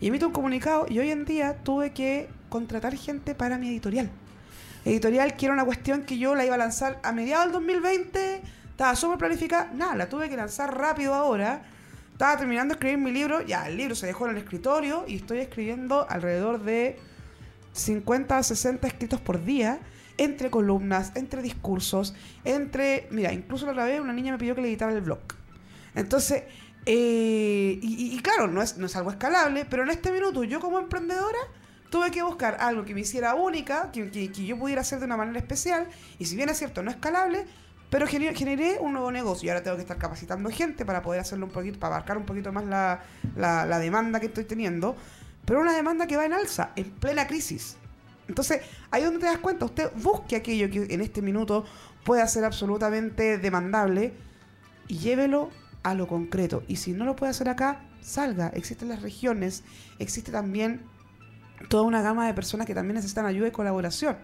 Y 0.00 0.08
emito 0.08 0.26
un 0.26 0.32
comunicado 0.32 0.86
y 0.88 0.98
hoy 0.98 1.10
en 1.10 1.24
día 1.24 1.56
tuve 1.62 1.92
que 1.92 2.28
contratar 2.48 2.94
gente 2.96 3.34
para 3.34 3.58
mi 3.58 3.68
editorial. 3.68 4.10
Editorial 4.84 5.36
que 5.36 5.46
era 5.46 5.54
una 5.54 5.64
cuestión 5.64 6.02
que 6.02 6.18
yo 6.18 6.34
la 6.34 6.44
iba 6.44 6.54
a 6.54 6.58
lanzar 6.58 7.00
a 7.02 7.12
mediados 7.12 7.46
del 7.46 7.54
2020, 7.54 8.42
estaba 8.70 8.94
súper 8.94 9.18
planificada, 9.18 9.72
nada, 9.74 9.96
la 9.96 10.08
tuve 10.08 10.28
que 10.28 10.36
lanzar 10.36 10.76
rápido 10.76 11.14
ahora. 11.14 11.62
Estaba 12.12 12.36
terminando 12.38 12.72
de 12.72 12.76
escribir 12.76 12.98
mi 12.98 13.10
libro, 13.10 13.42
ya 13.42 13.66
el 13.68 13.76
libro 13.76 13.94
se 13.94 14.06
dejó 14.06 14.26
en 14.26 14.32
el 14.32 14.38
escritorio 14.38 15.04
y 15.08 15.16
estoy 15.16 15.38
escribiendo 15.38 16.06
alrededor 16.08 16.62
de 16.62 16.98
50 17.76 18.38
a 18.38 18.42
60 18.42 18.86
escritos 18.86 19.20
por 19.20 19.44
día, 19.44 19.80
entre 20.18 20.50
columnas, 20.50 21.12
entre 21.14 21.42
discursos, 21.42 22.14
entre... 22.44 23.06
Mira, 23.10 23.32
incluso 23.32 23.66
la 23.66 23.72
otra 23.72 23.84
vez 23.84 24.00
una 24.00 24.12
niña 24.12 24.32
me 24.32 24.38
pidió 24.38 24.54
que 24.54 24.62
le 24.62 24.68
editara 24.68 24.92
el 24.92 25.02
blog. 25.02 25.20
Entonces, 25.94 26.44
eh, 26.86 27.78
y, 27.82 28.16
y- 28.16 28.20
claro, 28.20 28.46
no 28.46 28.62
es, 28.62 28.76
no 28.78 28.86
es 28.86 28.96
algo 28.96 29.10
escalable, 29.10 29.66
pero 29.68 29.82
en 29.82 29.90
este 29.90 30.12
minuto 30.12 30.44
yo 30.44 30.60
como 30.60 30.78
emprendedora 30.78 31.38
tuve 31.90 32.10
que 32.10 32.22
buscar 32.22 32.56
algo 32.60 32.84
que 32.84 32.94
me 32.94 33.00
hiciera 33.00 33.34
única, 33.34 33.90
que, 33.92 34.10
que- 34.10 34.28
yo 34.30 34.58
pudiera 34.58 34.80
hacer 34.82 34.98
de 35.00 35.04
una 35.06 35.16
manera 35.16 35.38
especial, 35.38 35.86
y 36.18 36.24
si 36.26 36.36
bien 36.36 36.48
es 36.48 36.58
cierto, 36.58 36.82
no 36.82 36.90
escalable, 36.90 37.44
pero 37.90 38.06
gener- 38.06 38.34
generé 38.34 38.78
un 38.80 38.92
nuevo 38.92 39.10
negocio 39.12 39.46
y 39.46 39.50
ahora 39.50 39.62
tengo 39.62 39.76
que 39.76 39.82
estar 39.82 39.98
capacitando 39.98 40.48
gente 40.50 40.84
para 40.84 41.02
poder 41.02 41.20
hacerlo 41.20 41.46
un 41.46 41.52
poquito, 41.52 41.78
para 41.78 41.96
abarcar 41.96 42.18
un 42.18 42.24
poquito 42.24 42.52
más 42.52 42.64
la, 42.64 43.02
la- 43.36 43.66
la 43.66 43.78
demanda 43.78 44.18
que 44.20 44.26
estoy 44.26 44.44
teniendo, 44.44 44.96
pero 45.46 45.60
una 45.60 45.74
demanda 45.74 46.06
que 46.06 46.16
va 46.16 46.26
en 46.26 46.34
alza, 46.34 46.72
en 46.76 46.90
plena 46.90 47.26
crisis. 47.26 47.78
Entonces, 48.28 48.60
ahí 48.90 49.04
donde 49.04 49.20
te 49.20 49.26
das 49.26 49.38
cuenta, 49.38 49.64
usted 49.64 49.90
busque 50.02 50.36
aquello 50.36 50.68
que 50.68 50.92
en 50.92 51.00
este 51.00 51.22
minuto 51.22 51.64
pueda 52.04 52.26
ser 52.26 52.44
absolutamente 52.44 53.38
demandable 53.38 54.12
y 54.88 54.98
llévelo 54.98 55.50
a 55.82 55.94
lo 55.94 56.08
concreto. 56.08 56.64
Y 56.66 56.76
si 56.76 56.92
no 56.92 57.04
lo 57.04 57.16
puede 57.16 57.30
hacer 57.30 57.48
acá, 57.48 57.80
salga. 58.00 58.48
Existen 58.48 58.88
las 58.88 59.02
regiones, 59.02 59.62
existe 59.98 60.32
también 60.32 60.82
toda 61.68 61.84
una 61.84 62.02
gama 62.02 62.26
de 62.26 62.34
personas 62.34 62.66
que 62.66 62.74
también 62.74 62.96
necesitan 62.96 63.26
ayuda 63.26 63.48
y 63.48 63.52
colaboración. 63.52 64.16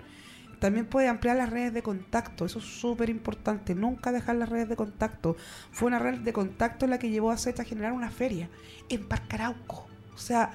También 0.59 0.87
puede 0.87 1.09
ampliar 1.09 1.37
las 1.37 1.51
redes 1.51 1.75
de 1.75 1.83
contacto, 1.83 2.45
eso 2.45 2.61
es 2.61 2.65
súper 2.65 3.11
importante, 3.11 3.75
nunca 3.75 4.13
dejar 4.13 4.37
las 4.37 4.49
redes 4.49 4.69
de 4.69 4.77
contacto. 4.77 5.37
Fue 5.73 5.89
una 5.89 5.99
red 5.99 6.21
de 6.21 6.33
contacto 6.33 6.87
la 6.87 7.01
que 7.01 7.11
llevó 7.11 7.33
a 7.33 7.37
Seta 7.37 7.63
a 7.63 7.65
generar 7.65 7.93
una 7.93 8.11
feria 8.11 8.49
en 8.89 9.09
Parcarauco. 9.09 9.89
O 10.15 10.19
sea, 10.19 10.53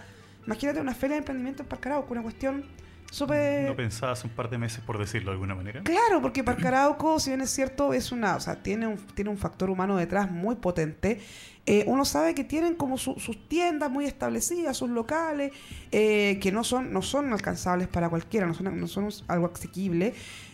imagínate 0.48 0.80
una 0.82 0.96
feria 0.96 1.14
de 1.16 1.20
emprendimiento 1.20 1.62
en 1.62 1.70
Parcarauco, 1.70 2.12
una 2.14 2.24
cuestión 2.24 2.66
súper... 3.12 3.68
No 3.70 3.76
pensaba 3.76 4.14
hace 4.14 4.28
un 4.28 4.34
par 4.34 4.50
de 4.50 4.58
meses, 4.58 4.82
por 4.84 4.98
decirlo 4.98 5.30
de 5.32 5.34
alguna 5.36 5.56
manera. 5.56 5.82
Claro, 5.84 6.22
porque 6.22 6.44
Parcarauco, 6.44 7.20
si 7.20 7.30
bien 7.30 7.42
es 7.42 7.50
cierto, 7.52 7.94
es 7.94 8.12
una, 8.12 8.36
o 8.36 8.40
sea, 8.40 8.62
tiene 8.64 8.88
un, 8.88 8.98
tiene 8.98 9.30
un 9.30 9.38
factor 9.38 9.70
humano 9.70 9.96
detrás 9.96 10.32
muy 10.32 10.56
potente. 10.56 11.22
Eh, 11.66 11.84
uno 11.88 12.06
sabe 12.06 12.34
que 12.34 12.44
tienen 12.46 12.76
como 12.76 12.98
su- 12.98 13.20
sus 13.20 13.48
tiendas 13.50 13.92
muy 13.92 14.06
establecidas, 14.06 14.78
sus 14.78 14.90
locales, 14.90 15.52
eh, 15.92 16.40
que 16.42 16.52
no 16.52 16.64
son, 16.64 16.92
no 16.94 17.02
son 17.02 17.32
alcanzables 17.34 17.88
para 17.90 18.10
cualquiera, 18.10 18.46
no 18.48 18.54
son, 18.54 18.80
no 18.80 18.88
son 18.88 19.10
algo 19.28 19.52
asequible. 19.54 20.14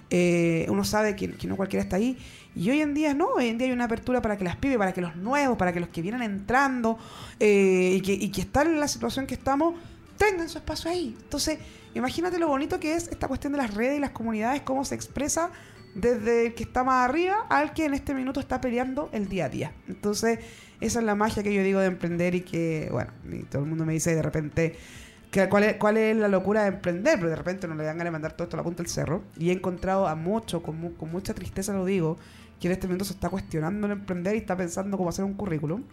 Eh, 0.10 0.66
uno 0.70 0.84
sabe 0.84 1.16
que, 1.16 1.28
no 1.48 1.56
cualquiera 1.56 1.84
está 1.84 1.96
ahí. 1.96 2.18
Y 2.56 2.70
hoy 2.70 2.82
en 2.82 2.94
día 2.94 3.14
no, 3.14 3.28
hoy 3.30 3.48
en 3.48 3.58
día 3.58 3.68
hay 3.68 3.74
una 3.74 3.86
apertura 3.86 4.22
para 4.22 4.38
que 4.38 4.44
las 4.44 4.56
pibes, 4.58 4.78
para 4.78 4.94
que 4.94 5.02
los 5.02 5.16
nuevos, 5.16 5.58
para 5.58 5.74
que 5.74 5.80
los 5.80 5.90
que 5.90 6.02
vienen 6.02 6.22
entrando 6.22 7.00
eh, 7.40 7.96
y, 7.98 8.02
que, 8.02 8.14
y 8.14 8.30
que 8.30 8.42
están 8.42 8.68
en 8.68 8.80
la 8.80 8.88
situación 8.88 9.26
que 9.26 9.34
estamos, 9.34 9.76
tengan 10.18 10.50
su 10.50 10.60
espacio 10.60 10.92
ahí. 10.92 11.16
Entonces, 11.20 11.58
imagínate 11.96 12.38
lo 12.38 12.48
bonito 12.48 12.80
que 12.80 12.96
es 12.96 13.08
esta 13.08 13.28
cuestión 13.28 13.54
de 13.54 13.58
las 13.58 13.74
redes 13.74 13.98
y 13.98 14.00
las 14.00 14.12
comunidades, 14.12 14.62
cómo 14.62 14.86
se 14.86 14.96
expresa 14.96 15.52
desde 15.96 16.48
el 16.48 16.54
que 16.56 16.64
está 16.64 16.84
más 16.84 17.08
arriba 17.08 17.46
al 17.50 17.74
que 17.74 17.86
en 17.86 17.94
este 17.94 18.14
minuto 18.14 18.40
está 18.40 18.62
peleando 18.62 19.10
el 19.14 19.28
día 19.30 19.46
a 19.46 19.50
día. 19.50 19.74
Entonces, 19.88 20.40
esa 20.82 21.00
es 21.00 21.06
la 21.06 21.16
magia 21.16 21.44
que 21.44 21.54
yo 21.54 21.64
digo 21.64 21.80
de 21.80 21.88
emprender 21.88 22.36
y 22.36 22.42
que, 22.42 22.90
bueno, 22.92 23.12
y 23.32 23.44
todo 23.44 23.62
el 23.64 23.70
mundo 23.70 23.86
me 23.86 23.94
dice 23.94 24.16
de 24.16 24.22
repente 24.22 24.76
cuál, 25.50 25.64
es, 25.64 25.76
cuál 25.78 25.98
es 25.98 26.16
la 26.16 26.28
locura 26.28 26.64
de 26.64 26.70
emprender, 26.70 27.18
pero 27.18 27.30
de 27.30 27.36
repente 27.36 27.68
no 27.68 27.76
le 27.76 27.84
dan 27.84 27.98
ganas 27.98 28.10
de 28.10 28.12
mandar 28.12 28.34
todo 28.34 28.44
esto 28.44 28.56
a 28.56 28.60
la 28.60 28.64
punta 28.64 28.84
del 28.84 28.92
cerro. 28.92 29.24
Y 29.38 29.50
he 29.50 29.54
encontrado 29.54 30.08
a 30.08 30.16
muchos, 30.16 30.62
con, 30.62 30.94
con 30.94 31.12
mucha 31.12 31.34
tristeza 31.34 31.74
lo 31.74 31.86
digo, 31.86 32.18
que 32.60 32.68
en 32.68 32.74
este 32.74 32.88
momento 32.88 33.06
se 33.06 33.14
está 33.14 33.30
cuestionando 33.30 33.88
el 33.88 33.94
emprender 33.94 34.36
y 34.36 34.40
está 34.40 34.56
pensando 34.56 34.98
cómo 34.98 35.10
hacer 35.10 35.26
un 35.26 35.34
currículum. 35.34 35.84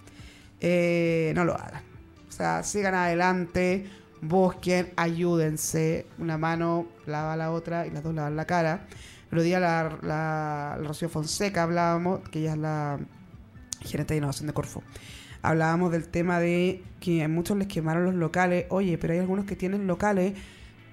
Eh, 0.61 1.33
no 1.35 1.45
lo 1.45 1.55
hagan. 1.55 1.83
O 2.29 2.33
sea, 2.33 2.63
sigan 2.63 2.95
adelante, 2.95 3.87
busquen, 4.21 4.93
ayúdense. 4.97 6.07
Una 6.19 6.39
mano 6.39 6.87
lava 7.07 7.37
la 7.37 7.51
otra 7.51 7.87
y 7.87 7.91
las 7.91 8.03
dos 8.03 8.15
lavan 8.15 8.37
la 8.37 8.45
cara. 8.45 8.87
El 9.31 9.39
otro 9.39 9.43
día 9.43 9.61
la, 9.61 9.99
la, 10.03 10.77
la 10.81 10.89
Rocío 10.89 11.09
Fonseca 11.09 11.63
hablábamos, 11.63 12.21
que 12.29 12.41
ella 12.41 12.53
es 12.53 12.59
la 12.59 12.99
gerente 13.81 14.15
de 14.15 14.19
innovación 14.19 14.47
de 14.47 14.53
Corfo. 14.53 14.83
Hablábamos 15.43 15.91
del 15.93 16.09
tema 16.09 16.39
de 16.39 16.83
que 17.01 17.23
a 17.23 17.29
muchos 17.29 17.57
les 17.57 17.67
quemaron 17.67 18.05
los 18.05 18.15
locales. 18.15 18.67
Oye, 18.69 18.99
pero 18.99 19.15
hay 19.15 19.19
algunos 19.21 19.47
que 19.47 19.57
tienen 19.57 19.87
locales. 19.87 20.35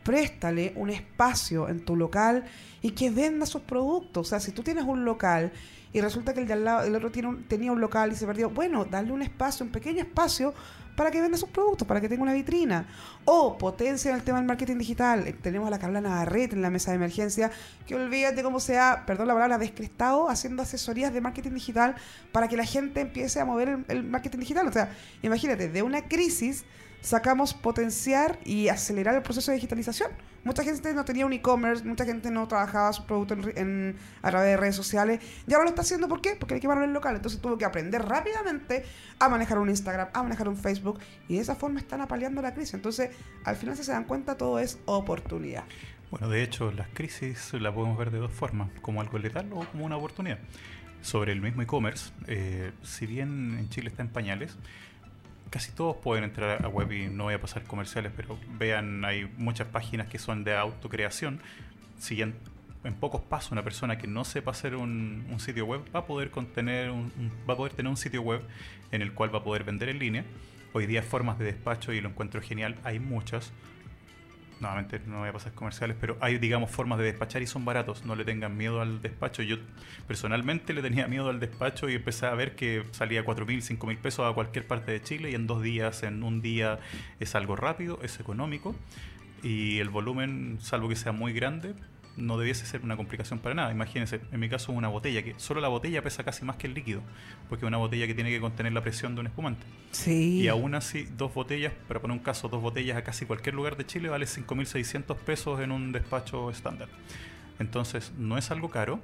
Préstale 0.03 0.71
un 0.75 0.89
espacio 0.89 1.67
en 1.67 1.83
tu 1.83 1.95
local 1.95 2.45
y 2.81 2.91
que 2.91 3.09
venda 3.09 3.45
sus 3.45 3.61
productos. 3.61 4.27
O 4.27 4.29
sea, 4.29 4.39
si 4.39 4.51
tú 4.51 4.63
tienes 4.63 4.85
un 4.85 5.03
local 5.03 5.51
y 5.91 5.99
resulta 5.99 6.33
que 6.33 6.41
el 6.41 6.47
de 6.47 6.53
al 6.53 6.63
lado, 6.63 6.87
el 6.87 6.95
otro 6.95 7.11
tenía 7.47 7.71
un 7.71 7.81
local 7.81 8.11
y 8.11 8.15
se 8.15 8.25
perdió, 8.25 8.49
bueno, 8.49 8.85
darle 8.85 9.11
un 9.11 9.21
espacio, 9.21 9.65
un 9.65 9.71
pequeño 9.71 9.99
espacio 9.99 10.53
para 10.97 11.11
que 11.11 11.21
venda 11.21 11.37
sus 11.37 11.49
productos, 11.49 11.87
para 11.87 12.01
que 12.01 12.09
tenga 12.09 12.23
una 12.23 12.33
vitrina. 12.33 12.87
O 13.23 13.55
potencia 13.55 14.13
el 14.15 14.23
tema 14.23 14.39
del 14.39 14.47
marketing 14.47 14.79
digital. 14.79 15.27
Eh, 15.27 15.33
Tenemos 15.33 15.67
a 15.67 15.69
la 15.69 15.77
Carla 15.77 16.01
Navarrete 16.01 16.55
en 16.55 16.63
la 16.63 16.71
mesa 16.71 16.89
de 16.89 16.95
emergencia, 16.95 17.51
que 17.85 17.93
olvídate 17.93 18.41
cómo 18.41 18.59
sea, 18.59 19.03
perdón 19.05 19.27
la 19.27 19.35
palabra, 19.35 19.59
descrestado, 19.59 20.27
haciendo 20.27 20.63
asesorías 20.63 21.13
de 21.13 21.21
marketing 21.21 21.51
digital 21.51 21.95
para 22.31 22.47
que 22.47 22.57
la 22.57 22.65
gente 22.65 23.01
empiece 23.01 23.39
a 23.39 23.45
mover 23.45 23.69
el, 23.69 23.85
el 23.89 24.03
marketing 24.05 24.39
digital. 24.39 24.67
O 24.67 24.71
sea, 24.71 24.89
imagínate, 25.21 25.69
de 25.69 25.83
una 25.83 26.07
crisis 26.07 26.65
sacamos 27.07 27.53
potenciar 27.53 28.37
y 28.43 28.67
acelerar 28.67 29.15
el 29.15 29.21
proceso 29.21 29.51
de 29.51 29.55
digitalización. 29.55 30.11
Mucha 30.43 30.61
gente 30.61 30.93
no 30.93 31.05
tenía 31.05 31.25
un 31.25 31.31
e-commerce, 31.31 31.85
mucha 31.85 32.03
gente 32.03 32.29
no 32.31 32.49
trabajaba 32.49 32.91
su 32.91 33.05
producto 33.05 33.33
en, 33.55 33.95
a 34.21 34.29
través 34.29 34.49
de 34.49 34.57
redes 34.57 34.75
sociales. 34.75 35.21
Y 35.47 35.53
ahora 35.53 35.63
lo 35.63 35.69
está 35.69 35.83
haciendo, 35.83 36.09
¿por 36.09 36.19
qué? 36.19 36.35
Porque 36.37 36.55
le 36.55 36.59
quemaron 36.59 36.83
el 36.83 36.91
local. 36.91 37.15
Entonces 37.15 37.39
tuvo 37.39 37.57
que 37.57 37.63
aprender 37.63 38.01
rápidamente 38.01 38.83
a 39.19 39.29
manejar 39.29 39.57
un 39.57 39.69
Instagram, 39.69 40.09
a 40.11 40.21
manejar 40.21 40.49
un 40.49 40.57
Facebook. 40.57 40.99
Y 41.29 41.35
de 41.35 41.41
esa 41.43 41.55
forma 41.55 41.79
están 41.79 42.01
apaleando 42.01 42.41
la 42.41 42.53
crisis. 42.53 42.73
Entonces, 42.73 43.11
al 43.45 43.55
final, 43.55 43.77
si 43.77 43.85
se 43.85 43.93
dan 43.93 44.03
cuenta, 44.03 44.35
todo 44.35 44.59
es 44.59 44.77
oportunidad. 44.83 45.63
Bueno, 46.11 46.27
de 46.27 46.43
hecho, 46.43 46.73
las 46.73 46.89
crisis 46.89 47.53
las 47.53 47.73
podemos 47.73 47.97
ver 47.97 48.11
de 48.11 48.17
dos 48.17 48.33
formas, 48.33 48.69
como 48.81 48.99
algo 48.99 49.17
letal 49.17 49.47
o 49.53 49.63
como 49.63 49.85
una 49.85 49.95
oportunidad. 49.95 50.39
Sobre 51.01 51.31
el 51.31 51.39
mismo 51.39 51.61
e-commerce, 51.61 52.11
eh, 52.27 52.73
si 52.83 53.05
bien 53.05 53.57
en 53.57 53.69
Chile 53.69 53.87
está 53.87 54.01
en 54.01 54.09
pañales, 54.09 54.57
casi 55.49 55.71
todos 55.71 55.95
pueden 55.97 56.23
entrar 56.23 56.63
a 56.65 56.67
web 56.67 56.91
y 56.91 57.07
no 57.07 57.25
voy 57.25 57.33
a 57.33 57.41
pasar 57.41 57.63
comerciales, 57.63 58.11
pero 58.15 58.37
vean, 58.59 59.03
hay 59.05 59.31
muchas 59.37 59.67
páginas 59.67 60.07
que 60.07 60.19
son 60.19 60.43
de 60.43 60.55
autocreación. 60.55 61.39
Si 61.99 62.21
en, 62.21 62.35
en 62.83 62.93
pocos 62.93 63.21
pasos 63.21 63.51
una 63.51 63.63
persona 63.63 63.97
que 63.97 64.07
no 64.07 64.23
sepa 64.25 64.51
hacer 64.51 64.75
un, 64.75 65.25
un 65.31 65.39
sitio 65.39 65.65
web 65.65 65.81
va 65.95 66.01
a 66.01 66.05
poder 66.05 66.29
contener 66.31 66.91
un, 66.91 67.11
un- 67.17 67.31
va 67.49 67.53
a 67.53 67.57
poder 67.57 67.73
tener 67.73 67.89
un 67.89 67.97
sitio 67.97 68.21
web 68.21 68.41
en 68.91 69.01
el 69.01 69.13
cual 69.13 69.33
va 69.33 69.39
a 69.39 69.43
poder 69.43 69.63
vender 69.63 69.89
en 69.89 69.99
línea. 69.99 70.23
Hoy 70.73 70.85
día 70.85 71.01
formas 71.01 71.39
de 71.39 71.45
despacho 71.45 71.91
y 71.93 72.01
lo 72.01 72.09
encuentro 72.09 72.41
genial, 72.41 72.75
hay 72.83 72.99
muchas 72.99 73.51
nuevamente 74.59 74.99
no 75.05 75.19
voy 75.19 75.29
a 75.29 75.33
pasar 75.33 75.53
comerciales, 75.53 75.97
pero 75.99 76.17
hay, 76.21 76.37
digamos, 76.37 76.71
formas 76.71 76.99
de 76.99 77.05
despachar 77.05 77.41
y 77.41 77.47
son 77.47 77.65
baratos. 77.65 78.05
No 78.05 78.15
le 78.15 78.25
tengan 78.25 78.57
miedo 78.57 78.81
al 78.81 79.01
despacho. 79.01 79.41
Yo 79.43 79.57
personalmente 80.07 80.73
le 80.73 80.81
tenía 80.81 81.07
miedo 81.07 81.29
al 81.29 81.39
despacho 81.39 81.89
y 81.89 81.95
empecé 81.95 82.25
a 82.25 82.33
ver 82.33 82.55
que 82.55 82.83
salía 82.91 83.23
4 83.23 83.45
mil, 83.45 83.61
5 83.61 83.87
mil 83.87 83.97
pesos 83.97 84.29
a 84.29 84.33
cualquier 84.33 84.67
parte 84.67 84.91
de 84.91 85.01
Chile 85.01 85.31
y 85.31 85.35
en 85.35 85.47
dos 85.47 85.61
días, 85.61 86.03
en 86.03 86.23
un 86.23 86.41
día, 86.41 86.79
es 87.19 87.35
algo 87.35 87.55
rápido, 87.55 87.99
es 88.03 88.19
económico 88.19 88.75
y 89.43 89.79
el 89.79 89.89
volumen, 89.89 90.57
salvo 90.61 90.89
que 90.89 90.95
sea 90.95 91.11
muy 91.11 91.33
grande, 91.33 91.73
no 92.17 92.37
debiese 92.37 92.65
ser 92.65 92.81
una 92.81 92.97
complicación 92.97 93.39
para 93.39 93.55
nada. 93.55 93.71
Imagínense, 93.71 94.19
en 94.31 94.39
mi 94.39 94.49
caso 94.49 94.71
una 94.71 94.87
botella, 94.87 95.23
que 95.23 95.35
solo 95.37 95.61
la 95.61 95.67
botella 95.67 96.01
pesa 96.01 96.23
casi 96.23 96.43
más 96.43 96.57
que 96.57 96.67
el 96.67 96.73
líquido, 96.73 97.01
porque 97.47 97.65
es 97.65 97.67
una 97.67 97.77
botella 97.77 98.07
que 98.07 98.15
tiene 98.15 98.29
que 98.29 98.41
contener 98.41 98.73
la 98.73 98.81
presión 98.81 99.15
de 99.15 99.21
un 99.21 99.27
espumante. 99.27 99.65
Sí. 99.91 100.41
Y 100.41 100.47
aún 100.47 100.75
así, 100.75 101.07
dos 101.17 101.33
botellas, 101.33 101.73
para 101.87 102.01
poner 102.01 102.17
un 102.17 102.23
caso, 102.23 102.49
dos 102.49 102.61
botellas 102.61 102.97
a 102.97 103.03
casi 103.03 103.25
cualquier 103.25 103.55
lugar 103.55 103.77
de 103.77 103.85
Chile 103.85 104.09
vale 104.09 104.25
5.600 104.25 105.15
pesos 105.17 105.59
en 105.61 105.71
un 105.71 105.91
despacho 105.91 106.49
estándar. 106.49 106.89
Entonces, 107.59 108.11
no 108.17 108.37
es 108.37 108.51
algo 108.51 108.69
caro. 108.69 108.99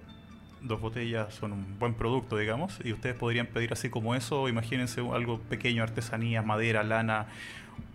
Dos 0.62 0.80
botellas 0.80 1.34
son 1.34 1.52
un 1.52 1.78
buen 1.78 1.94
producto, 1.94 2.38
digamos, 2.38 2.80
y 2.84 2.94
ustedes 2.94 3.16
podrían 3.16 3.48
pedir 3.48 3.74
así 3.74 3.90
como 3.90 4.16
eso, 4.16 4.48
imagínense 4.48 5.02
algo 5.02 5.40
pequeño, 5.42 5.84
artesanía, 5.84 6.42
madera, 6.42 6.84
lana 6.84 7.28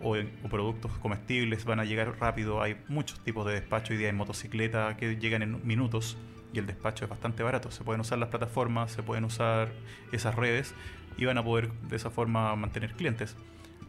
o, 0.01 0.17
o 0.17 0.49
productos 0.49 0.93
comestibles, 0.99 1.65
van 1.65 1.81
a 1.81 1.85
llegar 1.85 2.19
rápido. 2.21 2.63
Hay 2.63 2.77
muchos 2.89 3.21
tipos 3.25 3.47
de 3.47 3.53
despacho, 3.55 3.93
hoy 3.93 3.99
día 3.99 4.13
motocicleta 4.13 4.97
que 4.97 5.17
llegan 5.17 5.43
en 5.43 5.67
minutos 5.67 6.17
y 6.53 6.59
el 6.59 6.67
despacho 6.67 7.05
es 7.05 7.11
bastante 7.11 7.43
barato. 7.43 7.71
Se 7.71 7.85
pueden 7.85 8.01
usar 8.01 8.19
las 8.19 8.29
plataformas, 8.31 8.93
se 8.93 9.03
pueden 9.03 9.25
usar 9.25 9.71
esas 10.13 10.35
redes 10.35 10.75
y 11.17 11.25
van 11.25 11.37
a 11.39 11.45
poder 11.45 11.73
de 11.89 11.97
esa 11.97 12.11
forma 12.11 12.55
mantener 12.57 12.93
clientes. 12.95 13.37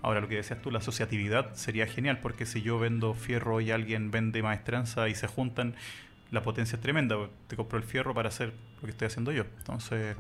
Ahora, 0.01 0.21
lo 0.21 0.27
que 0.29 0.35
decías 0.35 0.61
tú, 0.61 0.71
la 0.71 0.79
asociatividad 0.79 1.53
sería 1.55 1.85
genial 1.85 2.19
porque 2.21 2.45
si 2.45 2.61
yo 2.61 2.79
vendo 2.79 3.13
fierro 3.13 3.59
y 3.61 3.71
alguien 3.71 4.11
vende 4.11 4.41
maestranza 4.41 5.09
y 5.09 5.15
se 5.15 5.27
juntan, 5.27 5.75
la 6.31 6.41
potencia 6.41 6.75
es 6.77 6.81
tremenda. 6.81 7.17
Te 7.47 7.55
compro 7.55 7.77
el 7.77 7.83
fierro 7.83 8.13
para 8.13 8.29
hacer 8.29 8.53
lo 8.77 8.83
que 8.83 8.91
estoy 8.91 9.07
haciendo 9.07 9.31
yo. 9.31 9.43
Entonces, 9.57 10.15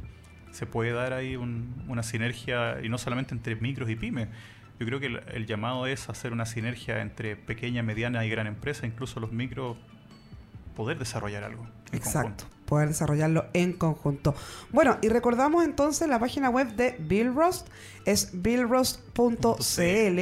se 0.51 0.65
puede 0.65 0.91
dar 0.91 1.13
ahí 1.13 1.35
un- 1.35 1.85
una 1.87 2.03
sinergia 2.03 2.79
y 2.83 2.89
no 2.89 2.97
solamente 2.97 3.33
entre 3.33 3.55
micros 3.55 3.89
y 3.89 3.95
pymes. 3.95 4.27
Yo 4.79 4.85
creo 4.85 4.99
que 4.99 5.07
el, 5.07 5.21
el 5.33 5.45
llamado 5.45 5.85
es 5.87 6.07
hacer 6.09 6.31
una 6.31 6.45
sinergia 6.45 7.01
entre 7.01 7.35
pequeña, 7.35 7.83
mediana 7.83 8.25
y 8.25 8.29
gran 8.29 8.47
empresa, 8.47 8.85
incluso 8.87 9.19
los 9.19 9.31
micros, 9.31 9.77
poder 10.75 10.97
desarrollar 10.97 11.43
algo. 11.43 11.67
en 11.91 11.97
Exacto, 11.97 12.45
conjunto. 12.45 12.45
poder 12.65 12.87
desarrollarlo 12.87 13.47
en 13.53 13.73
conjunto. 13.73 14.33
Bueno, 14.71 14.97
y 15.01 15.09
recordamos 15.09 15.65
entonces 15.65 16.07
la 16.07 16.19
página 16.19 16.49
web 16.49 16.73
de 16.75 16.95
Bill 16.99 17.35
Rost, 17.35 17.67
es 18.05 18.29
billrost.cl 18.41 20.19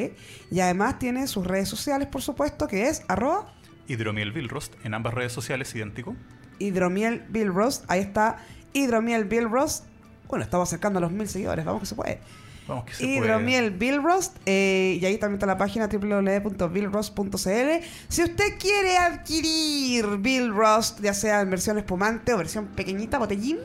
y 0.52 0.60
además 0.60 0.98
tiene 1.00 1.28
sus 1.28 1.46
redes 1.46 1.70
sociales, 1.70 2.08
por 2.08 2.22
supuesto, 2.22 2.68
que 2.68 2.88
es 2.88 3.04
arroba 3.08 3.54
Hidromiel 3.88 4.32
Billrost 4.32 4.74
en 4.84 4.94
ambas 4.94 5.14
redes 5.14 5.32
sociales, 5.32 5.74
idéntico. 5.76 6.16
hidromiel 6.60 7.26
Bill 7.30 7.54
Rost, 7.54 7.86
ahí 7.88 8.02
está 8.02 8.38
hidromiel 8.74 9.26
Bill 9.26 9.50
Rost. 9.50 9.86
Bueno, 10.28 10.44
estamos 10.44 10.68
acercando 10.68 10.98
a 11.00 11.02
los 11.02 11.12
mil 11.12 11.28
seguidores, 11.28 11.64
vamos 11.64 11.82
que 11.82 11.86
se 11.86 11.96
puede. 11.96 12.20
Vamos 12.68 12.86
que 12.86 12.94
se 12.94 13.04
puede. 13.04 13.16
Hidromiel 13.18 13.72
Billrost. 13.72 14.36
eh, 14.46 14.98
y 15.02 15.06
ahí 15.06 15.18
también 15.18 15.36
está 15.38 15.46
la 15.46 15.58
página 15.58 15.88
www.billrost.cl. 15.88 17.86
Si 18.10 18.24
usted 18.24 18.58
quiere 18.60 18.98
adquirir 18.98 20.06
Billrost, 20.18 21.00
ya 21.02 21.14
sea 21.14 21.42
en 21.42 21.50
versión 21.50 21.78
espumante 21.78 22.34
o 22.34 22.38
versión 22.38 22.68
pequeñita, 22.68 23.18
botellín, 23.18 23.58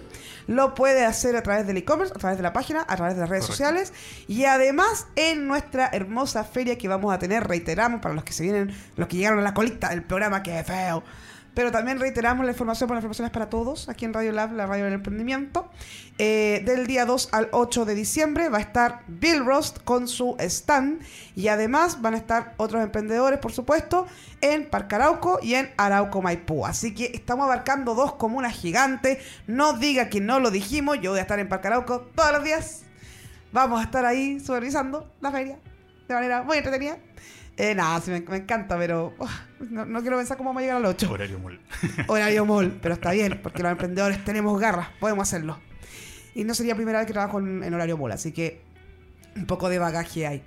lo 0.47 0.75
puede 0.75 1.05
hacer 1.05 1.37
a 1.37 1.43
través 1.43 1.67
del 1.67 1.77
e-commerce, 1.77 2.13
a 2.15 2.19
través 2.19 2.37
de 2.37 2.43
la 2.43 2.53
página, 2.53 2.85
a 2.89 2.97
través 2.97 3.15
de 3.15 3.21
las 3.21 3.29
redes 3.31 3.47
Correcto. 3.47 3.65
sociales. 3.65 3.93
Y 4.29 4.45
además 4.45 5.07
en 5.17 5.47
nuestra 5.47 5.89
hermosa 5.93 6.45
feria 6.45 6.77
que 6.79 6.89
vamos 6.89 7.15
a 7.15 7.19
tener, 7.19 7.47
reiteramos, 7.47 8.01
para 8.01 8.15
los 8.15 8.25
que 8.25 8.33
se 8.33 8.43
vienen, 8.43 8.75
los 8.97 9.09
que 9.09 9.17
llegaron 9.19 9.39
a 9.39 9.43
la 9.43 9.55
colita 9.55 9.91
del 9.91 10.03
programa, 10.03 10.43
que 10.43 10.63
feo. 10.65 11.03
Pero 11.55 11.71
también 11.71 12.01
reiteramos 12.01 12.47
la 12.47 12.53
información, 12.53 12.89
porque 12.89 12.97
la 12.97 13.01
información 13.01 13.27
es 13.27 13.33
para 13.33 13.51
todos, 13.51 13.89
aquí 13.89 14.07
en 14.07 14.15
Radio 14.15 14.33
Lab, 14.33 14.53
la 14.53 14.67
radio 14.67 14.85
del 14.85 14.95
emprendimiento. 14.95 15.71
Eh, 16.19 16.63
del 16.65 16.87
día 16.87 17.05
2 17.05 17.29
al 17.33 17.49
8 17.53 17.85
de 17.85 17.95
diciembre 17.95 18.49
va 18.49 18.59
a 18.59 18.61
estar 18.61 19.03
Bill 19.07 19.45
Rost 19.45 19.79
con 19.85 20.09
su 20.09 20.37
stand 20.39 21.03
y 21.35 21.49
además 21.49 22.01
van 22.01 22.15
a 22.15 22.17
estar 22.17 22.55
otros 22.57 22.83
emprendedores, 22.83 23.39
por 23.39 23.53
supuesto, 23.53 24.07
en 24.41 24.69
Parque 24.69 24.95
Arauco 24.95 25.41
y 25.43 25.55
en 25.55 25.71
Arauco 25.77 26.23
Maipú. 26.23 26.65
Así 26.65 26.95
que 26.95 27.11
estamos 27.15 27.45
abarcando 27.45 27.95
dos 27.95 28.15
comunas 28.15 28.55
gigantes. 28.55 29.19
No 29.47 29.75
diga 29.75 30.09
que 30.09 30.21
no 30.21 30.41
lo 30.41 30.51
dijimos, 30.51 31.01
yo 31.01 31.11
voy 31.11 31.19
a 31.19 31.23
estar 31.23 31.39
en 31.39 31.49
Parque 31.49 31.69
Arauco 31.69 32.01
todos 32.15 32.33
los 32.33 32.45
días. 32.45 32.83
Vamos 33.53 33.81
a 33.81 33.85
estar 33.85 34.07
ahí 34.07 34.41
supervisando 34.41 35.11
la 35.21 35.31
feria 35.31 35.59
de 36.09 36.15
manera 36.15 36.43
muy 36.43 36.57
entretenida. 36.57 36.99
Eh, 37.57 37.75
nada, 37.75 38.01
sí, 38.01 38.11
me, 38.11 38.21
me 38.21 38.37
encanta, 38.39 38.79
pero 38.79 39.15
no, 39.71 39.85
no 39.85 40.01
quiero 40.01 40.17
pensar 40.17 40.37
cómo 40.37 40.51
vamos 40.51 40.61
a 40.61 40.63
llegar 40.63 40.77
al 40.79 40.87
8 40.87 41.11
Horario 41.11 41.39
mall. 41.39 41.61
horario 42.09 42.47
mall, 42.47 42.79
pero 42.81 42.95
está 42.95 43.13
bien, 43.13 43.41
porque 43.43 43.63
los 43.63 43.73
emprendedores 43.73 44.25
tenemos 44.25 44.59
garras, 44.59 44.89
podemos 44.99 45.29
hacerlo. 45.29 45.59
Y 46.35 46.45
no 46.45 46.55
sería 46.55 46.73
la 46.73 46.77
primera 46.77 46.99
vez 46.99 47.07
que 47.07 47.13
trabajo 47.13 47.39
en, 47.41 47.63
en 47.63 47.75
horario 47.75 47.99
mall, 47.99 48.13
así 48.13 48.33
que 48.33 48.63
un 49.37 49.47
poco 49.47 49.69
de 49.69 49.79
bagaje 49.79 50.27
hay. 50.27 50.43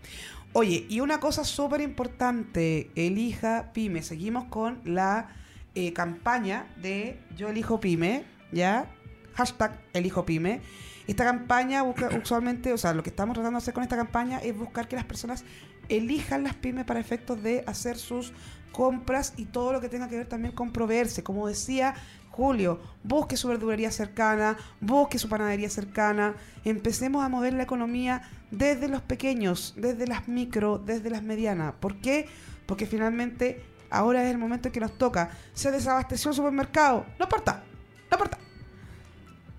Oye, 0.53 0.85
y 0.87 1.01
una 1.01 1.19
cosa 1.19 1.43
súper 1.43 1.81
importante, 1.81 2.89
elija 2.95 3.71
pyme. 3.73 4.01
Seguimos 4.01 4.45
con 4.45 4.79
la 4.85 5.27
eh, 5.75 5.91
campaña 5.91 6.67
de 6.81 7.19
Yo 7.35 7.49
elijo 7.49 7.81
pyme, 7.81 8.23
¿ya? 8.53 8.89
Hashtag 9.33 9.77
elijo 9.91 10.25
pyme. 10.25 10.61
Esta 11.07 11.25
campaña 11.25 11.83
busca 11.83 12.09
usualmente, 12.23 12.71
o 12.71 12.77
sea, 12.77 12.93
lo 12.93 13.03
que 13.03 13.09
estamos 13.09 13.33
tratando 13.33 13.59
de 13.59 13.63
hacer 13.63 13.73
con 13.73 13.83
esta 13.83 13.97
campaña 13.97 14.39
es 14.39 14.57
buscar 14.57 14.87
que 14.87 14.95
las 14.95 15.03
personas 15.03 15.43
elijan 15.89 16.43
las 16.43 16.55
pymes 16.55 16.85
para 16.85 16.99
efectos 16.99 17.41
de 17.41 17.63
hacer 17.67 17.97
sus 17.97 18.33
compras 18.71 19.33
y 19.37 19.45
todo 19.45 19.71
lo 19.71 19.79
que 19.79 19.89
tenga 19.89 20.09
que 20.09 20.17
ver 20.17 20.27
también 20.27 20.53
con 20.53 20.71
proveerse. 20.71 21.23
Como 21.23 21.47
decía 21.47 21.95
Julio, 22.29 22.81
busque 23.03 23.37
su 23.37 23.47
verdulería 23.47 23.91
cercana, 23.91 24.57
busque 24.81 25.17
su 25.17 25.29
panadería 25.29 25.69
cercana. 25.69 26.35
Empecemos 26.65 27.23
a 27.23 27.29
mover 27.29 27.53
la 27.53 27.63
economía 27.63 28.23
desde 28.51 28.89
los 28.89 29.01
pequeños, 29.01 29.73
desde 29.77 30.07
las 30.07 30.27
micro, 30.27 30.77
desde 30.77 31.09
las 31.09 31.23
medianas. 31.23 31.73
¿Por 31.79 31.95
qué? 32.01 32.27
Porque 32.65 32.85
finalmente 32.85 33.63
ahora 33.89 34.23
es 34.25 34.31
el 34.31 34.37
momento 34.37 34.67
en 34.67 34.73
que 34.73 34.81
nos 34.81 34.97
toca. 34.97 35.29
Se 35.53 35.71
desabasteció 35.71 36.31
el 36.31 36.35
supermercado. 36.35 37.05
No 37.17 37.25
importa, 37.25 37.63
no 38.11 38.17
importa. 38.17 38.37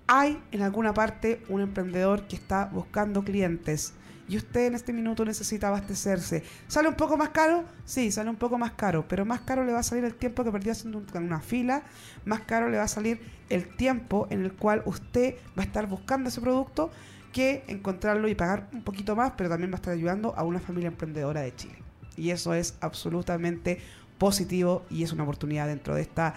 Hay 0.05 0.41
en 0.51 0.61
alguna 0.61 0.93
parte 0.93 1.41
un 1.49 1.61
emprendedor 1.61 2.27
que 2.27 2.35
está 2.35 2.65
buscando 2.65 3.23
clientes 3.23 3.93
y 4.27 4.37
usted 4.37 4.67
en 4.67 4.75
este 4.75 4.91
minuto 4.93 5.23
necesita 5.25 5.67
abastecerse. 5.69 6.43
¿Sale 6.67 6.89
un 6.89 6.95
poco 6.95 7.15
más 7.17 7.29
caro? 7.29 7.63
Sí, 7.85 8.11
sale 8.11 8.29
un 8.29 8.35
poco 8.35 8.57
más 8.57 8.71
caro, 8.71 9.05
pero 9.07 9.23
más 9.25 9.41
caro 9.41 9.63
le 9.63 9.71
va 9.73 9.79
a 9.79 9.83
salir 9.83 10.03
el 10.03 10.15
tiempo 10.15 10.43
que 10.43 10.51
perdió 10.51 10.71
haciendo 10.73 10.97
un- 10.97 11.23
una 11.23 11.39
fila, 11.39 11.83
más 12.25 12.41
caro 12.41 12.69
le 12.69 12.77
va 12.77 12.83
a 12.83 12.87
salir 12.89 13.19
el 13.49 13.67
tiempo 13.75 14.27
en 14.29 14.43
el 14.43 14.51
cual 14.53 14.81
usted 14.85 15.35
va 15.57 15.63
a 15.63 15.65
estar 15.65 15.87
buscando 15.87 16.29
ese 16.29 16.41
producto 16.41 16.91
que 17.31 17.63
encontrarlo 17.67 18.27
y 18.27 18.35
pagar 18.35 18.67
un 18.73 18.81
poquito 18.83 19.15
más, 19.15 19.33
pero 19.37 19.49
también 19.49 19.71
va 19.71 19.75
a 19.75 19.77
estar 19.77 19.93
ayudando 19.93 20.33
a 20.35 20.43
una 20.43 20.59
familia 20.59 20.87
emprendedora 20.87 21.41
de 21.41 21.55
Chile. 21.55 21.75
Y 22.17 22.31
eso 22.31 22.53
es 22.53 22.75
absolutamente 22.81 23.79
positivo 24.17 24.85
y 24.89 25.03
es 25.03 25.11
una 25.13 25.23
oportunidad 25.23 25.67
dentro 25.67 25.93
de 25.95 26.01
esta 26.01 26.33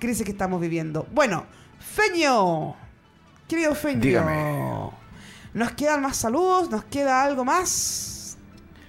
crisis 0.00 0.24
que 0.24 0.32
estamos 0.32 0.60
viviendo. 0.60 1.06
Bueno, 1.12 1.44
Feño, 1.78 2.74
querido 3.48 3.74
Feño, 3.74 4.00
Dígame. 4.00 4.90
Nos 5.54 5.72
quedan 5.72 6.02
más 6.02 6.16
saludos, 6.16 6.70
nos 6.70 6.84
queda 6.84 7.24
algo 7.24 7.44
más 7.44 8.38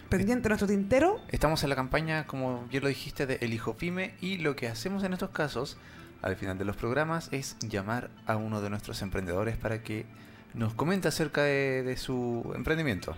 pendiente 0.10 0.44
de 0.44 0.50
nuestro 0.50 0.68
tintero. 0.68 1.20
Estamos 1.30 1.64
en 1.64 1.70
la 1.70 1.76
campaña, 1.76 2.28
como 2.28 2.68
ya 2.72 2.80
lo 2.82 2.88
dijiste, 2.88 3.26
de 3.26 3.38
El 3.42 3.54
Hijo 3.54 3.76
Pyme 3.76 4.14
y 4.22 4.38
lo 4.38 4.56
que 4.56 4.68
hacemos 4.68 5.04
en 5.04 5.14
estos 5.14 5.32
casos, 5.32 5.78
al 6.22 6.36
final 6.36 6.58
de 6.58 6.66
los 6.66 6.76
programas, 6.76 7.30
es 7.32 7.58
llamar 7.60 8.10
a 8.28 8.36
uno 8.36 8.62
de 8.62 8.70
nuestros 8.70 9.02
emprendedores 9.02 9.58
para 9.58 9.82
que 9.82 10.06
nos 10.54 10.74
comente 10.74 11.08
acerca 11.08 11.44
de, 11.44 11.84
de 11.84 11.98
su 11.98 12.52
emprendimiento. 12.56 13.16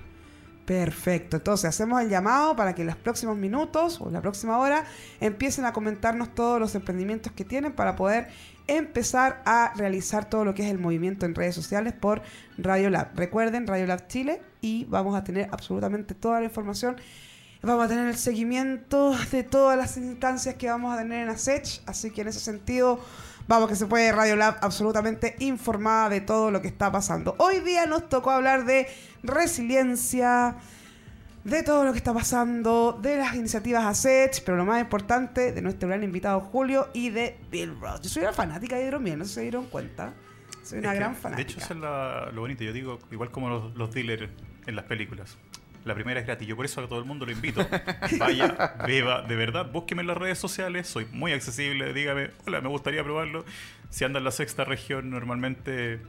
Perfecto, 0.65 1.37
entonces 1.37 1.65
hacemos 1.65 2.01
el 2.01 2.09
llamado 2.09 2.55
para 2.55 2.73
que 2.73 2.83
en 2.83 2.87
los 2.87 2.95
próximos 2.95 3.35
minutos 3.35 3.99
o 3.99 4.07
en 4.07 4.13
la 4.13 4.21
próxima 4.21 4.57
hora 4.59 4.85
empiecen 5.19 5.65
a 5.65 5.73
comentarnos 5.73 6.33
todos 6.33 6.57
los 6.57 6.73
emprendimientos 6.75 7.33
que 7.33 7.43
tienen 7.43 7.73
para 7.73 7.97
poder 7.97 8.29
empezar 8.67 9.41
a 9.45 9.73
realizar 9.75 10.29
todo 10.29 10.45
lo 10.45 10.53
que 10.53 10.63
es 10.63 10.71
el 10.71 10.79
movimiento 10.79 11.25
en 11.25 11.35
redes 11.35 11.55
sociales 11.55 11.93
por 11.93 12.21
Radio 12.57 12.89
Lab. 12.89 13.09
Recuerden, 13.15 13.67
Radio 13.67 13.87
Lab 13.87 14.07
Chile 14.07 14.41
y 14.61 14.85
vamos 14.85 15.15
a 15.15 15.23
tener 15.23 15.49
absolutamente 15.51 16.15
toda 16.15 16.39
la 16.39 16.45
información. 16.45 16.95
Vamos 17.61 17.85
a 17.85 17.87
tener 17.87 18.07
el 18.07 18.17
seguimiento 18.17 19.15
de 19.31 19.43
todas 19.43 19.77
las 19.77 19.95
instancias 19.95 20.55
que 20.55 20.69
vamos 20.69 20.93
a 20.93 20.97
tener 20.97 21.23
en 21.23 21.29
ASECH, 21.29 21.81
así 21.85 22.11
que 22.11 22.21
en 22.21 22.27
ese 22.27 22.41
sentido 22.41 22.99
vamos 23.47 23.69
que 23.69 23.75
se 23.75 23.85
puede 23.85 24.11
Radio 24.11 24.35
Lab 24.35 24.57
absolutamente 24.61 25.37
informada 25.39 26.09
de 26.09 26.19
todo 26.19 26.51
lo 26.51 26.61
que 26.61 26.67
está 26.67 26.91
pasando. 26.91 27.35
Hoy 27.39 27.61
día 27.61 27.85
nos 27.85 28.09
tocó 28.09 28.31
hablar 28.31 28.65
de 28.65 28.87
resiliencia, 29.23 30.57
de 31.43 31.61
todo 31.63 31.83
lo 31.83 31.91
que 31.91 31.97
está 31.97 32.13
pasando, 32.13 32.97
de 33.01 33.17
las 33.17 33.35
iniciativas 33.35 33.83
ASECH, 33.85 34.43
pero 34.45 34.57
lo 34.57 34.65
más 34.65 34.79
importante, 34.81 35.51
de 35.51 35.61
nuestro 35.61 35.89
gran 35.89 36.03
invitado 36.03 36.39
Julio 36.39 36.87
y 36.93 37.09
de 37.09 37.37
Bill 37.51 37.77
Ross. 37.79 38.01
Yo 38.01 38.09
soy 38.09 38.23
una 38.23 38.33
fanática 38.33 38.77
de 38.77 38.85
hidromiel, 38.85 39.19
no 39.19 39.25
sé 39.25 39.29
si 39.29 39.35
se 39.35 39.41
dieron 39.41 39.65
cuenta. 39.65 40.13
Soy 40.63 40.79
una 40.79 40.89
Es 40.89 40.93
que, 40.93 40.99
gran 40.99 41.13
De 41.15 41.19
fanática. 41.19 41.49
hecho, 41.51 41.59
eso 41.59 41.73
es 41.73 41.79
la- 41.81 42.29
lo 42.33 42.41
bonito. 42.41 42.63
Yo 42.63 42.71
digo, 42.71 42.99
igual 43.11 43.29
como 43.31 43.49
los, 43.49 43.75
los 43.75 43.91
dealers 43.93 44.29
en 44.65 44.75
las 44.77 44.85
películas. 44.85 45.37
La 45.83 45.93
primera 45.93 46.17
es 46.21 46.25
gratis. 46.25 46.47
Yo 46.47 46.55
por 46.55 46.63
eso 46.63 46.79
a 46.79 46.87
todo 46.87 46.99
el 46.99 47.03
mundo 47.05 47.25
lo 47.25 47.33
invito. 47.33 47.67
Vaya, 48.17 48.75
beba, 48.87 49.21
de 49.23 49.35
verdad, 49.35 49.69
búsqueme 49.69 49.99
en 50.01 50.07
las 50.07 50.15
redes 50.17 50.37
sociales. 50.37 50.87
Soy 50.87 51.05
muy 51.11 51.33
accesible. 51.33 51.91
Dígame, 51.93 52.29
hola, 52.47 52.61
me 52.61 52.69
gustaría 52.69 53.03
probarlo. 53.03 53.43
Si 53.89 54.05
anda 54.05 54.19
en 54.19 54.23
la 54.23 54.31
sexta 54.31 54.63
región, 54.63 55.09
normalmente 55.09 55.99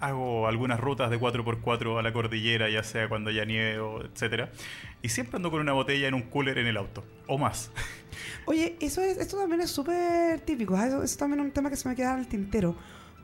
hago 0.00 0.46
algunas 0.48 0.80
rutas 0.80 1.10
de 1.10 1.18
4x4 1.18 1.98
a 1.98 2.02
la 2.02 2.12
cordillera, 2.12 2.68
ya 2.68 2.82
sea 2.82 3.08
cuando 3.08 3.30
haya 3.30 3.44
nieve 3.44 3.80
etcétera. 4.12 4.50
Y 5.02 5.08
siempre 5.08 5.36
ando 5.36 5.50
con 5.50 5.60
una 5.60 5.72
botella 5.72 6.08
en 6.08 6.14
un 6.14 6.22
cooler 6.22 6.58
en 6.58 6.66
el 6.66 6.76
auto. 6.76 7.04
O 7.26 7.38
más. 7.38 7.70
Oye, 8.46 8.76
eso 8.80 9.00
es, 9.00 9.18
esto 9.18 9.38
también 9.38 9.60
es 9.60 9.70
súper 9.70 10.40
típico. 10.40 10.76
¿ah? 10.76 10.86
Eso, 10.86 11.02
eso 11.02 11.18
también 11.18 11.40
es 11.40 11.46
un 11.46 11.52
tema 11.52 11.70
que 11.70 11.76
se 11.76 11.88
me 11.88 11.94
queda 11.94 12.14
en 12.14 12.20
el 12.20 12.28
tintero. 12.28 12.76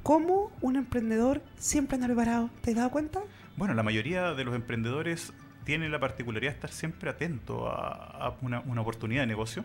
¿Cómo 0.03 0.51
un 0.63 0.77
emprendedor 0.77 1.43
siempre 1.59 1.97
anda 1.97 2.07
preparado? 2.07 2.51
¿Te 2.63 2.71
has 2.71 2.77
dado 2.77 2.91
cuenta? 2.91 3.21
Bueno, 3.57 3.75
la 3.75 3.83
mayoría 3.83 4.33
de 4.33 4.45
los 4.45 4.55
emprendedores 4.55 5.33
tienen 5.65 5.93
la 5.93 6.01
particularidad 6.01 6.53
de 6.53 6.55
estar 6.55 6.73
siempre 6.73 7.11
atento 7.11 7.69
a, 7.69 8.29
a 8.29 8.37
una, 8.41 8.61
una 8.61 8.81
oportunidad 8.81 9.23
de 9.23 9.27
negocio. 9.27 9.65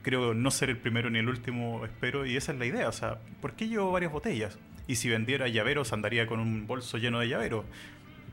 Creo 0.00 0.32
no 0.32 0.50
ser 0.50 0.70
el 0.70 0.78
primero 0.78 1.10
ni 1.10 1.18
el 1.18 1.28
último, 1.28 1.84
espero, 1.84 2.24
y 2.24 2.36
esa 2.36 2.52
es 2.52 2.58
la 2.58 2.64
idea. 2.64 2.88
O 2.88 2.92
sea, 2.92 3.18
¿por 3.40 3.52
qué 3.52 3.68
llevo 3.68 3.92
varias 3.92 4.10
botellas? 4.10 4.58
Y 4.92 4.96
si 4.96 5.08
vendiera 5.08 5.48
llaveros, 5.48 5.94
andaría 5.94 6.26
con 6.26 6.38
un 6.38 6.66
bolso 6.66 6.98
lleno 6.98 7.18
de 7.18 7.26
llaveros. 7.26 7.64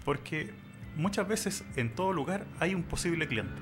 Porque 0.04 0.52
muchas 0.98 1.26
veces 1.26 1.64
en 1.78 1.96
todo 1.96 2.12
lugar 2.12 2.44
hay 2.60 2.76
un 2.76 2.84
posible 2.84 3.30
cliente. 3.30 3.54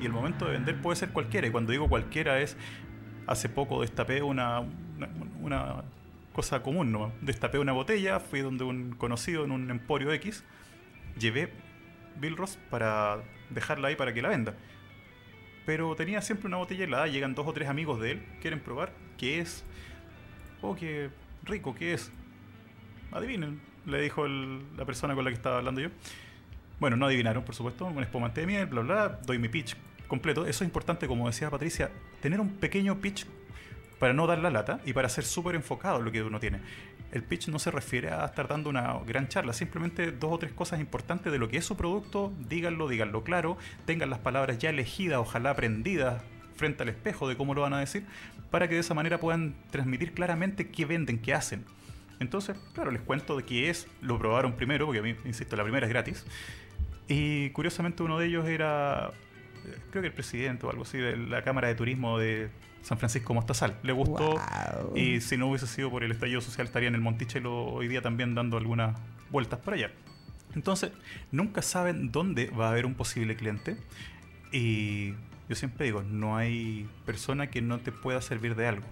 Y 0.00 0.06
el 0.06 0.12
momento 0.12 0.46
de 0.46 0.52
vender 0.52 0.80
puede 0.80 0.96
ser 0.96 1.10
cualquiera. 1.10 1.46
Y 1.46 1.50
cuando 1.50 1.72
digo 1.72 1.90
cualquiera 1.90 2.40
es, 2.40 2.56
hace 3.26 3.50
poco 3.50 3.82
destapé 3.82 4.22
una, 4.22 4.60
una, 4.60 5.08
una 5.42 5.84
cosa 6.32 6.62
común, 6.62 6.90
¿no? 6.90 7.12
Destapé 7.20 7.58
una 7.58 7.72
botella, 7.72 8.18
fui 8.18 8.40
donde 8.40 8.64
un 8.64 8.92
conocido 8.92 9.44
en 9.44 9.50
un 9.50 9.70
emporio 9.70 10.10
X, 10.14 10.42
llevé 11.18 11.52
Bill 12.18 12.34
Ross 12.34 12.58
para 12.70 13.18
dejarla 13.50 13.88
ahí 13.88 13.96
para 13.96 14.14
que 14.14 14.22
la 14.22 14.30
venda. 14.30 14.54
Pero 15.66 15.94
tenía 15.96 16.22
siempre 16.22 16.46
una 16.46 16.56
botella 16.56 16.84
helada, 16.84 17.08
llegan 17.08 17.34
dos 17.34 17.46
o 17.46 17.52
tres 17.52 17.68
amigos 17.68 18.00
de 18.00 18.12
él, 18.12 18.22
quieren 18.40 18.60
probar 18.60 18.94
qué 19.18 19.38
es. 19.38 19.66
Oh, 20.62 20.74
qué 20.74 21.10
rico, 21.44 21.74
qué 21.74 21.92
es. 21.92 22.10
Adivinen, 23.12 23.60
le 23.86 24.02
dijo 24.02 24.26
la 24.26 24.84
persona 24.84 25.14
con 25.14 25.24
la 25.24 25.30
que 25.30 25.36
estaba 25.36 25.58
hablando 25.58 25.80
yo. 25.80 25.88
Bueno, 26.80 26.96
no 26.96 27.06
adivinaron, 27.06 27.44
por 27.44 27.54
supuesto, 27.54 27.86
un 27.86 28.02
espumante 28.02 28.42
de 28.42 28.46
miel, 28.46 28.66
bla, 28.66 28.82
bla, 28.82 29.08
doy 29.24 29.38
mi 29.38 29.48
pitch 29.48 29.76
completo. 30.06 30.46
Eso 30.46 30.64
es 30.64 30.68
importante, 30.68 31.06
como 31.06 31.26
decía 31.26 31.50
Patricia, 31.50 31.90
tener 32.20 32.40
un 32.40 32.50
pequeño 32.56 33.00
pitch 33.00 33.26
para 33.98 34.12
no 34.12 34.26
dar 34.26 34.38
la 34.38 34.50
lata 34.50 34.80
y 34.84 34.92
para 34.92 35.08
ser 35.08 35.24
súper 35.24 35.54
enfocado 35.54 35.98
en 35.98 36.04
lo 36.04 36.12
que 36.12 36.22
uno 36.22 36.38
tiene. 36.38 36.60
El 37.10 37.24
pitch 37.24 37.48
no 37.48 37.58
se 37.58 37.70
refiere 37.70 38.10
a 38.10 38.24
estar 38.26 38.46
dando 38.48 38.70
una 38.70 38.98
gran 39.06 39.28
charla, 39.28 39.52
simplemente 39.52 40.12
dos 40.12 40.32
o 40.32 40.38
tres 40.38 40.52
cosas 40.52 40.78
importantes 40.78 41.32
de 41.32 41.38
lo 41.38 41.48
que 41.48 41.56
es 41.56 41.64
su 41.64 41.76
producto, 41.76 42.32
díganlo, 42.48 42.86
díganlo 42.86 43.24
claro, 43.24 43.56
tengan 43.86 44.10
las 44.10 44.18
palabras 44.18 44.58
ya 44.58 44.70
elegidas, 44.70 45.18
ojalá 45.18 45.50
aprendidas 45.50 46.22
frente 46.56 46.82
al 46.82 46.90
espejo 46.90 47.28
de 47.28 47.36
cómo 47.36 47.54
lo 47.54 47.62
van 47.62 47.72
a 47.72 47.80
decir, 47.80 48.04
para 48.50 48.68
que 48.68 48.74
de 48.74 48.80
esa 48.80 48.94
manera 48.94 49.18
puedan 49.18 49.54
transmitir 49.70 50.12
claramente 50.12 50.68
qué 50.68 50.84
venden, 50.84 51.18
qué 51.18 51.32
hacen. 51.32 51.64
Entonces, 52.20 52.56
claro, 52.72 52.90
les 52.90 53.02
cuento 53.02 53.36
de 53.36 53.44
qué 53.44 53.70
es, 53.70 53.86
lo 54.00 54.18
probaron 54.18 54.54
primero, 54.54 54.86
porque 54.86 54.98
a 55.00 55.02
mí, 55.02 55.14
insisto, 55.24 55.56
la 55.56 55.62
primera 55.62 55.86
es 55.86 55.90
gratis. 55.90 56.24
Y 57.06 57.50
curiosamente 57.50 58.02
uno 58.02 58.18
de 58.18 58.26
ellos 58.26 58.46
era, 58.46 59.12
creo 59.90 60.02
que 60.02 60.08
el 60.08 60.14
presidente 60.14 60.66
o 60.66 60.70
algo 60.70 60.82
así, 60.82 60.98
de 60.98 61.16
la 61.16 61.42
Cámara 61.42 61.68
de 61.68 61.74
Turismo 61.74 62.18
de 62.18 62.50
San 62.82 62.98
Francisco 62.98 63.34
Mostazal. 63.34 63.76
Le 63.82 63.92
gustó 63.92 64.32
Guau. 64.32 64.96
y 64.96 65.20
si 65.20 65.36
no 65.36 65.48
hubiese 65.48 65.66
sido 65.66 65.90
por 65.90 66.04
el 66.04 66.12
estallido 66.12 66.40
social 66.40 66.66
estaría 66.66 66.88
en 66.88 66.94
el 66.94 67.00
Monticello 67.00 67.52
hoy 67.54 67.88
día 67.88 68.02
también 68.02 68.34
dando 68.34 68.56
algunas 68.56 68.98
vueltas 69.30 69.60
por 69.60 69.74
allá. 69.74 69.90
Entonces, 70.54 70.92
nunca 71.30 71.62
saben 71.62 72.10
dónde 72.10 72.50
va 72.50 72.68
a 72.68 72.70
haber 72.70 72.86
un 72.86 72.94
posible 72.94 73.36
cliente 73.36 73.76
y 74.52 75.12
yo 75.48 75.54
siempre 75.54 75.86
digo, 75.86 76.02
no 76.02 76.36
hay 76.36 76.88
persona 77.06 77.48
que 77.48 77.62
no 77.62 77.78
te 77.78 77.92
pueda 77.92 78.20
servir 78.20 78.54
de 78.54 78.66
algo. 78.66 78.86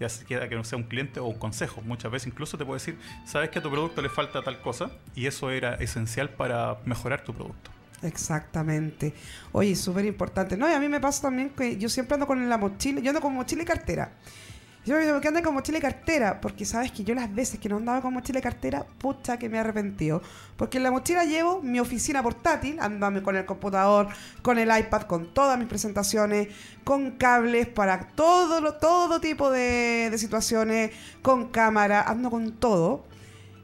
Ya 0.00 0.08
sea 0.08 0.48
que 0.48 0.56
no 0.56 0.64
sea 0.64 0.76
un 0.76 0.84
cliente 0.84 1.20
o 1.20 1.26
un 1.26 1.38
consejo. 1.38 1.80
Muchas 1.82 2.10
veces 2.10 2.26
incluso 2.26 2.58
te 2.58 2.64
puede 2.64 2.80
decir, 2.80 2.98
sabes 3.24 3.50
que 3.50 3.60
a 3.60 3.62
tu 3.62 3.70
producto 3.70 4.02
le 4.02 4.08
falta 4.08 4.42
tal 4.42 4.60
cosa 4.60 4.90
y 5.14 5.26
eso 5.26 5.50
era 5.50 5.74
esencial 5.74 6.30
para 6.30 6.78
mejorar 6.84 7.22
tu 7.22 7.32
producto. 7.32 7.70
Exactamente. 8.02 9.14
Oye, 9.52 9.74
súper 9.76 10.04
importante. 10.04 10.56
No, 10.56 10.68
y 10.68 10.72
a 10.72 10.80
mí 10.80 10.88
me 10.88 11.00
pasa 11.00 11.22
también 11.22 11.50
que 11.50 11.78
yo 11.78 11.88
siempre 11.88 12.14
ando 12.14 12.26
con 12.26 12.48
la 12.48 12.58
mochila, 12.58 13.00
yo 13.00 13.10
ando 13.10 13.20
con 13.20 13.32
mochila 13.32 13.62
y 13.62 13.66
cartera. 13.66 14.12
Yo 14.86 14.96
me 14.96 15.00
digo, 15.00 15.14
¿por 15.14 15.22
qué 15.22 15.28
ando 15.28 15.42
con 15.42 15.54
mochila 15.54 15.78
y 15.78 15.80
cartera? 15.80 16.42
Porque 16.42 16.66
sabes 16.66 16.92
que 16.92 17.04
yo 17.04 17.14
las 17.14 17.34
veces 17.34 17.58
que 17.58 17.70
no 17.70 17.78
andaba 17.78 18.02
con 18.02 18.12
mochila 18.12 18.40
y 18.40 18.42
cartera, 18.42 18.84
pucha 18.98 19.38
que 19.38 19.48
me 19.48 19.56
he 19.56 19.60
arrepentido. 19.60 20.20
Porque 20.58 20.76
en 20.76 20.82
la 20.82 20.90
mochila 20.90 21.24
llevo 21.24 21.62
mi 21.62 21.80
oficina 21.80 22.22
portátil, 22.22 22.78
andame 22.80 23.22
con 23.22 23.34
el 23.34 23.46
computador, 23.46 24.08
con 24.42 24.58
el 24.58 24.68
iPad, 24.76 25.02
con 25.02 25.32
todas 25.32 25.58
mis 25.58 25.68
presentaciones, 25.68 26.48
con 26.84 27.12
cables 27.12 27.66
para 27.66 28.08
todo, 28.08 28.74
todo 28.74 29.20
tipo 29.22 29.50
de, 29.50 30.12
situaciones, 30.18 30.90
con 31.22 31.48
cámara, 31.48 32.02
ando 32.02 32.30
con 32.30 32.52
todo. 32.52 33.06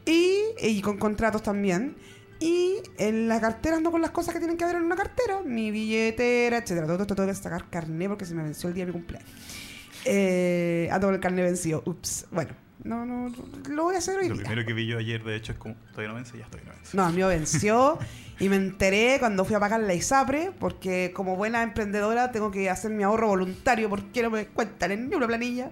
Y, 0.07 0.81
con 0.81 0.97
contratos 0.97 1.43
también. 1.43 1.97
Y 2.41 2.77
en 2.97 3.29
la 3.29 3.39
cartera 3.41 3.77
ando 3.77 3.91
con 3.91 4.01
las 4.01 4.11
cosas 4.11 4.33
que 4.33 4.41
tienen 4.41 4.57
que 4.57 4.65
ver 4.65 4.77
en 4.77 4.85
una 4.85 4.97
cartera. 4.97 5.43
Mi 5.45 5.71
billetera, 5.71 6.57
etcétera. 6.57 6.87
Todo 6.87 7.03
esto 7.03 7.15
tengo 7.15 7.29
que 7.29 7.35
sacar 7.35 7.69
carné 7.69 8.09
porque 8.09 8.25
se 8.25 8.35
me 8.35 8.43
venció 8.43 8.71
el 8.71 8.75
día 8.75 8.87
de 8.87 8.93
mi 8.93 8.99
cumpleaños. 8.99 9.31
Eh, 10.05 10.89
ando 10.91 11.09
con 11.09 11.15
el 11.15 11.21
carné 11.21 11.43
vencido. 11.43 11.83
Ups. 11.85 12.27
Bueno, 12.31 12.53
no, 12.85 13.05
no, 13.05 13.33
lo 13.69 13.85
voy 13.85 13.95
a 13.95 13.99
hacer 13.99 14.19
hoy 14.19 14.29
Lo 14.29 14.35
día. 14.35 14.45
primero 14.45 14.67
que 14.67 14.73
vi 14.73 14.87
yo 14.87 14.99
ayer, 14.99 15.23
de 15.23 15.37
hecho, 15.37 15.53
es 15.53 15.59
como, 15.59 15.75
todavía 15.91 16.09
no 16.09 16.15
vence, 16.15 16.39
ya 16.39 16.45
estoy 16.45 16.61
no 16.65 16.73
vence. 16.73 16.97
No, 16.97 17.09
el 17.09 17.15
mío 17.15 17.29
venció 17.29 17.99
y 18.39 18.49
me 18.49 18.57
enteré 18.57 19.17
cuando 19.19 19.45
fui 19.45 19.55
a 19.55 19.61
pagar 19.61 19.81
la 19.81 19.93
ISAPRE, 19.93 20.53
porque 20.59 21.13
como 21.15 21.37
buena 21.37 21.63
emprendedora 21.63 22.33
tengo 22.33 22.51
que 22.51 22.71
hacer 22.71 22.91
mi 22.91 23.03
ahorro 23.03 23.29
voluntario 23.29 23.91
porque 23.91 24.23
no 24.23 24.31
me 24.31 24.47
cuentan 24.47 24.93
en 24.93 25.11
ni 25.11 25.15
una 25.15 25.27
planilla. 25.27 25.71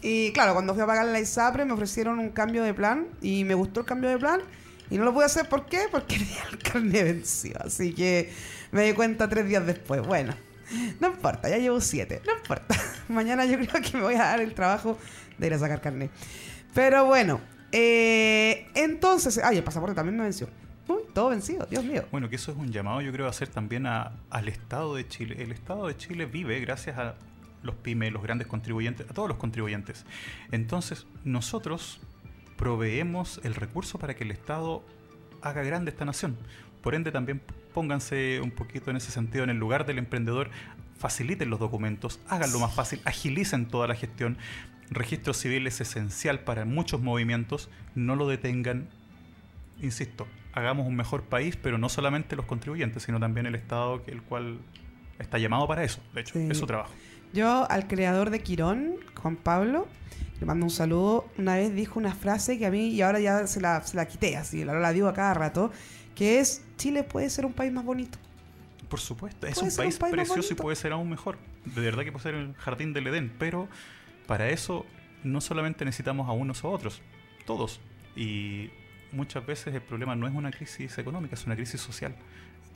Y 0.00 0.32
claro, 0.32 0.54
cuando 0.54 0.72
fui 0.74 0.82
a 0.82 0.86
pagar 0.86 1.06
la 1.06 1.20
ISAPRE 1.20 1.64
me 1.64 1.72
ofrecieron 1.72 2.18
un 2.18 2.30
cambio 2.30 2.62
de 2.62 2.72
plan 2.72 3.08
y 3.20 3.44
me 3.44 3.54
gustó 3.54 3.80
el 3.80 3.86
cambio 3.86 4.08
de 4.08 4.16
plan 4.16 4.40
y 4.90 4.96
no 4.96 5.04
lo 5.04 5.12
pude 5.12 5.26
hacer. 5.26 5.48
¿Por 5.48 5.66
qué? 5.66 5.82
Porque 5.90 6.16
el 6.52 6.58
carnet 6.58 7.04
venció. 7.04 7.56
Así 7.62 7.92
que 7.92 8.32
me 8.72 8.84
di 8.84 8.92
cuenta 8.94 9.28
tres 9.28 9.46
días 9.46 9.66
después. 9.66 10.00
Bueno, 10.00 10.34
no 11.00 11.08
importa, 11.08 11.48
ya 11.48 11.58
llevo 11.58 11.80
siete. 11.80 12.20
No 12.26 12.32
importa. 12.36 12.74
Mañana 13.08 13.44
yo 13.46 13.56
creo 13.58 13.82
que 13.82 13.96
me 13.96 14.02
voy 14.02 14.14
a 14.14 14.18
dar 14.24 14.40
el 14.40 14.54
trabajo 14.54 14.98
de 15.38 15.46
ir 15.46 15.54
a 15.54 15.58
sacar 15.58 15.80
carnet. 15.80 16.10
Pero 16.74 17.04
bueno, 17.06 17.40
eh, 17.72 18.66
entonces... 18.74 19.38
Ay, 19.42 19.58
el 19.58 19.64
pasaporte 19.64 19.94
también 19.94 20.16
me 20.16 20.24
venció. 20.24 20.48
Uy, 20.88 21.02
todo 21.14 21.28
vencido, 21.30 21.66
Dios 21.66 21.84
mío. 21.84 22.04
Bueno, 22.10 22.28
que 22.28 22.36
eso 22.36 22.50
es 22.52 22.56
un 22.58 22.70
llamado, 22.72 23.00
yo 23.02 23.12
creo, 23.12 23.26
a 23.26 23.30
hacer 23.30 23.48
también 23.48 23.86
a- 23.86 24.12
al 24.30 24.48
Estado 24.48 24.94
de 24.94 25.06
Chile. 25.06 25.36
El 25.38 25.52
Estado 25.52 25.86
de 25.86 25.96
Chile 25.96 26.26
vive 26.26 26.58
gracias 26.60 26.96
a 26.98 27.14
los 27.62 27.74
pymes, 27.74 28.12
los 28.12 28.22
grandes 28.22 28.46
contribuyentes, 28.46 29.08
a 29.10 29.12
todos 29.12 29.28
los 29.28 29.36
contribuyentes. 29.38 30.04
Entonces, 30.52 31.06
nosotros 31.24 32.00
proveemos 32.56 33.40
el 33.44 33.54
recurso 33.54 33.98
para 33.98 34.14
que 34.14 34.24
el 34.24 34.30
Estado 34.30 34.82
haga 35.42 35.62
grande 35.62 35.90
esta 35.90 36.04
nación. 36.04 36.36
Por 36.82 36.94
ende, 36.94 37.10
también 37.12 37.40
pónganse 37.74 38.40
un 38.42 38.50
poquito 38.50 38.90
en 38.90 38.96
ese 38.96 39.10
sentido 39.10 39.44
en 39.44 39.50
el 39.50 39.56
lugar 39.58 39.86
del 39.86 39.98
emprendedor, 39.98 40.50
faciliten 40.98 41.50
los 41.50 41.60
documentos, 41.60 42.20
háganlo 42.28 42.58
más 42.58 42.74
fácil, 42.74 43.00
agilicen 43.04 43.66
toda 43.66 43.86
la 43.86 43.94
gestión. 43.94 44.36
Registro 44.90 45.34
civil 45.34 45.66
es 45.66 45.80
esencial 45.80 46.40
para 46.40 46.64
muchos 46.64 47.00
movimientos, 47.00 47.68
no 47.94 48.16
lo 48.16 48.26
detengan, 48.26 48.88
insisto, 49.80 50.26
hagamos 50.52 50.86
un 50.86 50.96
mejor 50.96 51.22
país, 51.24 51.56
pero 51.56 51.78
no 51.78 51.88
solamente 51.88 52.36
los 52.36 52.46
contribuyentes, 52.46 53.02
sino 53.02 53.20
también 53.20 53.46
el 53.46 53.54
Estado, 53.54 54.02
que 54.02 54.10
el 54.10 54.22
cual 54.22 54.58
está 55.18 55.38
llamado 55.38 55.66
para 55.68 55.84
eso, 55.84 56.00
de 56.14 56.22
hecho, 56.22 56.34
Sí. 56.34 56.48
es 56.50 56.58
su 56.58 56.66
trabajo. 56.66 56.90
Yo 57.32 57.70
al 57.70 57.86
creador 57.86 58.30
de 58.30 58.40
Quirón, 58.40 58.96
Juan 59.20 59.36
Pablo, 59.36 59.86
le 60.40 60.46
mando 60.46 60.64
un 60.64 60.70
saludo. 60.70 61.28
Una 61.36 61.56
vez 61.56 61.74
dijo 61.74 61.98
una 61.98 62.14
frase 62.14 62.58
que 62.58 62.64
a 62.66 62.70
mí, 62.70 62.88
y 62.88 63.02
ahora 63.02 63.20
ya 63.20 63.46
se 63.46 63.60
la, 63.60 63.82
se 63.82 63.96
la 63.96 64.06
quité, 64.06 64.36
así, 64.36 64.62
ahora 64.62 64.80
la 64.80 64.92
digo 64.92 65.08
a 65.08 65.12
cada 65.12 65.34
rato, 65.34 65.70
que 66.18 66.40
es, 66.40 66.64
Chile 66.76 67.04
puede 67.04 67.30
ser 67.30 67.46
un 67.46 67.52
país 67.52 67.72
más 67.72 67.84
bonito. 67.84 68.18
Por 68.88 68.98
supuesto, 68.98 69.46
es 69.46 69.56
un 69.58 69.68
un 69.68 69.76
país, 69.76 69.98
precioso 69.98 70.52
y 70.52 70.56
puede 70.56 70.74
ser 70.74 70.90
aún 70.90 71.08
mejor. 71.08 71.38
De 71.64 71.80
verdad 71.80 72.02
que 72.02 72.10
puede 72.10 72.24
ser 72.24 72.34
el 72.34 72.54
jardín 72.54 72.92
del 72.92 73.06
Edén, 73.06 73.32
pero 73.38 73.68
para 74.26 74.50
eso 74.50 74.84
no 75.22 75.40
solamente 75.40 75.84
necesitamos 75.84 76.28
a 76.28 76.32
unos 76.32 76.64
o 76.64 76.70
otros, 76.70 77.02
todos. 77.46 77.80
Y 78.16 78.70
muchas 79.12 79.46
veces 79.46 79.72
el 79.72 79.80
problema 79.80 80.16
no 80.16 80.26
es 80.26 80.34
una 80.34 80.50
crisis 80.50 80.98
económica, 80.98 81.36
es 81.36 81.46
una 81.46 81.54
crisis 81.54 81.80
social 81.80 82.16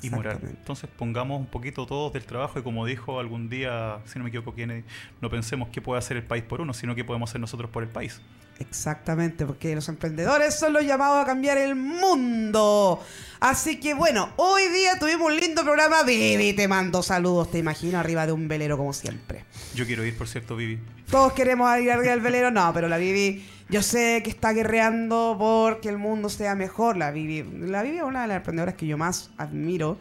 y 0.02 0.10
moral. 0.10 0.38
Entonces 0.42 0.88
pongamos 0.96 1.40
un 1.40 1.46
poquito 1.46 1.84
todos 1.84 2.12
del 2.12 2.24
trabajo 2.24 2.60
y 2.60 2.62
como 2.62 2.86
dijo 2.86 3.18
algún 3.18 3.48
día, 3.48 3.98
si 4.04 4.18
no 4.20 4.24
me 4.24 4.28
equivoco, 4.28 4.54
Kennedy, 4.54 4.84
no 5.20 5.30
pensemos 5.30 5.68
qué 5.70 5.80
puede 5.80 5.98
hacer 5.98 6.16
el 6.16 6.24
país 6.24 6.44
por 6.44 6.60
uno, 6.60 6.74
sino 6.74 6.94
qué 6.94 7.02
podemos 7.02 7.30
hacer 7.30 7.40
nosotros 7.40 7.70
por 7.72 7.82
el 7.82 7.88
país. 7.88 8.20
Exactamente, 8.62 9.44
porque 9.44 9.74
los 9.74 9.88
emprendedores 9.88 10.54
son 10.54 10.72
los 10.72 10.84
llamados 10.84 11.20
a 11.22 11.26
cambiar 11.26 11.58
el 11.58 11.74
mundo. 11.74 13.02
Así 13.40 13.80
que 13.80 13.92
bueno, 13.92 14.32
hoy 14.36 14.68
día 14.68 15.00
tuvimos 15.00 15.32
un 15.32 15.36
lindo 15.36 15.64
programa. 15.64 16.04
Vivi, 16.04 16.52
te 16.52 16.68
mando 16.68 17.02
saludos, 17.02 17.50
te 17.50 17.58
imagino, 17.58 17.98
arriba 17.98 18.24
de 18.24 18.30
un 18.30 18.46
velero 18.46 18.78
como 18.78 18.92
siempre. 18.92 19.44
Yo 19.74 19.84
quiero 19.84 20.04
ir, 20.04 20.16
por 20.16 20.28
cierto, 20.28 20.54
Vivi. 20.54 20.78
Todos 21.10 21.32
queremos 21.32 21.76
ir 21.80 21.90
arriba 21.90 22.12
del 22.12 22.20
velero, 22.20 22.52
no, 22.52 22.72
pero 22.72 22.88
la 22.88 22.98
Vivi, 22.98 23.44
yo 23.68 23.82
sé 23.82 24.20
que 24.22 24.30
está 24.30 24.52
guerreando 24.52 25.34
porque 25.36 25.88
el 25.88 25.98
mundo 25.98 26.28
sea 26.28 26.54
mejor. 26.54 26.96
La 26.96 27.10
Vivi, 27.10 27.42
la 27.66 27.82
Vivi 27.82 27.96
es 27.96 28.04
una 28.04 28.22
de 28.22 28.28
las 28.28 28.36
emprendedoras 28.36 28.76
que 28.76 28.86
yo 28.86 28.96
más 28.96 29.30
admiro. 29.38 29.98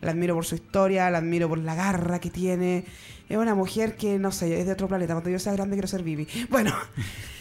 La 0.00 0.10
admiro 0.10 0.34
por 0.34 0.44
su 0.44 0.54
historia, 0.54 1.10
la 1.10 1.18
admiro 1.18 1.48
por 1.48 1.58
la 1.58 1.74
garra 1.74 2.18
que 2.18 2.30
tiene. 2.30 2.84
Es 3.28 3.36
una 3.36 3.54
mujer 3.54 3.96
que, 3.96 4.18
no 4.18 4.32
sé, 4.32 4.60
es 4.60 4.66
de 4.66 4.72
otro 4.72 4.88
planeta. 4.88 5.14
Cuando 5.14 5.30
yo 5.30 5.38
sea 5.38 5.52
grande 5.52 5.76
quiero 5.76 5.88
ser 5.88 6.02
Vivi. 6.02 6.28
Bueno, 6.50 6.74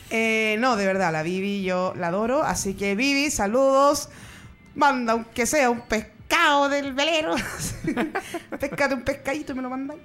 eh, 0.10 0.56
no, 0.60 0.76
de 0.76 0.86
verdad, 0.86 1.12
la 1.12 1.24
Vivi 1.24 1.64
yo 1.64 1.93
la 1.97 2.08
adoro. 2.08 2.43
Así 2.43 2.74
que 2.74 2.95
Vivi, 2.95 3.32
saludos. 3.32 4.10
Manda 4.76 5.14
aunque 5.14 5.45
sea 5.45 5.70
un 5.70 5.82
pescado 5.82 6.70
del 6.70 6.93
velero. 6.93 7.36
Pescate 8.60 8.95
un 8.95 9.04
pescadito 9.04 9.51
y 9.51 9.56
me 9.56 9.62
lo 9.62 9.70
mandan. 9.70 9.97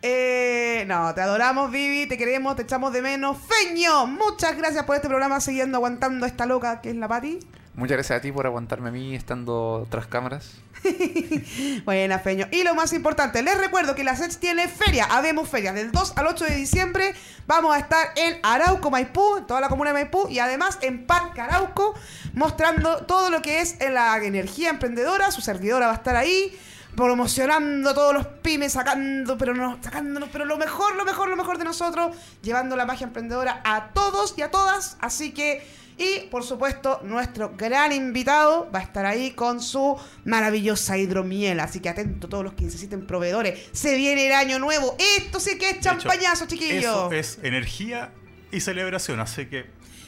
Eh, 0.00 0.84
no, 0.86 1.14
te 1.14 1.20
adoramos, 1.20 1.70
Vivi, 1.70 2.06
te 2.06 2.16
queremos, 2.16 2.56
te 2.56 2.62
echamos 2.62 2.92
de 2.92 3.02
menos. 3.02 3.36
Feño, 3.38 4.06
muchas 4.06 4.56
gracias 4.56 4.84
por 4.84 4.96
este 4.96 5.08
programa, 5.08 5.40
siguiendo 5.40 5.78
aguantando 5.78 6.26
a 6.26 6.28
esta 6.28 6.46
loca 6.46 6.80
que 6.80 6.90
es 6.90 6.96
la 6.96 7.08
Pati. 7.08 7.38
Muchas 7.76 7.96
gracias 7.96 8.18
a 8.18 8.22
ti 8.22 8.30
por 8.30 8.46
aguantarme 8.46 8.90
a 8.90 8.92
mí 8.92 9.16
estando 9.16 9.86
tras 9.90 10.06
cámaras. 10.06 10.52
Buena, 11.84 12.20
Feño. 12.20 12.46
Y 12.52 12.62
lo 12.62 12.74
más 12.76 12.92
importante, 12.92 13.42
les 13.42 13.58
recuerdo 13.58 13.96
que 13.96 14.04
la 14.04 14.14
SEX 14.14 14.38
tiene 14.38 14.68
feria. 14.68 15.06
Habemos 15.10 15.48
feria 15.48 15.72
del 15.72 15.90
2 15.90 16.12
al 16.16 16.28
8 16.28 16.44
de 16.44 16.54
diciembre. 16.54 17.14
Vamos 17.48 17.74
a 17.74 17.80
estar 17.80 18.08
en 18.14 18.38
Arauco, 18.44 18.92
Maipú, 18.92 19.38
en 19.38 19.46
toda 19.46 19.60
la 19.60 19.68
comuna 19.68 19.90
de 19.90 19.94
Maipú 19.94 20.28
y 20.28 20.38
además 20.38 20.78
en 20.82 21.04
Parque 21.04 21.40
Arauco, 21.40 21.94
mostrando 22.34 22.98
todo 23.06 23.28
lo 23.28 23.42
que 23.42 23.60
es 23.60 23.76
la 23.80 24.16
energía 24.18 24.70
emprendedora. 24.70 25.32
Su 25.32 25.40
servidora 25.40 25.86
va 25.86 25.92
a 25.94 25.96
estar 25.96 26.14
ahí 26.14 26.56
promocionando 26.94 27.92
todos 27.92 28.14
los 28.14 28.26
pymes, 28.26 28.72
sacando, 28.72 29.36
pero 29.36 29.52
no, 29.52 29.78
sacándonos, 29.82 30.28
pero 30.30 30.44
lo 30.44 30.56
mejor, 30.56 30.94
lo 30.94 31.04
mejor, 31.04 31.28
lo 31.28 31.36
mejor 31.36 31.58
de 31.58 31.64
nosotros, 31.64 32.16
llevando 32.42 32.76
la 32.76 32.86
magia 32.86 33.06
emprendedora 33.06 33.60
a 33.64 33.88
todos 33.92 34.34
y 34.36 34.42
a 34.42 34.50
todas. 34.52 34.96
Así 35.00 35.32
que, 35.32 35.66
y 35.96 36.26
por 36.30 36.42
supuesto, 36.42 37.00
nuestro 37.04 37.54
gran 37.56 37.92
invitado 37.92 38.70
va 38.74 38.80
a 38.80 38.82
estar 38.82 39.06
ahí 39.06 39.32
con 39.32 39.62
su 39.62 39.96
maravillosa 40.24 40.98
hidromiel. 40.98 41.60
Así 41.60 41.80
que 41.80 41.88
atento 41.88 42.28
todos 42.28 42.44
los 42.44 42.54
que 42.54 42.64
necesiten 42.64 43.06
proveedores. 43.06 43.68
Se 43.72 43.94
viene 43.96 44.26
el 44.26 44.32
año 44.32 44.58
nuevo. 44.58 44.96
Esto 45.18 45.38
sí 45.38 45.56
que 45.58 45.70
es 45.70 45.80
champañazo, 45.80 46.46
chiquillos. 46.46 46.82
Eso 46.82 47.12
es 47.12 47.38
energía 47.42 48.12
y 48.50 48.60
celebración, 48.60 49.20
así 49.20 49.46
que 49.46 49.66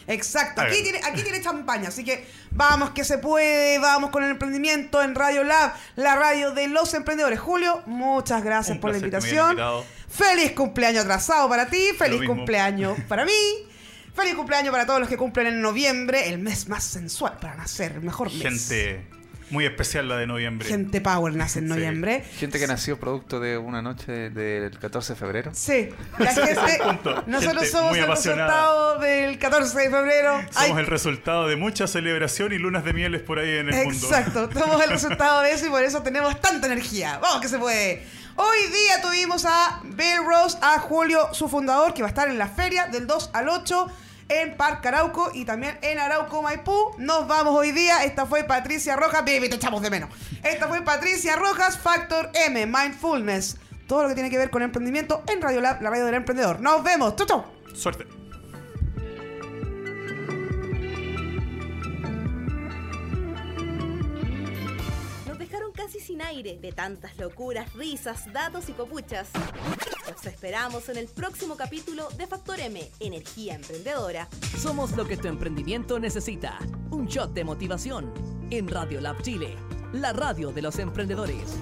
Exacto, 0.08 0.60
aquí 0.60 0.82
tiene, 0.82 1.00
aquí 1.04 1.22
tiene 1.22 1.40
champaña, 1.40 1.88
así 1.88 2.04
que 2.04 2.24
vamos 2.52 2.90
que 2.90 3.02
se 3.02 3.18
puede, 3.18 3.78
vamos 3.80 4.10
con 4.10 4.22
el 4.22 4.30
emprendimiento 4.30 5.02
en 5.02 5.16
Radio 5.16 5.42
Lab, 5.42 5.72
la 5.96 6.14
radio 6.14 6.52
de 6.52 6.68
los 6.68 6.94
emprendedores. 6.94 7.40
Julio, 7.40 7.82
muchas 7.86 8.44
gracias 8.44 8.76
Un 8.76 8.80
por 8.80 8.92
la 8.92 8.98
invitación. 8.98 9.58
Feliz 10.08 10.52
cumpleaños 10.52 11.02
atrasado 11.02 11.48
para 11.48 11.66
ti, 11.66 11.88
feliz 11.98 12.22
cumpleaños 12.24 12.96
para 13.08 13.24
mí. 13.24 13.32
Feliz 14.16 14.34
cumpleaños 14.34 14.72
para 14.72 14.86
todos 14.86 14.98
los 15.00 15.08
que 15.08 15.16
cumplen 15.16 15.46
en 15.46 15.60
noviembre, 15.60 16.28
el 16.30 16.38
mes 16.38 16.68
más 16.68 16.82
sensual 16.84 17.36
para 17.40 17.54
nacer, 17.54 17.92
el 17.92 18.00
mejor 18.02 18.32
mes. 18.32 18.42
gente 18.42 19.06
Muy 19.50 19.64
especial 19.64 20.08
la 20.08 20.16
de 20.16 20.26
noviembre. 20.26 20.66
Gente 20.68 21.00
Power 21.00 21.32
nace 21.36 21.60
en 21.60 21.66
Sí. 21.66 21.70
noviembre. 21.70 22.24
Gente 22.36 22.58
que 22.58 22.66
nació 22.66 22.98
producto 22.98 23.38
de 23.38 23.56
una 23.58 23.80
noche 23.80 24.30
del 24.30 24.76
14 24.76 25.12
de 25.12 25.18
febrero. 25.20 25.50
Sí, 25.54 25.90
la 26.18 26.32
gente. 26.34 27.14
Nosotros 27.28 27.62
Gente 27.62 27.66
somos 27.70 27.96
el 27.96 28.06
resultado 28.08 28.98
del 28.98 29.38
14 29.38 29.78
de 29.78 29.90
febrero. 29.90 30.38
Ay, 30.54 30.66
Somos 30.68 30.80
el 30.80 30.86
resultado 30.88 31.46
de 31.46 31.54
mucha 31.54 31.86
celebración 31.86 32.52
y 32.54 32.58
lunas 32.58 32.84
de 32.84 32.92
mieles 32.92 33.22
por 33.22 33.38
ahí 33.38 33.58
en 33.58 33.68
el 33.68 33.84
mundo. 33.84 34.06
Exacto, 34.08 34.50
somos 34.52 34.82
el 34.82 34.90
resultado 34.90 35.42
de 35.42 35.52
eso 35.52 35.66
y 35.66 35.70
por 35.70 35.84
eso 35.84 36.02
tenemos 36.02 36.40
tanta 36.40 36.66
energía. 36.66 37.18
Vamos 37.22 37.40
que 37.40 37.48
se 37.48 37.58
puede. 37.58 38.02
Hoy 38.34 38.58
día 38.66 39.00
tuvimos 39.00 39.44
a 39.44 39.80
Bill 39.84 40.24
Rose, 40.26 40.58
a 40.60 40.80
Julio, 40.80 41.32
su 41.32 41.48
fundador, 41.48 41.94
que 41.94 42.02
va 42.02 42.08
a 42.08 42.10
estar 42.10 42.28
en 42.28 42.36
la 42.38 42.48
feria 42.48 42.86
del 42.88 43.06
2 43.06 43.30
al 43.32 43.48
8 43.48 43.86
en 44.28 44.56
Parque 44.56 44.88
Arauco 44.88 45.30
y 45.32 45.44
también 45.44 45.78
en 45.82 45.98
Arauco 45.98 46.42
Maipú. 46.42 46.94
Nos 46.98 47.26
vamos 47.26 47.54
hoy 47.54 47.72
día. 47.72 48.04
Esta 48.04 48.26
fue 48.26 48.44
Patricia 48.44 48.96
Rojas. 48.96 49.24
Baby, 49.24 49.48
te 49.48 49.56
echamos 49.56 49.82
de 49.82 49.90
menos. 49.90 50.10
Esta 50.42 50.68
fue 50.68 50.82
Patricia 50.82 51.36
Rojas, 51.36 51.78
Factor 51.78 52.30
M, 52.34 52.66
Mindfulness. 52.66 53.58
Todo 53.86 54.02
lo 54.02 54.08
que 54.08 54.14
tiene 54.14 54.30
que 54.30 54.38
ver 54.38 54.50
con 54.50 54.62
emprendimiento 54.62 55.22
en 55.28 55.40
Radio 55.40 55.60
Lab, 55.60 55.80
la 55.80 55.90
radio 55.90 56.04
del 56.06 56.14
emprendedor. 56.14 56.60
Nos 56.60 56.82
vemos. 56.82 57.14
Chau, 57.16 57.26
chau. 57.26 57.44
Suerte. 57.74 58.15
Aire 66.20 66.58
de 66.60 66.72
tantas 66.72 67.16
locuras, 67.18 67.72
risas, 67.74 68.32
datos 68.32 68.68
y 68.68 68.72
copuchas. 68.72 69.28
Los 70.10 70.26
esperamos 70.26 70.88
en 70.88 70.98
el 70.98 71.06
próximo 71.08 71.56
capítulo 71.56 72.08
de 72.16 72.26
Factor 72.26 72.60
M, 72.60 72.80
Energía 73.00 73.54
Emprendedora. 73.54 74.28
Somos 74.58 74.96
lo 74.96 75.06
que 75.06 75.16
tu 75.16 75.28
emprendimiento 75.28 75.98
necesita. 75.98 76.58
Un 76.90 77.06
shot 77.06 77.32
de 77.32 77.44
motivación 77.44 78.12
en 78.50 78.68
Radio 78.68 79.00
Lab 79.00 79.20
Chile, 79.22 79.56
la 79.92 80.12
radio 80.12 80.52
de 80.52 80.62
los 80.62 80.78
emprendedores. 80.78 81.56